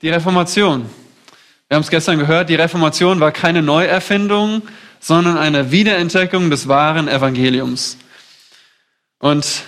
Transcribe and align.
Die 0.00 0.10
Reformation. 0.10 0.88
Wir 1.66 1.74
haben 1.74 1.82
es 1.82 1.90
gestern 1.90 2.20
gehört, 2.20 2.48
die 2.50 2.54
Reformation 2.54 3.18
war 3.18 3.32
keine 3.32 3.62
Neuerfindung, 3.62 4.62
sondern 5.00 5.36
eine 5.36 5.72
Wiederentdeckung 5.72 6.50
des 6.50 6.68
wahren 6.68 7.08
Evangeliums. 7.08 7.98
Und 9.18 9.64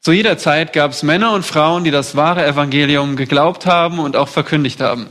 zu 0.00 0.10
jeder 0.10 0.36
Zeit 0.36 0.72
gab 0.72 0.90
es 0.90 1.04
Männer 1.04 1.32
und 1.32 1.46
Frauen, 1.46 1.84
die 1.84 1.92
das 1.92 2.16
wahre 2.16 2.44
Evangelium 2.44 3.14
geglaubt 3.14 3.66
haben 3.66 4.00
und 4.00 4.16
auch 4.16 4.28
verkündigt 4.28 4.80
haben. 4.80 5.06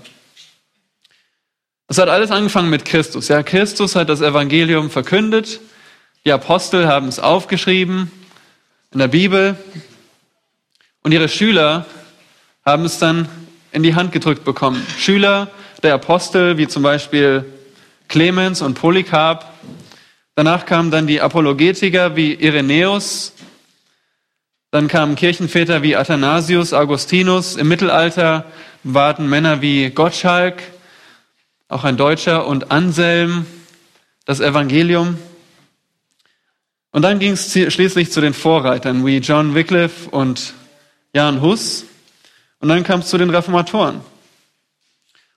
Es 1.88 1.97
hat 1.97 2.10
alles 2.10 2.29
angefangen 2.29 2.70
mit 2.70 2.83
Christus. 2.83 3.29
Ja, 3.29 3.42
Christus 3.42 3.96
hat 3.96 4.10
das 4.10 4.20
Evangelium 4.20 4.90
verkündet. 4.90 5.62
Die 6.26 6.33
Apostel 6.33 6.88
haben 6.88 7.08
es 7.08 7.20
aufgeschrieben 7.20 8.12
in 8.92 8.99
der 8.99 9.08
Bibel. 9.08 9.56
Und 11.04 11.13
ihre 11.13 11.29
Schüler 11.29 11.86
haben 12.65 12.83
es 12.83 12.99
dann 12.99 13.29
in 13.72 13.83
die 13.83 13.96
Hand 13.96 14.12
gedrückt 14.12 14.44
bekommen. 14.44 14.86
Schüler 14.97 15.49
der 15.83 15.94
Apostel, 15.94 16.58
wie 16.58 16.68
zum 16.68 16.84
Beispiel 16.84 17.46
Clemens 18.08 18.62
und 18.62 18.73
Polycarp. 18.73 19.45
Danach 20.36 20.66
kamen 20.66 20.92
dann 20.92 21.08
die 21.08 21.22
Apologetiker 21.22 22.16
wie 22.16 22.34
Irenäus. 22.34 23.34
Dann 24.72 24.88
kamen 24.88 25.16
Kirchenväter 25.16 25.82
wie 25.82 25.95
Athanasius, 25.95 26.73
Augustinus. 26.73 27.55
Im 27.55 27.68
Mittelalter 27.68 28.45
warten 28.84 29.28
Männer 29.28 29.62
wie 29.62 29.90
Gottschalk, 29.90 30.62
auch 31.67 31.84
ein 31.84 31.98
Deutscher, 31.98 32.48
und 32.48 32.72
Anselm, 32.72 33.45
das 34.26 34.40
Evangelium. 34.40 35.17
Und 36.92 37.02
dann 37.04 37.20
ging 37.20 37.34
es 37.34 37.52
schließlich 37.52 38.12
zu 38.12 38.22
den 38.22 38.34
Vorreitern 38.34 39.06
wie 39.06 39.17
John 39.17 39.54
Wycliffe 39.56 40.09
und 40.09 40.54
Jan 41.14 41.42
Hus. 41.42 41.86
Und 42.59 42.70
dann 42.70 42.84
kam 42.84 42.99
es 42.99 43.08
zu 43.08 43.18
den 43.18 43.30
Reformatoren. 43.30 44.02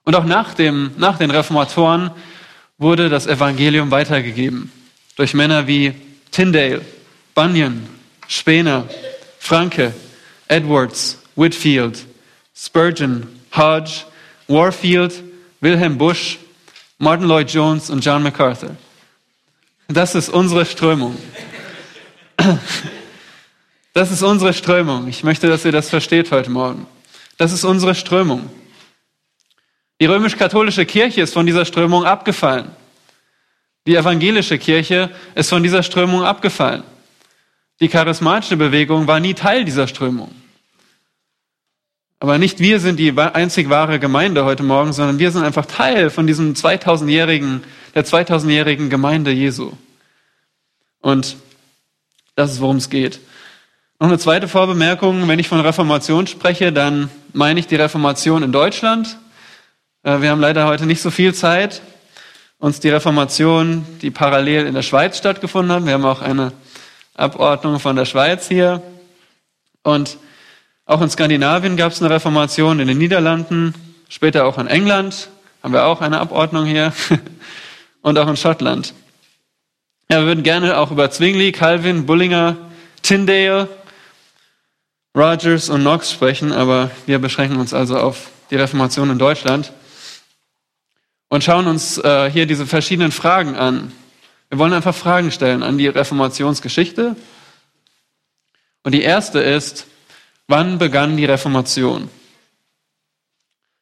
Und 0.04 0.16
auch 0.16 0.24
nach, 0.24 0.54
dem, 0.54 0.92
nach 0.96 1.18
den 1.18 1.30
Reformatoren 1.30 2.10
wurde 2.78 3.08
das 3.08 3.26
Evangelium 3.26 3.90
weitergegeben 3.90 4.72
durch 5.16 5.34
Männer 5.34 5.66
wie 5.66 5.94
Tyndale, 6.30 6.82
Bunyan, 7.34 7.88
Spener, 8.26 8.88
Franke, 9.38 9.92
Edwards, 10.48 11.18
Whitfield, 11.36 12.04
Spurgeon, 12.54 13.26
Hodge, 13.54 14.04
Warfield, 14.48 15.22
Wilhelm 15.60 15.98
Busch, 15.98 16.38
Martin 16.98 17.26
Lloyd 17.26 17.50
Jones 17.50 17.90
und 17.90 18.04
John 18.04 18.22
MacArthur. 18.22 18.76
Das 19.88 20.14
ist 20.14 20.28
unsere 20.28 20.64
Strömung. 20.64 21.16
Das 23.94 24.10
ist 24.10 24.22
unsere 24.22 24.54
Strömung. 24.54 25.06
Ich 25.08 25.22
möchte, 25.22 25.48
dass 25.48 25.64
ihr 25.66 25.72
das 25.72 25.90
versteht 25.90 26.30
heute 26.30 26.50
Morgen. 26.50 26.86
Das 27.38 27.52
ist 27.52 27.64
unsere 27.64 27.94
Strömung. 27.94 28.50
Die 30.00 30.06
römisch-katholische 30.06 30.84
Kirche 30.84 31.22
ist 31.22 31.32
von 31.32 31.46
dieser 31.46 31.64
Strömung 31.64 32.04
abgefallen. 32.04 32.70
Die 33.86 33.96
evangelische 33.96 34.58
Kirche 34.58 35.10
ist 35.34 35.48
von 35.48 35.62
dieser 35.62 35.82
Strömung 35.82 36.24
abgefallen. 36.24 36.82
Die 37.80 37.88
charismatische 37.88 38.56
Bewegung 38.56 39.06
war 39.06 39.20
nie 39.20 39.34
Teil 39.34 39.64
dieser 39.64 39.88
Strömung. 39.88 40.32
Aber 42.20 42.38
nicht 42.38 42.60
wir 42.60 42.78
sind 42.78 43.00
die 43.00 43.18
einzig 43.18 43.68
wahre 43.68 43.98
Gemeinde 43.98 44.44
heute 44.44 44.62
Morgen, 44.62 44.92
sondern 44.92 45.18
wir 45.18 45.32
sind 45.32 45.42
einfach 45.42 45.66
Teil 45.66 46.08
von 46.08 46.28
diesem 46.28 46.54
2000-jährigen, 46.54 47.64
der 47.96 48.04
2000-jährigen 48.04 48.90
Gemeinde 48.90 49.32
Jesu. 49.32 49.72
Und 51.00 51.36
das 52.36 52.52
ist, 52.52 52.60
worum 52.60 52.76
es 52.76 52.90
geht. 52.90 53.18
Noch 54.02 54.08
eine 54.08 54.18
zweite 54.18 54.48
Vorbemerkung. 54.48 55.28
Wenn 55.28 55.38
ich 55.38 55.46
von 55.46 55.60
Reformation 55.60 56.26
spreche, 56.26 56.72
dann 56.72 57.08
meine 57.32 57.60
ich 57.60 57.68
die 57.68 57.76
Reformation 57.76 58.42
in 58.42 58.50
Deutschland 58.50 59.16
äh, 60.02 60.20
wir 60.20 60.30
haben 60.30 60.40
leider 60.40 60.66
heute 60.66 60.86
nicht 60.86 61.00
so 61.00 61.12
viel 61.12 61.32
Zeit, 61.34 61.82
uns 62.58 62.80
die 62.80 62.88
Reformation, 62.88 63.86
die 64.02 64.10
parallel 64.10 64.66
in 64.66 64.74
der 64.74 64.82
Schweiz 64.82 65.18
stattgefunden 65.18 65.72
hat. 65.72 65.86
Wir 65.86 65.92
haben 65.92 66.04
auch 66.04 66.20
eine 66.20 66.52
Abordnung 67.14 67.78
von 67.78 67.94
der 67.94 68.04
Schweiz 68.04 68.48
hier. 68.48 68.82
Und 69.84 70.18
auch 70.84 71.00
in 71.00 71.08
Skandinavien 71.08 71.76
gab 71.76 71.92
es 71.92 72.02
eine 72.02 72.12
Reformation, 72.12 72.80
in 72.80 72.88
den 72.88 72.98
Niederlanden, 72.98 73.72
später 74.08 74.46
auch 74.46 74.58
in 74.58 74.66
England 74.66 75.28
haben 75.62 75.74
wir 75.74 75.84
auch 75.84 76.00
eine 76.00 76.18
Abordnung 76.18 76.66
hier 76.66 76.92
und 78.02 78.18
auch 78.18 78.26
in 78.26 78.36
Schottland. 78.36 78.94
Ja, 80.10 80.18
wir 80.18 80.26
würden 80.26 80.42
gerne 80.42 80.76
auch 80.76 80.90
über 80.90 81.08
Zwingli, 81.08 81.52
Calvin, 81.52 82.04
Bullinger, 82.04 82.56
Tyndale, 83.02 83.68
Rogers 85.16 85.68
und 85.68 85.82
Knox 85.82 86.10
sprechen, 86.10 86.52
aber 86.52 86.90
wir 87.06 87.18
beschränken 87.18 87.58
uns 87.58 87.74
also 87.74 87.98
auf 87.98 88.30
die 88.50 88.56
Reformation 88.56 89.10
in 89.10 89.18
Deutschland 89.18 89.72
und 91.28 91.44
schauen 91.44 91.66
uns 91.66 91.98
äh, 91.98 92.30
hier 92.30 92.46
diese 92.46 92.66
verschiedenen 92.66 93.12
Fragen 93.12 93.54
an. 93.54 93.92
Wir 94.48 94.58
wollen 94.58 94.72
einfach 94.72 94.94
Fragen 94.94 95.30
stellen 95.30 95.62
an 95.62 95.78
die 95.78 95.88
Reformationsgeschichte. 95.88 97.16
Und 98.82 98.92
die 98.92 99.02
erste 99.02 99.40
ist, 99.40 99.86
wann 100.46 100.78
begann 100.78 101.16
die 101.16 101.24
Reformation? 101.24 102.10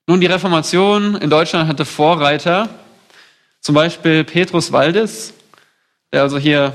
Nun, 0.06 0.20
die 0.20 0.26
Reformation 0.26 1.16
in 1.16 1.30
Deutschland 1.30 1.68
hatte 1.68 1.84
Vorreiter, 1.84 2.68
zum 3.60 3.74
Beispiel 3.74 4.24
Petrus 4.24 4.72
Waldes, 4.72 5.34
der 6.12 6.22
also 6.22 6.38
hier 6.38 6.74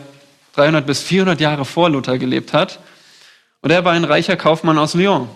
300 0.55 0.85
bis 0.85 1.01
400 1.01 1.39
Jahre 1.41 1.65
vor 1.65 1.89
Luther 1.89 2.17
gelebt 2.17 2.53
hat. 2.53 2.79
Und 3.65 3.71
er 3.71 3.83
war 3.83 3.93
ein 3.93 4.03
reicher 4.03 4.37
Kaufmann 4.37 4.77
aus 4.77 4.93
Lyon. 4.93 5.27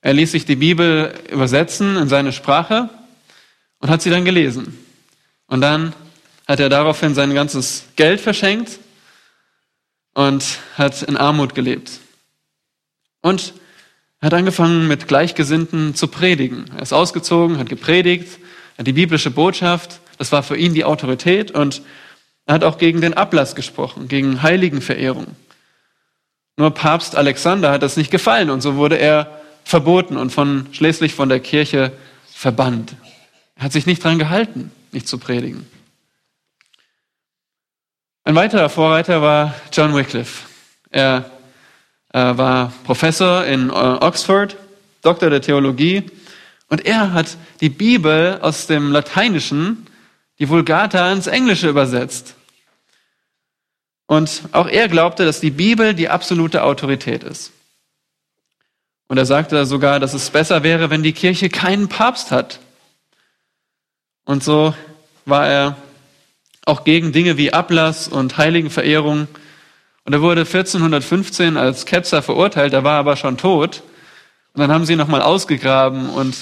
Er 0.00 0.14
ließ 0.14 0.32
sich 0.32 0.46
die 0.46 0.56
Bibel 0.56 1.14
übersetzen 1.30 1.96
in 1.96 2.08
seine 2.08 2.32
Sprache 2.32 2.90
und 3.78 3.88
hat 3.88 4.02
sie 4.02 4.10
dann 4.10 4.24
gelesen. 4.24 4.76
Und 5.46 5.60
dann 5.60 5.92
hat 6.48 6.58
er 6.58 6.68
daraufhin 6.68 7.14
sein 7.14 7.32
ganzes 7.34 7.84
Geld 7.94 8.20
verschenkt 8.20 8.80
und 10.12 10.58
hat 10.76 11.04
in 11.04 11.16
Armut 11.16 11.54
gelebt. 11.54 12.00
Und 13.22 13.54
hat 14.20 14.34
angefangen 14.34 14.88
mit 14.88 15.06
Gleichgesinnten 15.06 15.94
zu 15.94 16.08
predigen. 16.08 16.64
Er 16.74 16.82
ist 16.82 16.92
ausgezogen, 16.92 17.58
hat 17.58 17.68
gepredigt, 17.68 18.40
hat 18.76 18.88
die 18.88 18.92
biblische 18.92 19.30
Botschaft, 19.30 20.00
das 20.18 20.32
war 20.32 20.42
für 20.42 20.56
ihn 20.56 20.74
die 20.74 20.84
Autorität 20.84 21.52
und 21.52 21.80
er 22.46 22.54
hat 22.54 22.64
auch 22.64 22.78
gegen 22.78 23.00
den 23.00 23.14
Ablass 23.14 23.54
gesprochen, 23.54 24.08
gegen 24.08 24.42
Heiligenverehrung. 24.42 25.36
Nur 26.56 26.70
Papst 26.72 27.16
Alexander 27.16 27.70
hat 27.70 27.82
das 27.82 27.96
nicht 27.96 28.10
gefallen 28.10 28.50
und 28.50 28.62
so 28.62 28.76
wurde 28.76 28.96
er 28.96 29.40
verboten 29.64 30.16
und 30.16 30.30
von, 30.30 30.66
schließlich 30.72 31.14
von 31.14 31.28
der 31.28 31.40
Kirche 31.40 31.92
verbannt. 32.32 32.94
Er 33.56 33.64
hat 33.64 33.72
sich 33.72 33.86
nicht 33.86 34.02
dran 34.02 34.18
gehalten, 34.18 34.70
nicht 34.92 35.08
zu 35.08 35.18
predigen. 35.18 35.66
Ein 38.24 38.34
weiterer 38.34 38.68
Vorreiter 38.68 39.22
war 39.22 39.54
John 39.72 39.94
Wycliffe. 39.94 40.46
Er 40.90 41.30
äh, 42.12 42.18
war 42.18 42.72
Professor 42.84 43.44
in 43.44 43.68
äh, 43.68 43.72
Oxford, 43.72 44.56
Doktor 45.02 45.30
der 45.30 45.42
Theologie, 45.42 46.04
und 46.68 46.84
er 46.84 47.12
hat 47.12 47.36
die 47.60 47.68
Bibel 47.68 48.38
aus 48.40 48.66
dem 48.66 48.90
Lateinischen, 48.90 49.86
die 50.38 50.48
Vulgata, 50.48 51.12
ins 51.12 51.26
Englische 51.26 51.68
übersetzt. 51.68 52.35
Und 54.06 54.42
auch 54.52 54.68
er 54.68 54.88
glaubte, 54.88 55.24
dass 55.24 55.40
die 55.40 55.50
Bibel 55.50 55.94
die 55.94 56.08
absolute 56.08 56.62
Autorität 56.62 57.24
ist. 57.24 57.52
Und 59.08 59.18
er 59.18 59.26
sagte 59.26 59.66
sogar, 59.66 60.00
dass 60.00 60.14
es 60.14 60.30
besser 60.30 60.62
wäre, 60.62 60.90
wenn 60.90 61.02
die 61.02 61.12
Kirche 61.12 61.48
keinen 61.48 61.88
Papst 61.88 62.30
hat, 62.30 62.60
und 64.26 64.42
so 64.42 64.74
war 65.24 65.46
er 65.46 65.76
auch 66.66 66.82
gegen 66.82 67.12
Dinge 67.12 67.36
wie 67.36 67.52
Ablass 67.52 68.08
und 68.08 68.36
Heiligenverehrung. 68.36 69.28
Und 70.04 70.12
er 70.12 70.20
wurde 70.20 70.40
1415 70.40 71.56
als 71.56 71.86
Ketzer 71.86 72.22
verurteilt, 72.22 72.72
er 72.72 72.84
war 72.84 72.98
aber 72.98 73.16
schon 73.16 73.38
tot. 73.38 73.82
Und 74.52 74.60
dann 74.60 74.72
haben 74.72 74.84
sie 74.84 74.94
ihn 74.94 74.98
nochmal 74.98 75.22
ausgegraben 75.22 76.10
und 76.10 76.36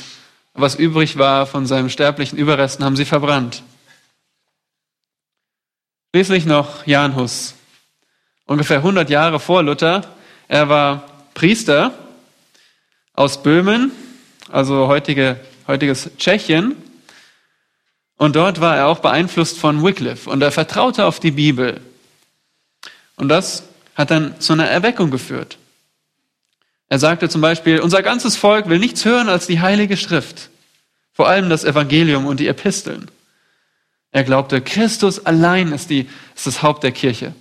was 0.55 0.77
übrig 0.77 1.19
war 1.19 1.47
von 1.47 1.67
seinen 1.67 1.91
sterblichen 1.91 2.39
Überresten 2.39 2.85
haben 2.85 2.97
sie 2.97 3.05
verbrannt. 3.05 3.63
Schließlich 6.15 6.47
noch 6.47 6.87
Jan 6.87 7.17
Hus, 7.17 7.55
ungefähr 8.47 8.77
100 8.77 9.11
Jahre 9.11 9.41
vor 9.41 9.65
Luther. 9.65 10.03
Er 10.47 10.69
war 10.69 11.11
Priester 11.35 11.93
aus 13.15 13.43
Böhmen, 13.43 13.91
also 14.49 14.87
heutige, 14.87 15.41
heutiges 15.67 16.09
Tschechien. 16.17 16.77
Und 18.17 18.37
dort 18.37 18.61
war 18.61 18.77
er 18.77 18.87
auch 18.87 19.01
beeinflusst 19.01 19.59
von 19.59 19.83
Wycliffe 19.83 20.31
und 20.31 20.41
er 20.41 20.53
vertraute 20.53 21.05
auf 21.05 21.19
die 21.19 21.33
Bibel. 21.33 21.81
Und 23.17 23.29
das 23.29 23.65
hat 23.97 24.13
dann 24.13 24.41
zu 24.41 24.53
einer 24.53 24.69
Erweckung 24.69 25.11
geführt. 25.11 25.59
Er 26.89 27.01
sagte 27.01 27.29
zum 27.29 27.41
Beispiel, 27.41 27.81
unser 27.81 28.05
ganzes 28.05 28.37
Volk 28.37 28.69
will 28.69 28.79
nichts 28.79 29.05
hören 29.05 29.29
als 29.29 29.49
die 29.49 29.61
Heilige 29.61 29.97
Schrift, 29.97 30.51
vor 31.13 31.27
allem 31.27 31.51
das 31.51 31.65
Evangelium 31.65 32.27
und 32.27 32.39
die 32.39 32.47
Episteln. 32.47 33.11
Er 34.15 34.23
glaubte, 34.23 34.61
Christus 34.61 35.27
allein 35.27 35.73
ist, 35.73 35.91
die, 35.91 36.09
ist 36.37 36.47
das 36.47 36.63
Haupt 36.63 36.85
der 36.85 36.93
Kirche. 36.93 37.35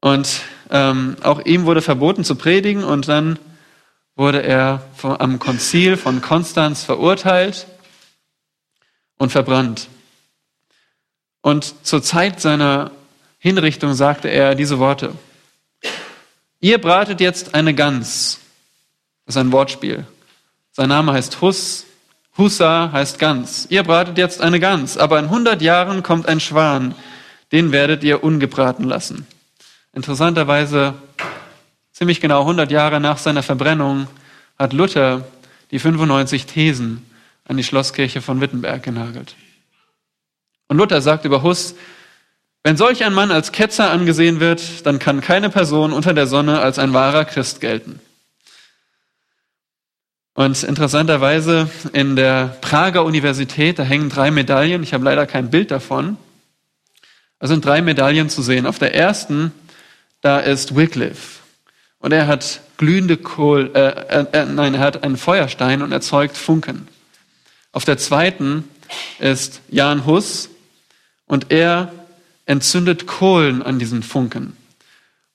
Und 0.00 0.40
ähm, 0.70 1.18
auch 1.22 1.44
ihm 1.44 1.66
wurde 1.66 1.82
verboten 1.82 2.24
zu 2.24 2.34
predigen 2.34 2.82
und 2.82 3.06
dann 3.06 3.38
wurde 4.16 4.42
er 4.42 4.82
am 5.02 5.38
Konzil 5.38 5.98
von 5.98 6.22
Konstanz 6.22 6.82
verurteilt 6.82 7.66
und 9.18 9.30
verbrannt. 9.30 9.88
Und 11.42 11.86
zur 11.86 12.02
Zeit 12.02 12.40
seiner 12.40 12.90
Hinrichtung 13.38 13.92
sagte 13.92 14.28
er 14.28 14.54
diese 14.54 14.78
Worte. 14.78 15.12
Ihr 16.60 16.80
bratet 16.80 17.20
jetzt 17.20 17.54
eine 17.54 17.74
Gans. 17.74 18.40
Das 19.26 19.36
ist 19.36 19.40
ein 19.40 19.52
Wortspiel. 19.52 20.06
Sein 20.72 20.88
Name 20.88 21.12
heißt 21.12 21.42
Hus. 21.42 21.84
Hussa 22.40 22.90
heißt 22.92 23.18
Gans. 23.18 23.66
Ihr 23.68 23.82
bratet 23.82 24.18
jetzt 24.18 24.40
eine 24.40 24.58
Gans, 24.58 24.96
aber 24.96 25.18
in 25.18 25.26
100 25.26 25.60
Jahren 25.62 26.02
kommt 26.02 26.26
ein 26.26 26.40
Schwan. 26.40 26.94
Den 27.52 27.70
werdet 27.70 28.02
ihr 28.02 28.24
ungebraten 28.24 28.84
lassen. 28.84 29.26
Interessanterweise, 29.92 30.94
ziemlich 31.92 32.20
genau 32.20 32.40
100 32.40 32.70
Jahre 32.70 32.98
nach 32.98 33.18
seiner 33.18 33.42
Verbrennung, 33.42 34.08
hat 34.58 34.72
Luther 34.72 35.26
die 35.70 35.78
95 35.78 36.46
Thesen 36.46 37.04
an 37.46 37.56
die 37.58 37.64
Schlosskirche 37.64 38.22
von 38.22 38.40
Wittenberg 38.40 38.82
genagelt. 38.82 39.34
Und 40.68 40.78
Luther 40.78 41.02
sagt 41.02 41.24
über 41.26 41.42
Huss, 41.42 41.74
wenn 42.62 42.76
solch 42.76 43.04
ein 43.04 43.12
Mann 43.12 43.30
als 43.30 43.52
Ketzer 43.52 43.90
angesehen 43.90 44.40
wird, 44.40 44.86
dann 44.86 44.98
kann 44.98 45.20
keine 45.20 45.50
Person 45.50 45.92
unter 45.92 46.14
der 46.14 46.26
Sonne 46.26 46.60
als 46.60 46.78
ein 46.78 46.92
wahrer 46.94 47.24
Christ 47.26 47.60
gelten. 47.60 48.00
Und 50.34 50.62
interessanterweise 50.62 51.68
in 51.92 52.16
der 52.16 52.56
Prager 52.60 53.04
Universität, 53.04 53.78
da 53.78 53.82
hängen 53.82 54.08
drei 54.08 54.30
Medaillen, 54.30 54.82
ich 54.82 54.94
habe 54.94 55.04
leider 55.04 55.26
kein 55.26 55.50
Bild 55.50 55.70
davon, 55.70 56.16
da 57.40 57.48
sind 57.48 57.64
drei 57.64 57.82
Medaillen 57.82 58.28
zu 58.28 58.42
sehen. 58.42 58.66
Auf 58.66 58.78
der 58.78 58.94
ersten, 58.94 59.52
da 60.20 60.38
ist 60.38 60.76
Wycliffe. 60.76 61.40
Und 61.98 62.12
er 62.12 62.26
hat 62.26 62.60
glühende 62.76 63.16
Kohl, 63.16 63.70
äh, 63.74 64.24
äh, 64.32 64.46
nein, 64.46 64.74
er 64.74 64.80
hat 64.80 65.02
einen 65.02 65.16
Feuerstein 65.16 65.82
und 65.82 65.92
erzeugt 65.92 66.36
Funken. 66.36 66.86
Auf 67.72 67.84
der 67.84 67.98
zweiten 67.98 68.64
ist 69.18 69.60
Jan 69.68 70.06
Hus 70.06 70.48
und 71.26 71.50
er 71.50 71.92
entzündet 72.46 73.06
Kohlen 73.06 73.62
an 73.62 73.78
diesen 73.78 74.02
Funken. 74.02 74.56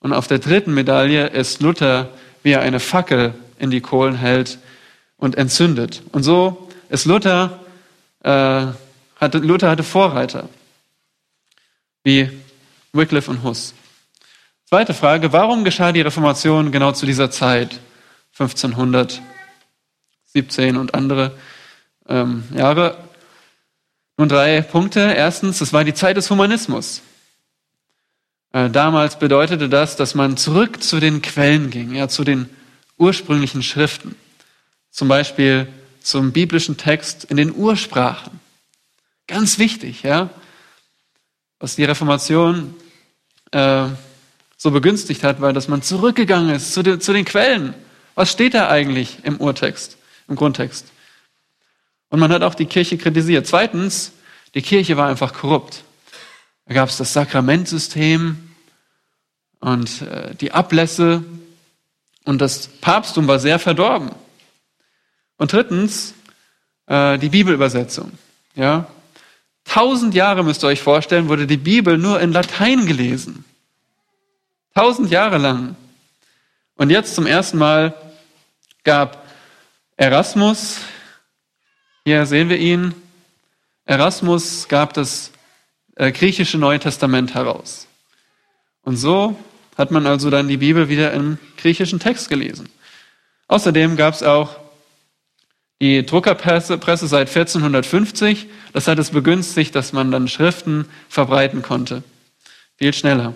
Und 0.00 0.12
auf 0.12 0.26
der 0.26 0.38
dritten 0.38 0.74
Medaille 0.74 1.28
ist 1.28 1.62
Luther, 1.62 2.10
wie 2.42 2.52
er 2.52 2.60
eine 2.60 2.80
Fackel 2.80 3.34
in 3.58 3.70
die 3.70 3.80
Kohlen 3.80 4.16
hält 4.16 4.58
und 5.16 5.36
entzündet. 5.36 6.02
Und 6.12 6.22
so 6.22 6.68
ist 6.88 7.06
Luther, 7.06 7.60
äh, 8.22 8.66
hatte, 9.16 9.38
Luther 9.38 9.70
hatte 9.70 9.82
Vorreiter, 9.82 10.48
wie 12.04 12.30
Wycliffe 12.92 13.30
und 13.30 13.42
Huss. 13.42 13.74
Zweite 14.68 14.94
Frage, 14.94 15.32
warum 15.32 15.64
geschah 15.64 15.92
die 15.92 16.00
Reformation 16.00 16.72
genau 16.72 16.92
zu 16.92 17.06
dieser 17.06 17.30
Zeit, 17.30 17.80
1517 18.38 20.76
und 20.76 20.94
andere 20.94 21.32
ähm, 22.08 22.44
Jahre? 22.52 22.98
Nun 24.16 24.28
drei 24.28 24.62
Punkte. 24.62 25.14
Erstens, 25.16 25.60
es 25.60 25.72
war 25.72 25.84
die 25.84 25.94
Zeit 25.94 26.16
des 26.16 26.30
Humanismus. 26.30 27.02
Äh, 28.52 28.70
damals 28.70 29.18
bedeutete 29.18 29.68
das, 29.68 29.96
dass 29.96 30.14
man 30.14 30.36
zurück 30.36 30.82
zu 30.82 30.98
den 30.98 31.22
Quellen 31.22 31.70
ging, 31.70 31.94
ja, 31.94 32.08
zu 32.08 32.24
den 32.24 32.48
ursprünglichen 32.96 33.62
Schriften. 33.62 34.16
Zum 34.96 35.08
Beispiel 35.08 35.68
zum 36.00 36.32
biblischen 36.32 36.78
Text 36.78 37.24
in 37.24 37.36
den 37.36 37.54
Ursprachen. 37.54 38.40
Ganz 39.26 39.58
wichtig, 39.58 40.04
ja. 40.04 40.30
Was 41.58 41.76
die 41.76 41.84
Reformation 41.84 42.74
äh, 43.50 43.88
so 44.56 44.70
begünstigt 44.70 45.22
hat, 45.22 45.42
weil 45.42 45.52
dass 45.52 45.68
man 45.68 45.82
zurückgegangen 45.82 46.48
ist 46.48 46.72
zu, 46.72 46.82
de, 46.82 46.98
zu 46.98 47.12
den 47.12 47.26
Quellen. 47.26 47.74
Was 48.14 48.32
steht 48.32 48.54
da 48.54 48.70
eigentlich 48.70 49.18
im 49.22 49.36
Urtext, 49.36 49.98
im 50.28 50.36
Grundtext? 50.36 50.86
Und 52.08 52.18
man 52.18 52.32
hat 52.32 52.42
auch 52.42 52.54
die 52.54 52.64
Kirche 52.64 52.96
kritisiert. 52.96 53.46
Zweitens, 53.46 54.12
die 54.54 54.62
Kirche 54.62 54.96
war 54.96 55.10
einfach 55.10 55.34
korrupt. 55.34 55.84
Da 56.64 56.72
gab 56.72 56.88
es 56.88 56.96
das 56.96 57.12
Sakramentsystem 57.12 58.38
und 59.60 60.00
äh, 60.00 60.34
die 60.36 60.52
Ablässe 60.52 61.22
und 62.24 62.40
das 62.40 62.68
Papsttum 62.80 63.28
war 63.28 63.38
sehr 63.38 63.58
verdorben. 63.58 64.10
Und 65.38 65.52
drittens, 65.52 66.14
äh, 66.86 67.18
die 67.18 67.28
Bibelübersetzung. 67.28 68.12
Ja, 68.54 68.86
tausend 69.64 70.14
Jahre 70.14 70.42
müsst 70.44 70.64
ihr 70.64 70.68
euch 70.68 70.82
vorstellen, 70.82 71.28
wurde 71.28 71.46
die 71.46 71.56
Bibel 71.56 71.98
nur 71.98 72.20
in 72.20 72.32
Latein 72.32 72.86
gelesen. 72.86 73.44
Tausend 74.74 75.10
Jahre 75.10 75.38
lang. 75.38 75.76
Und 76.76 76.90
jetzt 76.90 77.14
zum 77.14 77.26
ersten 77.26 77.58
Mal 77.58 77.94
gab 78.84 79.26
Erasmus 79.96 80.80
hier 82.06 82.24
sehen 82.24 82.48
wir 82.48 82.56
ihn. 82.56 82.94
Erasmus 83.84 84.68
gab 84.68 84.94
das 84.94 85.32
äh, 85.96 86.12
griechische 86.12 86.56
Neue 86.56 86.78
Testament 86.78 87.34
heraus. 87.34 87.88
Und 88.82 88.96
so 88.96 89.36
hat 89.76 89.90
man 89.90 90.06
also 90.06 90.30
dann 90.30 90.46
die 90.46 90.58
Bibel 90.58 90.88
wieder 90.88 91.12
im 91.12 91.38
griechischen 91.56 91.98
Text 91.98 92.28
gelesen. 92.28 92.68
Außerdem 93.48 93.96
gab 93.96 94.14
es 94.14 94.22
auch 94.22 94.56
die 95.80 96.04
Druckerpresse 96.04 96.78
Presse 96.78 97.06
seit 97.06 97.28
1450. 97.28 98.46
Das 98.72 98.88
hat 98.88 98.98
es 98.98 99.10
begünstigt, 99.10 99.74
dass 99.74 99.92
man 99.92 100.10
dann 100.10 100.28
Schriften 100.28 100.86
verbreiten 101.08 101.62
konnte. 101.62 102.02
Viel 102.76 102.92
schneller. 102.92 103.34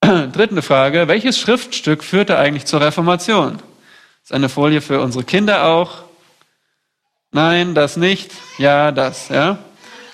Dritte 0.32 0.62
Frage. 0.62 1.08
Welches 1.08 1.38
Schriftstück 1.38 2.04
führte 2.04 2.38
eigentlich 2.38 2.64
zur 2.64 2.80
Reformation? 2.80 3.54
Das 3.54 4.30
ist 4.30 4.32
eine 4.32 4.48
Folie 4.48 4.80
für 4.80 5.00
unsere 5.00 5.24
Kinder 5.24 5.66
auch. 5.66 6.04
Nein, 7.32 7.74
das 7.74 7.96
nicht. 7.96 8.32
Ja, 8.58 8.92
das, 8.92 9.28
ja. 9.28 9.58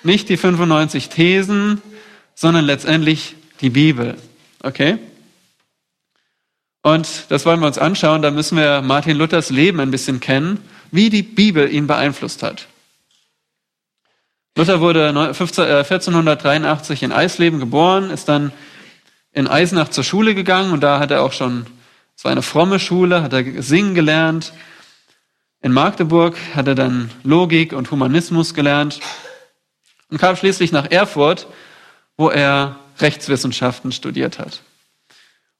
Nicht 0.03 0.29
die 0.29 0.37
95 0.37 1.09
Thesen, 1.09 1.83
sondern 2.35 2.65
letztendlich 2.65 3.35
die 3.61 3.71
Bibel. 3.71 4.17
Okay? 4.63 4.99
Und 6.87 7.33
das 7.33 7.45
wollen 7.45 7.59
wir 7.59 7.67
uns 7.67 7.79
anschauen. 7.79 8.23
Da 8.23 8.31
müssen 8.31 8.57
wir 8.57 8.81
Martin 8.81 9.17
Luthers 9.17 9.51
Leben 9.51 9.81
ein 9.81 9.91
bisschen 9.91 10.21
kennen, 10.21 10.61
wie 10.93 11.11
die 11.11 11.25
Bibel 11.25 11.69
ihn 11.69 11.89
beeinflusst 11.89 12.45
hat. 12.45 12.69
Luther 14.57 14.81
wurde 14.81 15.09
1483 15.09 17.03
äh, 17.03 17.05
in 17.07 17.11
Eisleben 17.11 17.59
geboren, 17.59 18.11
ist 18.11 18.29
dann 18.29 18.53
in 19.33 19.49
Eisenach 19.49 19.89
zur 19.89 20.05
Schule 20.05 20.37
gegangen 20.37 20.71
und 20.71 20.81
da 20.81 21.01
hat 21.01 21.11
er 21.11 21.25
auch 21.25 21.33
schon, 21.33 21.67
es 22.17 22.23
war 22.23 22.31
eine 22.31 22.43
fromme 22.43 22.79
Schule, 22.79 23.21
hat 23.21 23.33
er 23.33 23.63
singen 23.65 23.97
gelernt, 23.97 24.53
in 25.63 25.73
Magdeburg 25.73 26.37
hat 26.55 26.69
er 26.69 26.77
dann 26.77 27.11
Logik 27.25 27.73
und 27.73 27.91
Humanismus 27.91 28.55
gelernt 28.55 29.01
und 30.09 30.19
kam 30.19 30.37
schließlich 30.37 30.71
nach 30.71 30.89
Erfurt, 30.89 31.49
wo 32.17 32.31
er 32.31 32.79
Rechtswissenschaften 33.01 33.91
studiert 33.91 34.39
hat. 34.39 34.63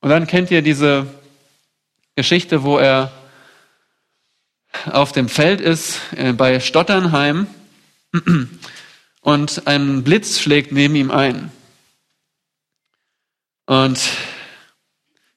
Und 0.07 0.11
dann 0.11 0.29
kennt 0.29 0.53
ihr 0.53 0.63
diese 0.63 1.09
Geschichte, 2.15 2.63
wo 2.63 2.79
er 2.79 3.11
auf 4.93 5.11
dem 5.11 5.29
Feld 5.29 5.61
ist 5.61 5.99
äh, 6.15 6.33
bei 6.33 6.61
Stotternheim 6.61 7.49
und 9.23 9.67
ein 9.67 10.05
Blitz 10.05 10.39
schlägt 10.39 10.71
neben 10.71 10.95
ihm 10.95 11.11
ein. 11.11 11.51
Und 13.67 13.99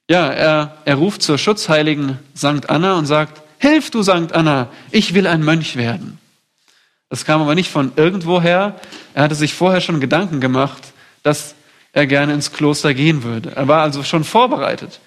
ja, 0.08 0.28
er, 0.28 0.78
er 0.84 0.94
ruft 0.94 1.22
zur 1.22 1.36
Schutzheiligen 1.36 2.20
St. 2.36 2.70
Anna 2.70 2.96
und 2.96 3.06
sagt, 3.06 3.42
Hilf, 3.58 3.90
du 3.90 4.02
Sankt 4.02 4.34
Anna, 4.34 4.68
ich 4.92 5.14
will 5.14 5.26
ein 5.26 5.42
Mönch 5.42 5.74
werden. 5.74 6.20
Das 7.08 7.24
kam 7.24 7.42
aber 7.42 7.56
nicht 7.56 7.72
von 7.72 7.90
irgendwoher. 7.96 8.78
Er 9.14 9.24
hatte 9.24 9.34
sich 9.34 9.52
vorher 9.52 9.80
schon 9.80 9.98
Gedanken 9.98 10.40
gemacht, 10.40 10.92
dass 11.24 11.56
er 11.92 12.06
gerne 12.06 12.34
ins 12.34 12.52
Kloster 12.52 12.94
gehen 12.94 13.22
würde. 13.22 13.52
Er 13.56 13.68
war 13.68 13.82
also 13.82 14.02
schon 14.02 14.24
vorbereitet 14.24 15.00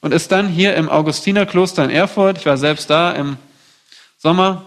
und 0.00 0.14
ist 0.14 0.32
dann 0.32 0.48
hier 0.48 0.74
im 0.74 0.88
Augustinerkloster 0.88 1.84
in 1.84 1.90
Erfurt. 1.90 2.38
Ich 2.38 2.46
war 2.46 2.56
selbst 2.56 2.90
da 2.90 3.12
im 3.12 3.36
Sommer. 4.18 4.66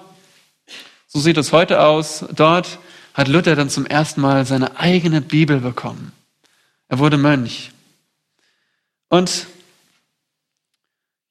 So 1.08 1.20
sieht 1.20 1.38
es 1.38 1.52
heute 1.52 1.82
aus. 1.82 2.26
Dort 2.34 2.80
hat 3.14 3.28
Luther 3.28 3.56
dann 3.56 3.70
zum 3.70 3.86
ersten 3.86 4.22
Mal 4.22 4.46
seine 4.46 4.80
eigene 4.80 5.22
Bibel 5.22 5.60
bekommen. 5.60 6.12
Er 6.88 7.00
wurde 7.00 7.18
Mönch. 7.18 7.72
Und 9.10 9.48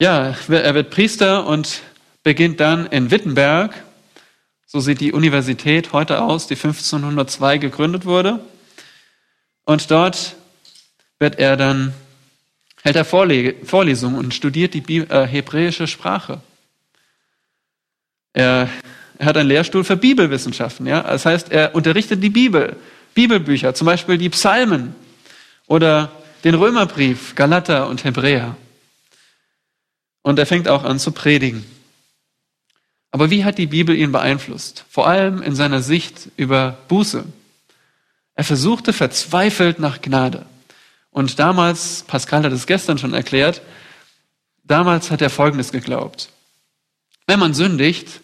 ja, 0.00 0.34
er 0.48 0.74
wird 0.74 0.90
Priester 0.90 1.46
und 1.46 1.82
beginnt 2.22 2.60
dann 2.60 2.86
in 2.86 3.10
Wittenberg. 3.10 3.74
So 4.66 4.80
sieht 4.80 5.00
die 5.00 5.12
Universität 5.12 5.92
heute 5.92 6.22
aus, 6.22 6.46
die 6.46 6.54
1502 6.54 7.58
gegründet 7.58 8.06
wurde. 8.06 8.40
Und 9.70 9.88
dort 9.92 10.34
wird 11.20 11.38
er 11.38 11.56
dann, 11.56 11.94
hält 12.82 12.96
er 12.96 13.04
Vorlesungen 13.04 14.18
und 14.18 14.34
studiert 14.34 14.74
die 14.74 14.96
äh, 14.96 15.28
hebräische 15.28 15.86
Sprache. 15.86 16.40
Er, 18.32 18.68
er, 19.16 19.26
hat 19.26 19.36
einen 19.36 19.48
Lehrstuhl 19.48 19.84
für 19.84 19.96
Bibelwissenschaften. 19.96 20.86
Ja? 20.88 21.02
Das 21.02 21.24
heißt, 21.24 21.52
er 21.52 21.76
unterrichtet 21.76 22.20
die 22.20 22.30
Bibel, 22.30 22.74
Bibelbücher, 23.14 23.72
zum 23.72 23.84
Beispiel 23.84 24.18
die 24.18 24.30
Psalmen 24.30 24.96
oder 25.68 26.10
den 26.42 26.56
Römerbrief, 26.56 27.36
Galater 27.36 27.88
und 27.88 28.02
Hebräer. 28.02 28.56
Und 30.22 30.40
er 30.40 30.46
fängt 30.46 30.66
auch 30.66 30.82
an 30.82 30.98
zu 30.98 31.12
predigen. 31.12 31.64
Aber 33.12 33.30
wie 33.30 33.44
hat 33.44 33.56
die 33.56 33.68
Bibel 33.68 33.94
ihn 33.94 34.10
beeinflusst? 34.10 34.84
Vor 34.90 35.06
allem 35.06 35.40
in 35.40 35.54
seiner 35.54 35.80
Sicht 35.80 36.28
über 36.36 36.76
Buße. 36.88 37.24
Er 38.40 38.44
versuchte 38.44 38.94
verzweifelt 38.94 39.80
nach 39.80 40.00
Gnade. 40.00 40.46
Und 41.10 41.38
damals, 41.38 42.04
Pascal 42.06 42.42
hat 42.42 42.52
es 42.52 42.66
gestern 42.66 42.96
schon 42.96 43.12
erklärt, 43.12 43.60
damals 44.64 45.10
hat 45.10 45.20
er 45.20 45.28
Folgendes 45.28 45.72
geglaubt. 45.72 46.30
Wenn 47.26 47.38
man 47.38 47.52
sündigt, 47.52 48.22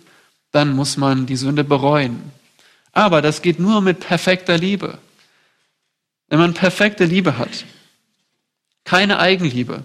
dann 0.52 0.74
muss 0.74 0.96
man 0.96 1.26
die 1.26 1.36
Sünde 1.36 1.64
bereuen. 1.64 2.32
Aber 2.92 3.20
das 3.20 3.42
geht 3.42 3.60
nur 3.60 3.82
mit 3.82 4.00
perfekter 4.00 4.56
Liebe. 4.56 4.96
Wenn 6.28 6.38
man 6.38 6.54
perfekte 6.54 7.04
Liebe 7.04 7.36
hat, 7.36 7.66
keine 8.84 9.18
Eigenliebe. 9.18 9.84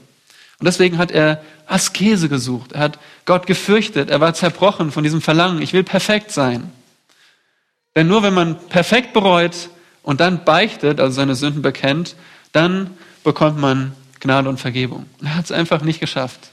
Und 0.60 0.66
deswegen 0.66 0.98
hat 0.98 1.12
er 1.12 1.44
Askese 1.66 2.30
gesucht. 2.30 2.72
Er 2.72 2.80
hat 2.80 3.00
Gott 3.26 3.48
gefürchtet. 3.48 4.10
Er 4.10 4.22
war 4.22 4.34
zerbrochen 4.34 4.94
von 4.94 5.04
diesem 5.04 5.22
Verlangen. 5.22 5.62
Ich 5.62 5.74
will 5.74 5.84
perfekt 5.84 6.32
sein. 6.32 6.72
Denn 7.98 8.08
nur 8.08 8.24
wenn 8.24 8.34
man 8.34 8.58
perfekt 8.70 9.12
bereut 9.12 9.68
und 10.04 10.20
dann 10.20 10.44
beichtet, 10.44 11.00
also 11.00 11.14
seine 11.14 11.36
Sünden 11.36 11.62
bekennt, 11.62 12.16
dann 12.52 12.92
bekommt 13.24 13.60
man 13.60 13.94
Gnade 14.20 14.50
und 14.50 14.60
Vergebung. 14.60 15.06
Er 15.22 15.36
hat 15.36 15.46
es 15.46 15.52
einfach 15.52 15.82
nicht 15.82 16.00
geschafft. 16.00 16.52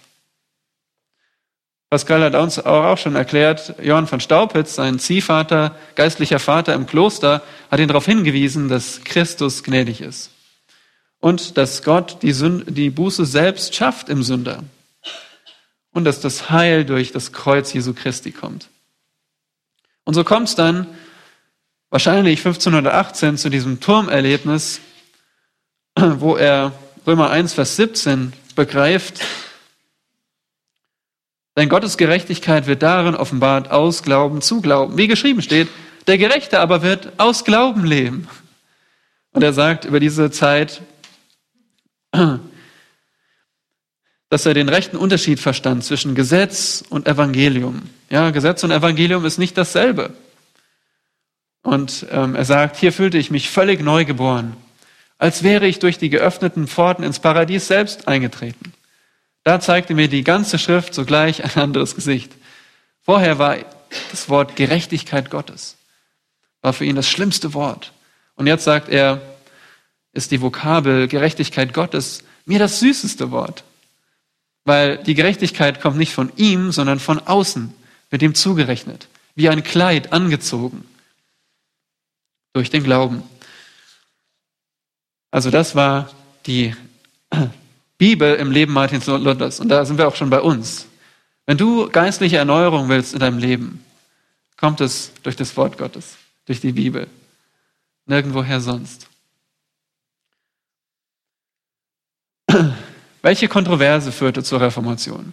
Pascal 1.90 2.22
hat 2.22 2.34
uns 2.34 2.58
auch 2.58 2.98
schon 2.98 3.14
erklärt, 3.14 3.74
Johann 3.82 4.06
von 4.06 4.20
Staupitz, 4.20 4.74
sein 4.74 4.98
Ziehvater, 4.98 5.74
geistlicher 5.94 6.38
Vater 6.38 6.74
im 6.74 6.86
Kloster, 6.86 7.42
hat 7.70 7.80
ihn 7.80 7.88
darauf 7.88 8.04
hingewiesen, 8.04 8.68
dass 8.68 9.02
Christus 9.04 9.62
gnädig 9.62 10.02
ist. 10.02 10.30
Und 11.20 11.56
dass 11.56 11.82
Gott 11.82 12.18
die, 12.22 12.32
Sünde, 12.32 12.70
die 12.70 12.90
Buße 12.90 13.24
selbst 13.24 13.74
schafft 13.74 14.10
im 14.10 14.22
Sünder. 14.22 14.64
Und 15.92 16.04
dass 16.04 16.20
das 16.20 16.50
Heil 16.50 16.84
durch 16.84 17.10
das 17.10 17.32
Kreuz 17.32 17.72
Jesu 17.72 17.94
Christi 17.94 18.32
kommt. 18.32 18.68
Und 20.04 20.12
so 20.12 20.24
kommt 20.24 20.48
es 20.48 20.54
dann 20.54 20.86
wahrscheinlich 21.90 22.40
1518 22.40 23.38
zu 23.38 23.48
diesem 23.48 23.80
Turmerlebnis, 23.80 24.80
wo 25.98 26.36
er 26.36 26.72
Römer 27.06 27.30
1, 27.30 27.54
Vers 27.54 27.76
17 27.76 28.32
begreift, 28.54 29.20
denn 31.58 31.68
Gottes 31.68 31.96
Gerechtigkeit 31.96 32.68
wird 32.68 32.84
darin 32.84 33.16
offenbart, 33.16 33.72
aus 33.72 34.04
Glauben 34.04 34.40
zu 34.42 34.60
Glauben. 34.60 34.96
Wie 34.96 35.08
geschrieben 35.08 35.42
steht, 35.42 35.66
der 36.06 36.16
Gerechte 36.16 36.60
aber 36.60 36.82
wird 36.82 37.12
aus 37.18 37.44
Glauben 37.44 37.84
leben. 37.84 38.28
Und 39.32 39.42
er 39.42 39.52
sagt 39.52 39.84
über 39.84 39.98
diese 39.98 40.30
Zeit, 40.30 40.82
dass 44.30 44.46
er 44.46 44.54
den 44.54 44.68
rechten 44.68 44.96
Unterschied 44.96 45.40
verstand 45.40 45.82
zwischen 45.82 46.14
Gesetz 46.14 46.84
und 46.88 47.08
Evangelium. 47.08 47.82
Ja, 48.08 48.30
Gesetz 48.30 48.62
und 48.62 48.70
Evangelium 48.70 49.24
ist 49.24 49.38
nicht 49.38 49.58
dasselbe. 49.58 50.14
Und 51.62 52.06
ähm, 52.10 52.34
er 52.34 52.44
sagt, 52.44 52.76
hier 52.76 52.92
fühlte 52.92 53.18
ich 53.18 53.30
mich 53.30 53.50
völlig 53.50 53.80
neu 53.80 54.04
geboren, 54.04 54.56
als 55.18 55.42
wäre 55.42 55.66
ich 55.66 55.78
durch 55.78 55.98
die 55.98 56.10
geöffneten 56.10 56.68
Pforten 56.68 57.04
ins 57.04 57.18
Paradies 57.18 57.66
selbst 57.66 58.08
eingetreten. 58.08 58.72
Da 59.44 59.60
zeigte 59.60 59.94
mir 59.94 60.08
die 60.08 60.24
ganze 60.24 60.58
Schrift 60.58 60.94
sogleich 60.94 61.44
ein 61.44 61.60
anderes 61.62 61.94
Gesicht. 61.94 62.32
Vorher 63.02 63.38
war 63.38 63.56
das 64.10 64.28
Wort 64.28 64.56
Gerechtigkeit 64.56 65.30
Gottes, 65.30 65.76
war 66.62 66.72
für 66.72 66.84
ihn 66.84 66.96
das 66.96 67.08
schlimmste 67.08 67.54
Wort. 67.54 67.92
Und 68.36 68.46
jetzt 68.46 68.64
sagt 68.64 68.88
er, 68.88 69.20
ist 70.12 70.30
die 70.30 70.40
Vokabel 70.40 71.08
Gerechtigkeit 71.08 71.74
Gottes 71.74 72.22
mir 72.44 72.58
das 72.58 72.80
süßeste 72.80 73.30
Wort. 73.30 73.64
Weil 74.64 74.98
die 74.98 75.14
Gerechtigkeit 75.14 75.80
kommt 75.80 75.96
nicht 75.96 76.12
von 76.12 76.30
ihm, 76.36 76.72
sondern 76.72 77.00
von 77.00 77.18
außen, 77.18 77.74
wird 78.10 78.22
ihm 78.22 78.34
zugerechnet, 78.34 79.08
wie 79.34 79.48
ein 79.48 79.62
Kleid 79.62 80.12
angezogen 80.12 80.84
durch 82.58 82.70
den 82.70 82.82
Glauben. 82.82 83.22
Also 85.30 85.48
das 85.50 85.76
war 85.76 86.10
die 86.44 86.74
Bibel 87.98 88.34
im 88.34 88.50
Leben 88.50 88.72
Martins 88.72 89.06
Luthers. 89.06 89.60
Und 89.60 89.68
da 89.68 89.84
sind 89.84 89.96
wir 89.96 90.08
auch 90.08 90.16
schon 90.16 90.28
bei 90.28 90.40
uns. 90.40 90.88
Wenn 91.46 91.56
du 91.56 91.88
geistliche 91.88 92.38
Erneuerung 92.38 92.88
willst 92.88 93.14
in 93.14 93.20
deinem 93.20 93.38
Leben, 93.38 93.84
kommt 94.56 94.80
es 94.80 95.12
durch 95.22 95.36
das 95.36 95.56
Wort 95.56 95.78
Gottes, 95.78 96.16
durch 96.46 96.60
die 96.60 96.72
Bibel. 96.72 97.06
Nirgendwoher 98.06 98.60
sonst. 98.60 99.06
Welche 103.22 103.46
Kontroverse 103.46 104.10
führte 104.10 104.42
zur 104.42 104.60
Reformation? 104.60 105.32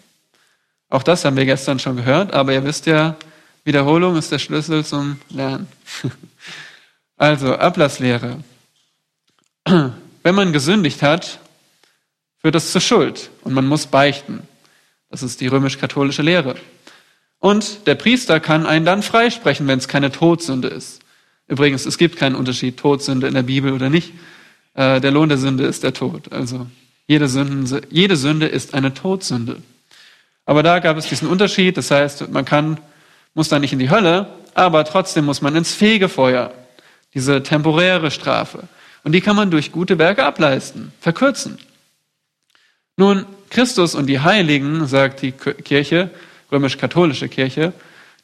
Auch 0.89 1.01
das 1.01 1.25
haben 1.25 1.37
wir 1.37 1.45
gestern 1.45 1.79
schon 1.79 1.95
gehört, 1.95 2.33
aber 2.33 2.53
ihr 2.53 2.63
wisst 2.63 2.85
ja, 2.85 3.15
Wiederholung 3.63 4.15
ist 4.15 4.31
der 4.31 4.37
Schlüssel 4.37 4.85
zum 4.85 5.19
Lernen. 5.29 5.67
Also, 7.17 7.55
Ablasslehre. 7.55 8.43
Wenn 9.65 10.35
man 10.35 10.53
gesündigt 10.53 11.01
hat, 11.01 11.39
führt 12.39 12.55
das 12.55 12.71
zur 12.71 12.81
Schuld 12.81 13.29
und 13.41 13.53
man 13.53 13.67
muss 13.67 13.87
beichten. 13.87 14.41
Das 15.09 15.23
ist 15.23 15.39
die 15.39 15.47
römisch-katholische 15.47 16.21
Lehre. 16.21 16.55
Und 17.39 17.87
der 17.87 17.95
Priester 17.95 18.39
kann 18.39 18.65
einen 18.65 18.85
dann 18.85 19.03
freisprechen, 19.03 19.67
wenn 19.67 19.79
es 19.79 19.87
keine 19.87 20.11
Todsünde 20.11 20.67
ist. 20.67 21.01
Übrigens, 21.47 21.85
es 21.85 21.97
gibt 21.97 22.17
keinen 22.17 22.35
Unterschied, 22.35 22.77
Todsünde 22.77 23.27
in 23.27 23.33
der 23.33 23.43
Bibel 23.43 23.71
oder 23.71 23.89
nicht. 23.89 24.13
Äh, 24.73 24.99
der 24.99 25.11
Lohn 25.11 25.29
der 25.29 25.37
Sünde 25.37 25.65
ist 25.65 25.83
der 25.83 25.93
Tod. 25.93 26.31
Also 26.31 26.67
jede, 27.07 27.27
Sünde, 27.27 27.81
jede 27.89 28.17
Sünde 28.17 28.47
ist 28.47 28.73
eine 28.73 28.93
Todsünde. 28.93 29.61
Aber 30.45 30.63
da 30.63 30.79
gab 30.79 30.97
es 30.97 31.07
diesen 31.07 31.27
Unterschied. 31.27 31.77
Das 31.77 31.91
heißt, 31.91 32.29
man 32.29 32.45
kann, 32.45 32.79
muss 33.35 33.49
da 33.49 33.59
nicht 33.59 33.73
in 33.73 33.79
die 33.79 33.89
Hölle, 33.89 34.27
aber 34.53 34.83
trotzdem 34.85 35.25
muss 35.25 35.41
man 35.41 35.55
ins 35.55 35.73
Fegefeuer. 35.73 36.51
Diese 37.15 37.41
temporäre 37.41 38.11
Strafe. 38.11 38.67
Und 39.03 39.13
die 39.13 39.21
kann 39.21 39.35
man 39.35 39.49
durch 39.49 39.71
gute 39.71 39.97
Werke 39.97 40.23
ableisten, 40.25 40.91
verkürzen. 40.99 41.57
Nun, 42.97 43.25
Christus 43.49 43.95
und 43.95 44.07
die 44.07 44.19
Heiligen, 44.19 44.85
sagt 44.85 45.21
die 45.21 45.31
Kirche, 45.31 46.11
römisch-katholische 46.51 47.29
Kirche, 47.29 47.73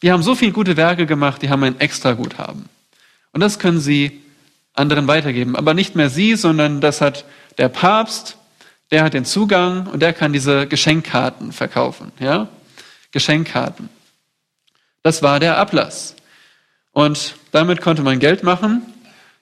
die 0.02 0.12
haben 0.12 0.24
so 0.24 0.36
viel 0.36 0.52
gute 0.52 0.78
Werke 0.78 1.06
gemacht, 1.06 1.42
die 1.42 1.50
haben 1.50 1.64
ein 1.64 1.80
Extraguthaben. 1.80 2.70
Und 3.32 3.42
das 3.42 3.60
können 3.60 3.80
sie 3.80 4.22
anderen 4.74 5.08
weitergeben. 5.08 5.56
Aber 5.56 5.74
nicht 5.74 5.96
mehr 5.96 6.10
sie, 6.10 6.36
sondern 6.36 6.82
das 6.82 7.02
hat 7.02 7.26
der 7.58 7.70
Papst, 7.70 8.38
der 8.92 9.04
hat 9.04 9.14
den 9.14 9.26
Zugang 9.26 9.88
und 9.88 10.02
der 10.02 10.14
kann 10.14 10.34
diese 10.34 10.68
Geschenkkarten 10.68 11.52
verkaufen. 11.52 12.12
Ja? 12.20 12.48
Geschenkkarten. 13.12 13.90
Das 15.04 15.24
war 15.24 15.40
der 15.40 15.58
Ablass. 15.58 16.16
Und 16.92 17.36
damit 17.52 17.82
konnte 17.82 18.02
man 18.02 18.20
Geld 18.20 18.44
machen. 18.44 18.82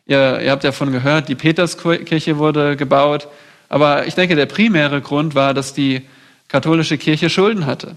Ihr, 0.06 0.42
ihr 0.42 0.52
habt 0.52 0.64
ja 0.64 0.72
von 0.72 0.92
gehört, 0.92 1.30
die 1.30 1.36
Peterskirche 1.36 2.38
wurde 2.38 2.76
gebaut. 2.76 3.28
Aber 3.70 4.08
ich 4.08 4.16
denke, 4.16 4.36
der 4.36 4.48
primäre 4.48 5.02
Grund 5.02 5.36
war, 5.36 5.54
dass 5.54 5.74
die 5.74 6.02
katholische 6.48 6.98
Kirche 6.98 7.30
Schulden 7.30 7.66
hatte. 7.66 7.96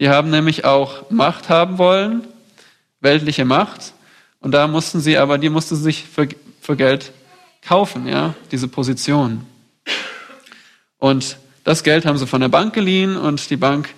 Die 0.00 0.08
haben 0.08 0.30
nämlich 0.30 0.64
auch 0.64 1.10
Macht 1.10 1.48
haben 1.48 1.78
wollen, 1.78 2.26
weltliche 3.00 3.44
Macht. 3.44 3.92
Und 4.40 4.52
da 4.52 4.66
mussten 4.66 5.00
sie 5.00 5.18
aber, 5.18 5.38
die 5.38 5.50
mussten 5.50 5.76
sich 5.76 6.04
für, 6.04 6.28
für 6.60 6.76
Geld 6.76 7.12
kaufen, 7.62 8.08
ja, 8.08 8.34
diese 8.50 8.68
Position. 8.68 9.46
Und 10.98 11.36
das 11.64 11.82
Geld 11.82 12.06
haben 12.06 12.18
sie 12.18 12.26
von 12.26 12.40
der 12.40 12.48
Bank 12.48 12.74
geliehen 12.74 13.16
und 13.16 13.50
die 13.50 13.56
Bank, 13.56 13.90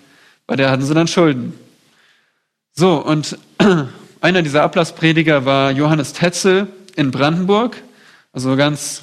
bei 0.47 0.57
der 0.57 0.71
hatten 0.71 0.83
sie 0.83 0.95
dann 0.95 1.09
Schulden. 1.09 1.55
So, 2.73 2.97
und 2.97 3.39
einer 4.23 4.43
dieser 4.43 4.63
Ablassprediger 4.63 5.45
war 5.45 5.73
Johannes 5.73 6.13
Tetzel 6.13 6.69
in 6.95 7.11
Brandenburg, 7.11 7.77
also 8.33 8.57
ganz 8.57 9.03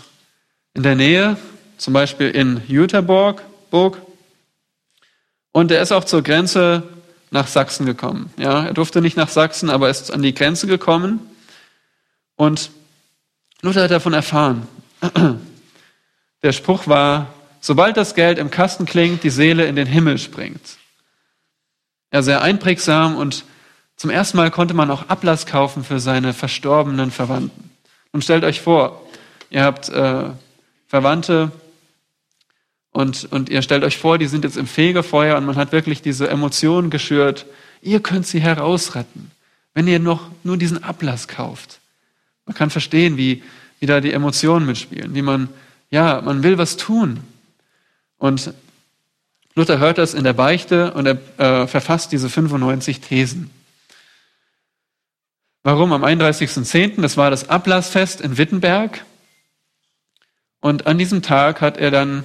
in 0.73 0.81
der 0.81 0.95
Nähe 0.95 1.35
zum 1.77 1.93
Beispiel 1.93 2.29
in 2.29 2.61
Jüterborg. 2.67 3.41
Und 5.51 5.71
er 5.71 5.81
ist 5.81 5.91
auch 5.91 6.05
zur 6.05 6.23
Grenze 6.23 6.83
nach 7.31 7.47
Sachsen 7.47 7.85
gekommen. 7.85 8.33
Ja, 8.37 8.65
er 8.65 8.73
durfte 8.73 9.01
nicht 9.01 9.17
nach 9.17 9.27
Sachsen, 9.27 9.69
aber 9.69 9.89
ist 9.89 10.09
an 10.09 10.21
die 10.21 10.33
Grenze 10.33 10.67
gekommen. 10.67 11.19
Und 12.37 12.71
Luther 13.61 13.83
hat 13.83 13.91
davon 13.91 14.13
erfahren. 14.13 14.67
Der 16.43 16.53
Spruch 16.53 16.87
war, 16.87 17.33
sobald 17.59 17.97
das 17.97 18.15
Geld 18.15 18.39
im 18.39 18.51
Kasten 18.51 18.85
klingt, 18.85 19.23
die 19.25 19.29
Seele 19.29 19.65
in 19.65 19.75
den 19.75 19.87
Himmel 19.87 20.17
springt. 20.17 20.77
Ja, 22.13 22.21
sehr 22.21 22.41
einprägsam 22.41 23.17
und 23.17 23.43
zum 23.99 24.09
ersten 24.09 24.37
Mal 24.37 24.49
konnte 24.49 24.73
man 24.73 24.89
auch 24.91 25.09
Ablass 25.09 25.45
kaufen 25.45 25.83
für 25.83 25.99
seine 25.99 26.33
verstorbenen 26.33 27.11
Verwandten. 27.11 27.69
Und 28.13 28.23
stellt 28.23 28.45
euch 28.45 28.61
vor, 28.61 29.05
ihr 29.49 29.65
habt 29.65 29.89
äh, 29.89 30.29
Verwandte, 30.87 31.51
und, 32.91 33.27
und 33.31 33.49
ihr 33.49 33.61
stellt 33.61 33.83
euch 33.83 33.97
vor, 33.97 34.17
die 34.17 34.27
sind 34.27 34.45
jetzt 34.45 34.55
im 34.55 34.67
Fegefeuer 34.67 35.37
und 35.37 35.45
man 35.45 35.57
hat 35.57 35.73
wirklich 35.73 36.01
diese 36.01 36.29
Emotionen 36.29 36.89
geschürt. 36.89 37.45
Ihr 37.81 37.99
könnt 37.99 38.25
sie 38.25 38.39
herausretten, 38.39 39.31
wenn 39.73 39.85
ihr 39.85 39.99
noch 39.99 40.31
nur 40.45 40.55
diesen 40.55 40.81
Ablass 40.81 41.27
kauft. 41.27 41.81
Man 42.45 42.55
kann 42.55 42.69
verstehen, 42.69 43.17
wie, 43.17 43.43
wie 43.81 43.85
da 43.85 43.99
die 43.99 44.13
Emotionen 44.13 44.65
mitspielen, 44.65 45.13
wie 45.13 45.21
man, 45.21 45.49
ja, 45.91 46.21
man 46.21 46.41
will 46.41 46.57
was 46.57 46.77
tun. 46.77 47.19
Und 48.17 48.53
Luther 49.55 49.77
hört 49.79 49.97
das 49.97 50.13
in 50.13 50.23
der 50.23 50.31
Beichte 50.31 50.93
und 50.93 51.05
er 51.05 51.17
äh, 51.37 51.67
verfasst 51.67 52.13
diese 52.13 52.29
95 52.29 53.01
Thesen. 53.01 53.51
Warum? 55.63 55.91
Am 55.91 56.03
31.10., 56.03 57.01
das 57.01 57.17
war 57.17 57.29
das 57.29 57.49
Ablassfest 57.49 58.21
in 58.21 58.37
Wittenberg. 58.37 59.03
Und 60.61 60.87
an 60.87 60.97
diesem 60.97 61.21
Tag 61.21 61.61
hat 61.61 61.77
er 61.77 61.91
dann 61.91 62.23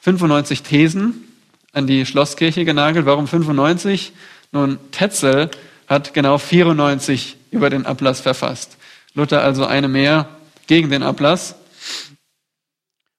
95 0.00 0.62
Thesen 0.62 1.24
an 1.72 1.86
die 1.86 2.06
Schlosskirche 2.06 2.64
genagelt. 2.64 3.06
Warum 3.06 3.26
95? 3.26 4.12
Nun, 4.52 4.78
Tetzel 4.92 5.50
hat 5.88 6.14
genau 6.14 6.38
94 6.38 7.36
über 7.50 7.70
den 7.70 7.86
Ablass 7.86 8.20
verfasst. 8.20 8.76
Luther 9.14 9.42
also 9.42 9.66
eine 9.66 9.88
mehr 9.88 10.28
gegen 10.66 10.90
den 10.90 11.02
Ablass. 11.02 11.56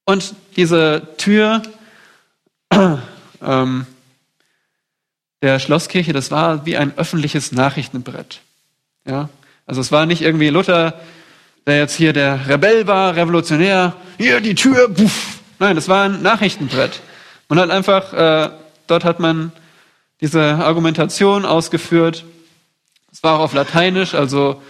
Und 0.05 0.33
diese 0.55 1.15
Tür 1.17 1.61
ähm, 3.41 3.85
der 5.41 5.59
Schlosskirche, 5.59 6.13
das 6.13 6.31
war 6.31 6.65
wie 6.65 6.77
ein 6.77 6.97
öffentliches 6.97 7.51
Nachrichtenbrett. 7.51 8.41
Ja? 9.05 9.29
Also 9.67 9.81
es 9.81 9.91
war 9.91 10.05
nicht 10.05 10.21
irgendwie 10.21 10.49
Luther, 10.49 10.93
der 11.67 11.77
jetzt 11.77 11.95
hier 11.95 12.13
der 12.13 12.47
Rebell 12.47 12.87
war, 12.87 13.15
Revolutionär, 13.15 13.93
hier 14.17 14.39
die 14.39 14.55
Tür, 14.55 14.89
puff. 14.89 15.39
Nein, 15.59 15.75
das 15.75 15.89
war 15.89 16.05
ein 16.05 16.21
Nachrichtenbrett. 16.21 17.01
Man 17.49 17.59
hat 17.59 17.69
einfach, 17.69 18.13
äh, 18.13 18.49
dort 18.87 19.03
hat 19.03 19.19
man 19.19 19.51
diese 20.21 20.41
Argumentation 20.41 21.45
ausgeführt. 21.45 22.23
Es 23.11 23.21
war 23.23 23.37
auch 23.37 23.43
auf 23.43 23.53
Lateinisch, 23.53 24.15
also 24.15 24.61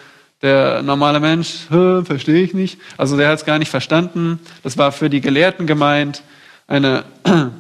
der 0.42 0.82
normale 0.82 1.20
Mensch, 1.20 1.66
verstehe 1.70 2.44
ich 2.44 2.54
nicht. 2.54 2.80
Also 2.98 3.18
der 3.18 3.30
hat 3.30 3.40
es 3.40 3.46
gar 3.46 3.60
nicht 3.60 3.70
verstanden. 3.70 4.40
Das 4.64 4.78
war 4.78 4.92
für 4.92 5.10
die 5.10 5.22
Gelehrten 5.22 5.68
gemeint, 5.68 6.24
eine, 6.68 7.04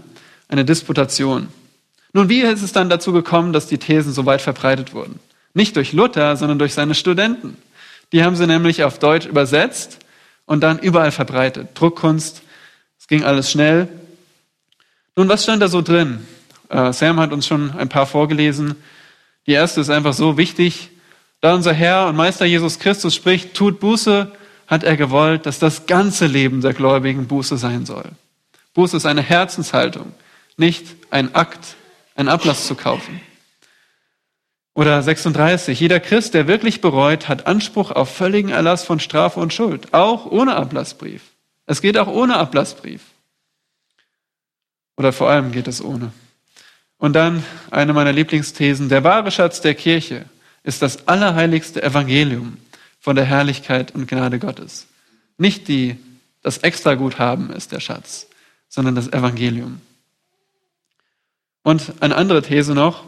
eine 0.47 0.65
Disputation. 0.65 1.47
Nun, 2.13 2.29
wie 2.29 2.41
ist 2.41 2.63
es 2.63 2.71
dann 2.71 2.89
dazu 2.89 3.11
gekommen, 3.13 3.53
dass 3.53 3.67
die 3.67 3.77
Thesen 3.77 4.13
so 4.13 4.25
weit 4.25 4.41
verbreitet 4.41 4.93
wurden? 4.93 5.19
Nicht 5.57 5.75
durch 5.75 5.91
Luther, 5.91 6.37
sondern 6.37 6.59
durch 6.59 6.75
seine 6.75 6.93
Studenten. 6.93 7.57
Die 8.11 8.23
haben 8.23 8.35
sie 8.35 8.45
nämlich 8.45 8.83
auf 8.83 8.99
Deutsch 8.99 9.25
übersetzt 9.25 9.97
und 10.45 10.61
dann 10.61 10.77
überall 10.77 11.11
verbreitet. 11.11 11.69
Druckkunst, 11.73 12.43
es 12.99 13.07
ging 13.07 13.23
alles 13.23 13.49
schnell. 13.49 13.87
Nun, 15.15 15.27
was 15.29 15.41
stand 15.41 15.63
da 15.63 15.67
so 15.67 15.81
drin? 15.81 16.27
Äh, 16.69 16.93
Sam 16.93 17.19
hat 17.19 17.31
uns 17.31 17.47
schon 17.47 17.71
ein 17.71 17.89
paar 17.89 18.05
vorgelesen. 18.05 18.75
Die 19.47 19.53
erste 19.53 19.81
ist 19.81 19.89
einfach 19.89 20.13
so 20.13 20.37
wichtig. 20.37 20.91
Da 21.41 21.55
unser 21.55 21.73
Herr 21.73 22.05
und 22.05 22.15
Meister 22.15 22.45
Jesus 22.45 22.77
Christus 22.77 23.15
spricht, 23.15 23.55
tut 23.55 23.79
Buße, 23.79 24.31
hat 24.67 24.83
er 24.83 24.95
gewollt, 24.95 25.47
dass 25.47 25.57
das 25.57 25.87
ganze 25.87 26.27
Leben 26.27 26.61
der 26.61 26.73
Gläubigen 26.73 27.25
Buße 27.25 27.57
sein 27.57 27.87
soll. 27.87 28.05
Buße 28.75 28.95
ist 28.95 29.07
eine 29.07 29.23
Herzenshaltung, 29.23 30.13
nicht 30.55 30.85
ein 31.09 31.33
Akt, 31.33 31.77
einen 32.13 32.29
Ablass 32.29 32.67
zu 32.67 32.75
kaufen. 32.75 33.21
Oder 34.77 35.01
36. 35.01 35.79
Jeder 35.79 35.99
Christ, 35.99 36.35
der 36.35 36.47
wirklich 36.47 36.81
bereut, 36.81 37.27
hat 37.27 37.47
Anspruch 37.47 37.89
auf 37.89 38.15
völligen 38.15 38.49
Erlass 38.49 38.83
von 38.83 38.99
Strafe 38.99 39.39
und 39.39 39.51
Schuld, 39.51 39.91
auch 39.91 40.27
ohne 40.27 40.55
Ablassbrief. 40.55 41.23
Es 41.65 41.81
geht 41.81 41.97
auch 41.97 42.07
ohne 42.07 42.37
Ablassbrief. 42.37 43.01
Oder 44.95 45.13
vor 45.13 45.31
allem 45.31 45.51
geht 45.51 45.67
es 45.67 45.83
ohne. 45.83 46.11
Und 46.99 47.13
dann 47.13 47.43
eine 47.71 47.91
meiner 47.91 48.13
Lieblingsthesen. 48.13 48.87
Der 48.87 49.03
wahre 49.03 49.31
Schatz 49.31 49.61
der 49.61 49.73
Kirche 49.73 50.25
ist 50.61 50.83
das 50.83 51.07
allerheiligste 51.07 51.81
Evangelium 51.81 52.57
von 52.99 53.15
der 53.15 53.25
Herrlichkeit 53.25 53.95
und 53.95 54.07
Gnade 54.07 54.37
Gottes. 54.37 54.85
Nicht 55.39 55.67
die, 55.69 55.97
das 56.43 56.59
Extraguthaben 56.59 57.49
ist 57.49 57.71
der 57.71 57.79
Schatz, 57.79 58.27
sondern 58.69 58.93
das 58.93 59.07
Evangelium. 59.07 59.81
Und 61.63 61.93
eine 61.99 62.15
andere 62.15 62.43
These 62.43 62.75
noch. 62.75 63.05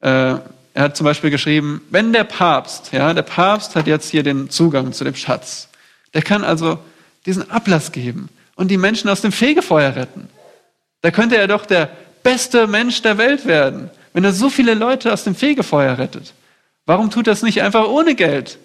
Äh, 0.00 0.38
er 0.78 0.84
hat 0.84 0.96
zum 0.96 1.06
Beispiel 1.06 1.30
geschrieben, 1.30 1.80
wenn 1.90 2.12
der 2.12 2.22
Papst, 2.22 2.92
ja, 2.92 3.12
der 3.12 3.22
Papst 3.22 3.74
hat 3.74 3.88
jetzt 3.88 4.10
hier 4.10 4.22
den 4.22 4.48
Zugang 4.48 4.92
zu 4.92 5.02
dem 5.02 5.16
Schatz. 5.16 5.68
Der 6.14 6.22
kann 6.22 6.44
also 6.44 6.78
diesen 7.26 7.50
Ablass 7.50 7.90
geben 7.90 8.28
und 8.54 8.70
die 8.70 8.76
Menschen 8.76 9.10
aus 9.10 9.20
dem 9.20 9.32
Fegefeuer 9.32 9.96
retten. 9.96 10.28
Da 11.00 11.10
könnte 11.10 11.36
er 11.36 11.48
doch 11.48 11.66
der 11.66 11.90
beste 12.22 12.68
Mensch 12.68 13.02
der 13.02 13.18
Welt 13.18 13.44
werden, 13.44 13.90
wenn 14.12 14.22
er 14.22 14.32
so 14.32 14.50
viele 14.50 14.74
Leute 14.74 15.12
aus 15.12 15.24
dem 15.24 15.34
Fegefeuer 15.34 15.98
rettet. 15.98 16.32
Warum 16.86 17.10
tut 17.10 17.26
das 17.26 17.42
nicht 17.42 17.60
einfach 17.60 17.88
ohne 17.88 18.14
Geld? 18.14 18.58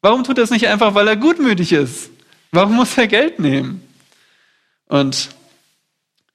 Warum 0.00 0.24
tut 0.24 0.38
das 0.38 0.48
nicht 0.48 0.66
einfach, 0.66 0.94
weil 0.94 1.08
er 1.08 1.16
gutmütig 1.16 1.72
ist? 1.72 2.08
Warum 2.52 2.76
muss 2.76 2.96
er 2.96 3.06
Geld 3.06 3.38
nehmen? 3.38 3.86
Und 4.86 5.28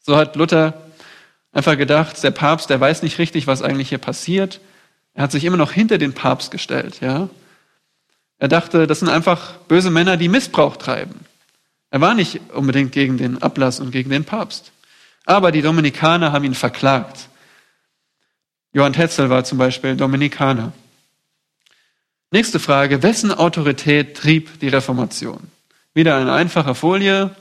so 0.01 0.15
hat 0.15 0.35
Luther 0.35 0.83
einfach 1.51 1.79
gedacht, 1.79 2.23
der 2.23 2.29
Papst, 2.29 2.69
der 2.69 2.79
weiß 2.79 3.01
nicht 3.01 3.17
richtig, 3.17 3.47
was 3.47 3.63
eigentlich 3.63 3.89
hier 3.89 3.97
passiert. 3.97 4.59
Er 5.13 5.23
hat 5.23 5.31
sich 5.31 5.43
immer 5.43 5.57
noch 5.57 5.71
hinter 5.71 5.97
den 5.97 6.13
Papst 6.13 6.51
gestellt, 6.51 6.99
ja. 7.01 7.29
Er 8.39 8.47
dachte, 8.47 8.87
das 8.87 8.99
sind 8.99 9.09
einfach 9.09 9.53
böse 9.67 9.89
Männer, 9.89 10.17
die 10.17 10.27
Missbrauch 10.27 10.77
treiben. 10.77 11.21
Er 11.91 12.01
war 12.01 12.15
nicht 12.15 12.41
unbedingt 12.53 12.91
gegen 12.91 13.17
den 13.17 13.41
Ablass 13.41 13.79
und 13.79 13.91
gegen 13.91 14.09
den 14.09 14.25
Papst. 14.25 14.71
Aber 15.25 15.51
die 15.51 15.61
Dominikaner 15.61 16.31
haben 16.31 16.43
ihn 16.43 16.55
verklagt. 16.55 17.29
Johann 18.73 18.93
Tetzel 18.93 19.29
war 19.29 19.43
zum 19.43 19.59
Beispiel 19.59 19.95
Dominikaner. 19.95 20.73
Nächste 22.31 22.59
Frage, 22.59 23.03
wessen 23.03 23.31
Autorität 23.31 24.17
trieb 24.17 24.59
die 24.59 24.69
Reformation? 24.69 25.39
Wieder 25.93 26.17
eine 26.17 26.33
einfache 26.33 26.73
Folie. 26.73 27.35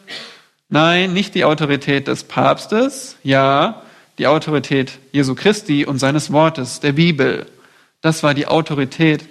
Nein, 0.69 1.15
nicht 1.15 1.35
die 1.35 1.45
Autorität 1.45 2.09
des 2.09 2.25
Papstes. 2.25 3.17
Ja, 3.23 3.83
die 4.19 4.27
Autorität 4.27 4.99
Jesu 5.11 5.35
Christi 5.35 5.87
und 5.87 5.99
seines 5.99 6.31
Wortes, 6.31 6.81
der 6.81 6.93
Bibel. 6.93 7.47
Das 8.03 8.23
war 8.23 8.35
die 8.35 8.47
Autorität, 8.47 9.25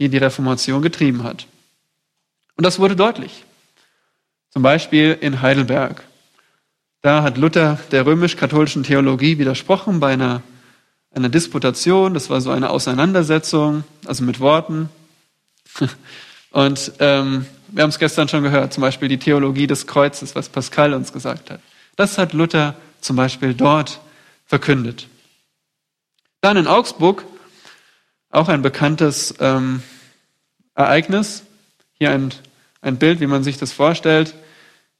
die 0.00 0.08
die 0.08 0.18
Reformation 0.18 0.82
getrieben 0.82 1.22
hat. 1.22 1.46
Und 2.56 2.66
das 2.66 2.78
wurde 2.80 2.96
deutlich. 2.96 3.44
Zum 4.50 4.62
Beispiel 4.62 5.16
in 5.20 5.42
Heidelberg. 5.42 6.02
Da 7.02 7.22
hat 7.22 7.36
Luther 7.36 7.78
der 7.92 8.04
römisch-katholischen 8.04 8.82
Theologie 8.82 9.38
widersprochen 9.38 10.00
bei 10.00 10.14
einer 10.14 10.42
einer 11.16 11.28
Disputation, 11.30 12.14
das 12.14 12.28
war 12.28 12.40
so 12.40 12.50
eine 12.50 12.70
Auseinandersetzung, 12.70 13.84
also 14.04 14.22
mit 14.22 14.38
Worten. 14.38 14.90
Und 16.50 16.92
ähm, 17.00 17.46
wir 17.68 17.82
haben 17.82 17.90
es 17.90 17.98
gestern 17.98 18.28
schon 18.28 18.42
gehört, 18.42 18.72
zum 18.74 18.82
Beispiel 18.82 19.08
die 19.08 19.18
Theologie 19.18 19.66
des 19.66 19.86
Kreuzes, 19.86 20.34
was 20.34 20.48
Pascal 20.50 20.92
uns 20.92 21.12
gesagt 21.12 21.50
hat. 21.50 21.60
Das 21.96 22.18
hat 22.18 22.34
Luther 22.34 22.74
zum 23.00 23.16
Beispiel 23.16 23.54
dort 23.54 24.00
verkündet. 24.44 25.08
Dann 26.42 26.58
in 26.58 26.66
Augsburg, 26.66 27.24
auch 28.36 28.48
ein 28.48 28.62
bekanntes 28.62 29.34
ähm, 29.40 29.82
Ereignis. 30.74 31.42
Hier 31.98 32.10
ein, 32.10 32.32
ein 32.82 32.98
Bild, 32.98 33.20
wie 33.20 33.26
man 33.26 33.42
sich 33.42 33.56
das 33.56 33.72
vorstellt. 33.72 34.34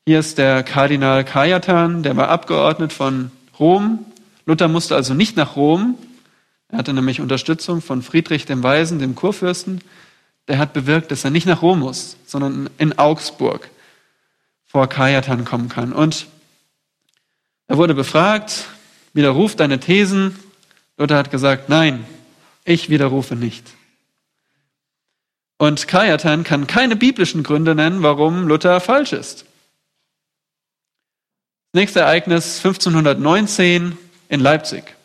Hier 0.07 0.21
ist 0.21 0.39
der 0.39 0.63
Kardinal 0.63 1.25
Kajatan, 1.25 2.03
der 2.03 2.17
war 2.17 2.31
Abgeordnet 2.31 2.93
von 2.93 3.31
Rom. 3.59 4.07
Luther 4.47 4.69
musste 4.69 4.95
also 4.95 5.13
nicht 5.13 5.37
nach 5.37 5.57
Rom, 5.57 5.99
er 6.69 6.79
hatte 6.79 6.93
nämlich 6.93 7.21
Unterstützung 7.21 7.83
von 7.83 8.03
Friedrich 8.03 8.47
dem 8.47 8.63
Weisen, 8.63 8.99
dem 8.99 9.15
Kurfürsten. 9.15 9.81
Der 10.49 10.59
hat 10.59 10.73
bewirkt, 10.73 11.11
dass 11.11 11.25
er 11.25 11.31
nicht 11.31 11.47
nach 11.47 11.63
Rom 11.63 11.81
muss, 11.81 12.17
sondern 12.25 12.71
in 12.79 12.99
Augsburg 12.99 13.69
vor 14.65 14.89
Kajatan 14.89 15.45
kommen 15.45 15.69
kann. 15.69 15.93
Und 15.93 16.27
er 17.69 17.77
wurde 17.77 17.95
befragt, 17.95 18.67
widerruft 19.13 19.61
deine 19.61 19.79
Thesen. 19.79 20.39
Luther 20.97 21.17
hat 21.17 21.31
gesagt, 21.31 21.69
nein, 21.69 22.07
ich 22.67 22.91
widerrufe 22.91 23.35
nicht. 23.35 23.65
Und 25.57 25.89
Kajatan 25.89 26.45
kann 26.45 26.67
keine 26.67 26.97
biblischen 26.97 27.43
Gründe 27.43 27.75
nennen, 27.75 28.03
warum 28.03 28.47
Luther 28.47 28.81
falsch 28.81 29.15
ist. 29.15 29.47
Nächstes 31.73 32.03
Ereignis 32.03 32.59
1519 32.59 33.97
in 34.29 34.41
Leipzig 34.41 34.97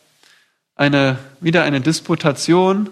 eine, 0.82 1.20
wieder 1.40 1.64
eine 1.64 1.80
Disputation. 1.80 2.90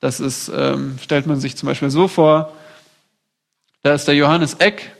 Das 0.00 0.18
ist, 0.18 0.50
ähm, 0.54 0.98
stellt 1.00 1.26
man 1.26 1.40
sich 1.40 1.56
zum 1.56 1.68
Beispiel 1.68 1.90
so 1.90 2.08
vor, 2.08 2.56
da 3.82 3.94
ist 3.94 4.06
der 4.06 4.16
Johannes 4.16 4.54
Eck, 4.54 4.94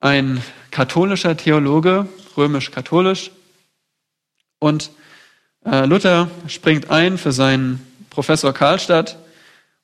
ein 0.00 0.42
katholischer 0.70 1.36
Theologe, 1.36 2.08
römisch-katholisch, 2.36 3.30
und 4.58 4.90
Luther 5.64 6.30
springt 6.48 6.90
ein 6.90 7.18
für 7.18 7.32
seinen 7.32 7.86
Professor 8.10 8.52
Karlstadt 8.52 9.16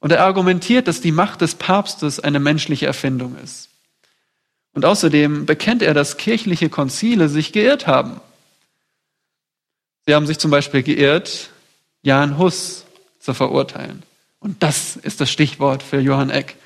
und 0.00 0.12
er 0.12 0.24
argumentiert, 0.24 0.88
dass 0.88 1.00
die 1.00 1.12
Macht 1.12 1.40
des 1.40 1.54
Papstes 1.54 2.20
eine 2.20 2.40
menschliche 2.40 2.86
Erfindung 2.86 3.36
ist. 3.42 3.68
Und 4.72 4.84
außerdem 4.84 5.46
bekennt 5.46 5.82
er, 5.82 5.94
dass 5.94 6.16
kirchliche 6.16 6.68
Konzile 6.68 7.28
sich 7.28 7.52
geirrt 7.52 7.86
haben. 7.86 8.20
Sie 10.06 10.14
haben 10.14 10.26
sich 10.26 10.38
zum 10.38 10.50
Beispiel 10.50 10.82
geirrt, 10.82 11.50
Jan 12.02 12.38
Hus 12.38 12.84
zu 13.18 13.34
verurteilen. 13.34 14.02
Und 14.40 14.62
das 14.62 14.96
ist 14.96 15.20
das 15.20 15.30
Stichwort 15.30 15.82
für 15.82 16.00
Johann 16.00 16.30
Eck. 16.30 16.56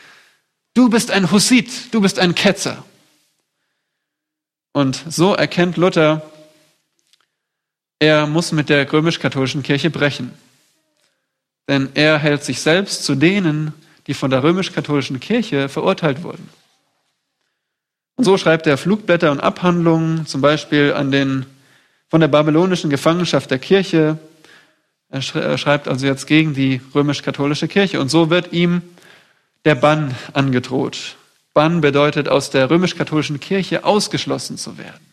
Du 0.75 0.89
bist 0.89 1.11
ein 1.11 1.31
Hussit, 1.31 1.93
du 1.93 2.01
bist 2.01 2.19
ein 2.19 2.35
Ketzer. 2.35 2.85
Und 4.73 5.03
so 5.09 5.35
erkennt 5.35 5.77
Luther, 5.77 6.23
er 8.03 8.27
muss 8.27 8.51
mit 8.51 8.69
der 8.69 8.93
römisch-katholischen 8.93 9.63
Kirche 9.63 9.89
brechen. 9.89 10.33
Denn 11.69 11.91
er 11.95 12.19
hält 12.19 12.43
sich 12.43 12.61
selbst 12.61 13.05
zu 13.05 13.15
denen, 13.15 13.73
die 14.09 14.15
von 14.15 14.29
der 14.29 14.43
römisch-katholischen 14.43 15.21
Kirche 15.21 15.69
verurteilt 15.69 16.25
wurden. 16.25 16.49
Und 18.17 18.25
so 18.25 18.37
schreibt 18.39 18.67
er 18.67 18.77
Flugblätter 18.77 19.31
und 19.31 19.39
Abhandlungen, 19.39 20.27
zum 20.27 20.41
Beispiel 20.41 20.93
an 20.95 21.13
den, 21.13 21.47
von 22.09 22.21
der 22.21 22.27
babylonischen 22.27 22.91
Gefangenschaft 22.91 23.53
der 23.53 23.61
Kirche. 23.61 24.19
Er 25.09 25.23
schreibt 25.23 25.87
also 25.87 26.05
jetzt 26.05 26.27
gegen 26.27 26.55
die 26.55 26.81
römisch-katholische 26.97 27.69
Kirche. 27.69 28.01
Und 28.01 28.09
so 28.09 28.31
wird 28.31 28.53
ihm 28.53 28.83
der 29.65 29.77
Bann 29.77 30.13
angedroht. 30.33 31.15
Bann 31.55 31.81
bedeutet, 31.81 32.29
aus 32.29 32.51
der 32.51 32.69
römisch-katholischen 32.69 33.39
Kirche 33.39 33.85
ausgeschlossen 33.85 34.59
zu 34.59 34.77
werden. 34.77 35.12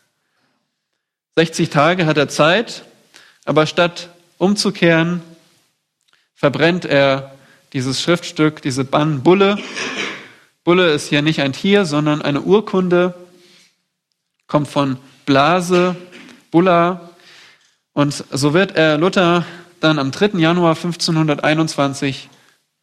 60 1.39 1.69
Tage 1.69 2.05
hat 2.05 2.17
er 2.17 2.27
Zeit, 2.27 2.83
aber 3.45 3.65
statt 3.65 4.09
umzukehren, 4.39 5.21
verbrennt 6.35 6.83
er 6.83 7.33
dieses 7.71 8.01
Schriftstück, 8.01 8.61
diese 8.61 8.83
Bannbulle. 8.83 9.57
Bulle 10.65 10.91
ist 10.91 11.07
hier 11.07 11.21
nicht 11.21 11.41
ein 11.41 11.53
Tier, 11.53 11.85
sondern 11.85 12.21
eine 12.21 12.41
Urkunde, 12.41 13.13
kommt 14.47 14.67
von 14.67 14.97
Blase, 15.25 15.95
Bulla. 16.51 17.09
Und 17.93 18.25
so 18.31 18.53
wird 18.53 18.75
er 18.75 18.97
Luther 18.97 19.45
dann 19.79 19.97
am 19.97 20.11
3. 20.11 20.39
Januar 20.39 20.75
1521 20.75 22.27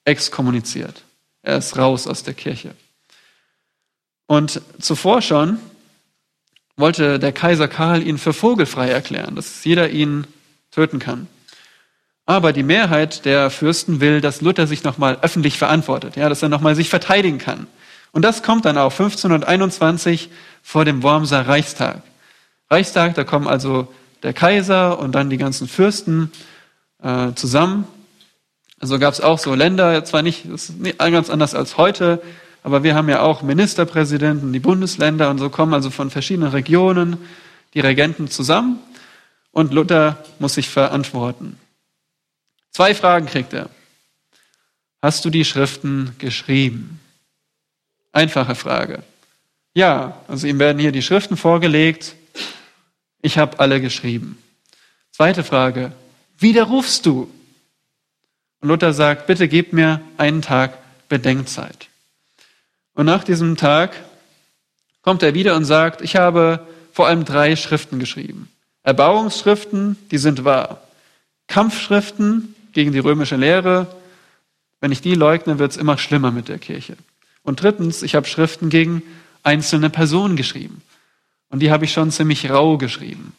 exkommuniziert. 0.07 1.03
Er 1.42 1.59
ist 1.59 1.77
raus 1.77 2.07
aus 2.07 2.23
der 2.23 2.33
Kirche. 2.33 2.75
Und 4.27 4.62
zuvor 4.81 5.21
schon 5.21 5.59
wollte 6.76 7.18
der 7.18 7.32
Kaiser 7.32 7.68
Karl 7.68 8.06
ihn 8.06 8.18
für 8.18 8.32
vogelfrei 8.32 8.88
erklären, 8.88 9.34
dass 9.34 9.64
jeder 9.64 9.90
ihn 9.90 10.26
töten 10.70 10.98
kann. 10.98 11.26
Aber 12.26 12.52
die 12.52 12.64
Mehrheit 12.64 13.24
der 13.24 13.50
Fürsten 13.50 14.00
will, 14.00 14.20
dass 14.20 14.40
Luther 14.40 14.66
sich 14.66 14.82
nochmal 14.82 15.18
öffentlich 15.22 15.58
verantwortet, 15.58 16.16
ja, 16.16 16.28
dass 16.28 16.42
er 16.42 16.48
nochmal 16.48 16.74
sich 16.74 16.90
verteidigen 16.90 17.38
kann. 17.38 17.66
Und 18.12 18.22
das 18.22 18.42
kommt 18.42 18.64
dann 18.64 18.78
auch 18.78 18.92
1521 18.92 20.30
vor 20.62 20.84
dem 20.84 21.02
Wormser 21.02 21.46
Reichstag. 21.46 22.02
Reichstag, 22.68 23.14
da 23.14 23.24
kommen 23.24 23.46
also 23.46 23.88
der 24.22 24.32
Kaiser 24.32 24.98
und 24.98 25.14
dann 25.14 25.30
die 25.30 25.36
ganzen 25.36 25.68
Fürsten 25.68 26.32
äh, 27.02 27.32
zusammen. 27.34 27.86
Also 28.80 28.98
gab 28.98 29.14
es 29.14 29.20
auch 29.20 29.38
so 29.38 29.54
Länder, 29.54 30.04
zwar 30.04 30.22
nicht, 30.22 30.50
das 30.50 30.70
ist 30.70 30.80
nicht 30.80 30.98
ganz 30.98 31.30
anders 31.30 31.54
als 31.54 31.76
heute, 31.76 32.20
aber 32.66 32.83
wir 32.83 32.96
haben 32.96 33.09
ja 33.09 33.20
auch 33.20 33.42
Ministerpräsidenten, 33.42 34.52
die 34.52 34.59
Bundesländer 34.59 35.31
und 35.31 35.38
so 35.38 35.50
kommen 35.50 35.72
also 35.72 35.88
von 35.88 36.11
verschiedenen 36.11 36.50
Regionen 36.50 37.16
die 37.74 37.79
Regenten 37.79 38.29
zusammen 38.29 38.81
und 39.52 39.72
Luther 39.72 40.24
muss 40.40 40.55
sich 40.55 40.68
verantworten. 40.68 41.61
Zwei 42.72 42.92
Fragen 42.92 43.26
kriegt 43.26 43.52
er. 43.52 43.70
Hast 45.00 45.24
du 45.24 45.31
die 45.31 45.44
Schriften 45.44 46.16
geschrieben? 46.18 46.98
Einfache 48.11 48.57
Frage. 48.57 49.05
Ja, 49.72 50.20
also 50.26 50.48
ihm 50.48 50.59
werden 50.59 50.81
hier 50.81 50.90
die 50.90 51.02
Schriften 51.02 51.37
vorgelegt. 51.37 52.16
Ich 53.22 53.38
habe 53.38 53.61
alle 53.61 53.81
geschrieben. 53.81 54.42
Zweite 55.12 55.44
Frage. 55.44 55.92
Widerrufst 56.37 57.07
du? 57.07 57.31
Und 58.61 58.68
Luther 58.70 58.92
sagt, 58.92 59.29
bitte 59.29 59.46
gib 59.46 59.72
mir 59.72 60.00
einen 60.16 60.42
Tag 60.42 60.76
Bedenkzeit. 61.09 61.87
Und 62.96 63.06
nach 63.06 63.22
diesem 63.22 63.56
Tag 63.56 63.94
kommt 65.02 65.22
er 65.22 65.35
wieder 65.35 65.54
und 65.54 65.64
sagt, 65.64 66.00
ich 66.00 66.16
habe 66.16 66.66
vor 66.92 67.06
allem 67.06 67.24
drei 67.24 67.54
Schriften 67.54 68.00
geschrieben. 68.00 68.50
Erbauungsschriften, 68.82 69.96
die 70.11 70.18
sind 70.18 70.44
wahr. 70.44 70.80
Kampfschriften, 71.46 72.54
gegen 72.72 72.92
die 72.92 72.98
römische 72.98 73.37
Lehre. 73.37 73.87
Wenn 74.80 74.92
ich 74.92 75.02
die 75.02 75.14
leugne, 75.14 75.59
wird 75.59 75.72
es 75.72 75.76
immer 75.76 75.98
schlimmer 75.98 76.30
mit 76.30 76.48
der 76.48 76.59
Kirche. 76.59 76.96
Und 77.42 77.62
drittens, 77.62 78.02
ich 78.02 78.14
habe 78.14 78.26
Schriften 78.26 78.70
gegen 78.70 79.02
einzelne 79.42 79.90
Personen 79.90 80.37
geschrieben. 80.37 80.82
Und 81.50 81.61
die 81.61 81.70
habe 81.70 81.85
ich 81.85 81.92
schon 81.92 82.11
ziemlich 82.11 82.50
rau 82.50 82.76
geschrieben. 82.76 83.35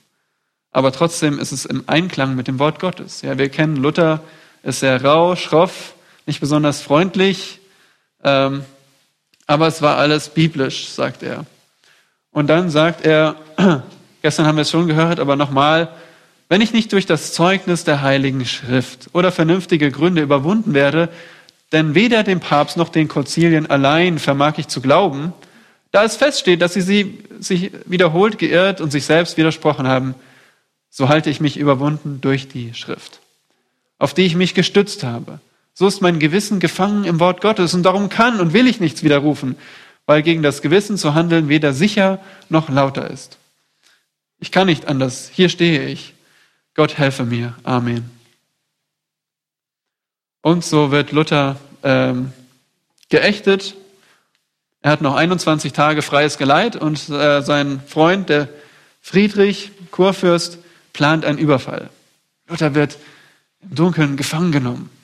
Aber 0.71 0.91
trotzdem 0.91 1.39
ist 1.39 1.51
es 1.51 1.65
im 1.65 1.83
Einklang 1.87 2.35
mit 2.35 2.47
dem 2.47 2.59
Wort 2.59 2.79
Gottes. 2.79 3.21
Ja, 3.21 3.37
wir 3.37 3.49
kennen 3.49 3.75
Luther, 3.75 4.21
ist 4.63 4.81
sehr 4.81 5.03
rau, 5.03 5.35
schroff, 5.35 5.95
nicht 6.25 6.39
besonders 6.39 6.81
freundlich, 6.81 7.59
ähm, 8.23 8.63
aber 9.47 9.67
es 9.67 9.81
war 9.81 9.97
alles 9.97 10.29
biblisch, 10.29 10.89
sagt 10.89 11.23
er. 11.23 11.45
Und 12.31 12.47
dann 12.47 12.69
sagt 12.69 13.05
er, 13.05 13.35
gestern 14.21 14.45
haben 14.45 14.57
wir 14.57 14.61
es 14.61 14.69
schon 14.69 14.87
gehört, 14.87 15.19
aber 15.19 15.35
nochmal, 15.35 15.89
wenn 16.49 16.61
ich 16.61 16.73
nicht 16.73 16.91
durch 16.93 17.05
das 17.05 17.33
Zeugnis 17.33 17.83
der 17.83 18.01
Heiligen 18.01 18.45
Schrift 18.45 19.09
oder 19.13 19.31
vernünftige 19.31 19.89
Gründe 19.89 20.21
überwunden 20.21 20.73
werde, 20.73 21.09
denn 21.71 21.95
weder 21.95 22.23
dem 22.23 22.39
Papst 22.39 22.77
noch 22.77 22.89
den 22.89 23.07
Konzilien 23.07 23.69
allein 23.69 24.19
vermag 24.19 24.57
ich 24.57 24.67
zu 24.67 24.81
glauben, 24.81 25.33
da 25.91 26.03
es 26.03 26.15
feststeht, 26.15 26.61
dass 26.61 26.73
sie, 26.73 26.81
sie 26.81 27.23
sich 27.39 27.71
wiederholt 27.85 28.37
geirrt 28.37 28.81
und 28.81 28.91
sich 28.91 29.05
selbst 29.05 29.37
widersprochen 29.37 29.87
haben, 29.87 30.15
so 30.89 31.09
halte 31.09 31.29
ich 31.29 31.39
mich 31.39 31.57
überwunden 31.57 32.19
durch 32.21 32.47
die 32.47 32.73
Schrift, 32.73 33.19
auf 33.97 34.13
die 34.13 34.23
ich 34.23 34.35
mich 34.35 34.53
gestützt 34.53 35.03
habe. 35.03 35.39
So 35.79 35.85
ist 35.85 36.01
mein 36.01 36.17
Gewissen 36.17 36.59
gefangen 36.59 37.03
im 37.03 37.19
Wort 37.19 37.39
Gottes 37.39 37.75
und 37.75 37.83
darum 37.83 38.09
kann 38.09 38.39
und 38.39 38.51
will 38.51 38.65
ich 38.65 38.79
nichts 38.79 39.03
widerrufen, 39.03 39.55
weil 40.07 40.23
gegen 40.23 40.41
das 40.41 40.63
Gewissen 40.63 40.97
zu 40.97 41.13
handeln 41.13 41.49
weder 41.49 41.71
sicher 41.71 42.19
noch 42.49 42.67
lauter 42.67 43.11
ist. 43.11 43.37
Ich 44.39 44.51
kann 44.51 44.65
nicht 44.65 44.87
anders. 44.87 45.29
Hier 45.31 45.49
stehe 45.49 45.85
ich. 45.85 46.15
Gott 46.73 46.97
helfe 46.97 47.25
mir. 47.25 47.53
Amen. 47.61 48.09
Und 50.41 50.65
so 50.65 50.89
wird 50.89 51.11
Luther 51.11 51.57
ähm, 51.83 52.33
geächtet. 53.09 53.75
Er 54.81 54.93
hat 54.93 55.01
noch 55.01 55.13
21 55.13 55.73
Tage 55.73 56.01
freies 56.01 56.39
Geleit 56.39 56.75
und 56.75 57.07
äh, 57.09 57.43
sein 57.43 57.83
Freund, 57.85 58.29
der 58.29 58.49
Friedrich, 58.99 59.69
Kurfürst, 59.91 60.57
plant 60.93 61.23
einen 61.23 61.37
Überfall. 61.37 61.91
Luther 62.47 62.73
wird 62.73 62.97
im 63.61 63.75
Dunkeln 63.75 64.17
gefangen 64.17 64.51
genommen. 64.51 64.96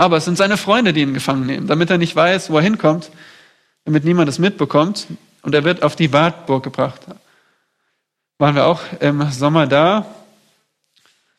Aber 0.00 0.16
es 0.16 0.24
sind 0.24 0.38
seine 0.38 0.56
Freunde, 0.56 0.94
die 0.94 1.02
ihn 1.02 1.12
gefangen 1.12 1.44
nehmen, 1.44 1.66
damit 1.66 1.90
er 1.90 1.98
nicht 1.98 2.16
weiß, 2.16 2.48
wo 2.48 2.56
er 2.56 2.62
hinkommt, 2.62 3.10
damit 3.84 4.02
niemand 4.02 4.30
es 4.30 4.38
mitbekommt. 4.38 5.06
Und 5.42 5.54
er 5.54 5.62
wird 5.62 5.82
auf 5.82 5.94
die 5.94 6.10
Wartburg 6.10 6.62
gebracht. 6.62 7.02
Waren 8.38 8.54
wir 8.54 8.64
auch 8.64 8.80
im 9.00 9.30
Sommer 9.30 9.66
da 9.66 10.06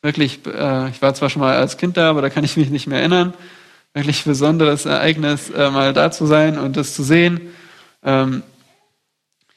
wirklich, 0.03 0.45
äh, 0.45 0.89
ich 0.89 1.01
war 1.01 1.11
zwar 1.15 1.31
schon 1.31 1.41
mal 1.41 1.55
als 1.55 1.77
Kind 1.77 1.97
da, 1.97 2.11
aber 2.11 2.21
da 2.21 2.29
kann 2.29 2.43
ich 2.43 2.55
mich 2.55 2.69
nicht 2.69 2.85
mehr 2.85 2.99
erinnern. 2.99 3.33
Wirklich 3.95 4.23
besonderes 4.25 4.85
Ereignis, 4.85 5.49
äh, 5.49 5.71
mal 5.71 5.91
da 5.93 6.11
zu 6.11 6.27
sein 6.27 6.59
und 6.59 6.77
das 6.77 6.93
zu 6.93 7.01
sehen. 7.01 7.41
Ähm, 8.03 8.43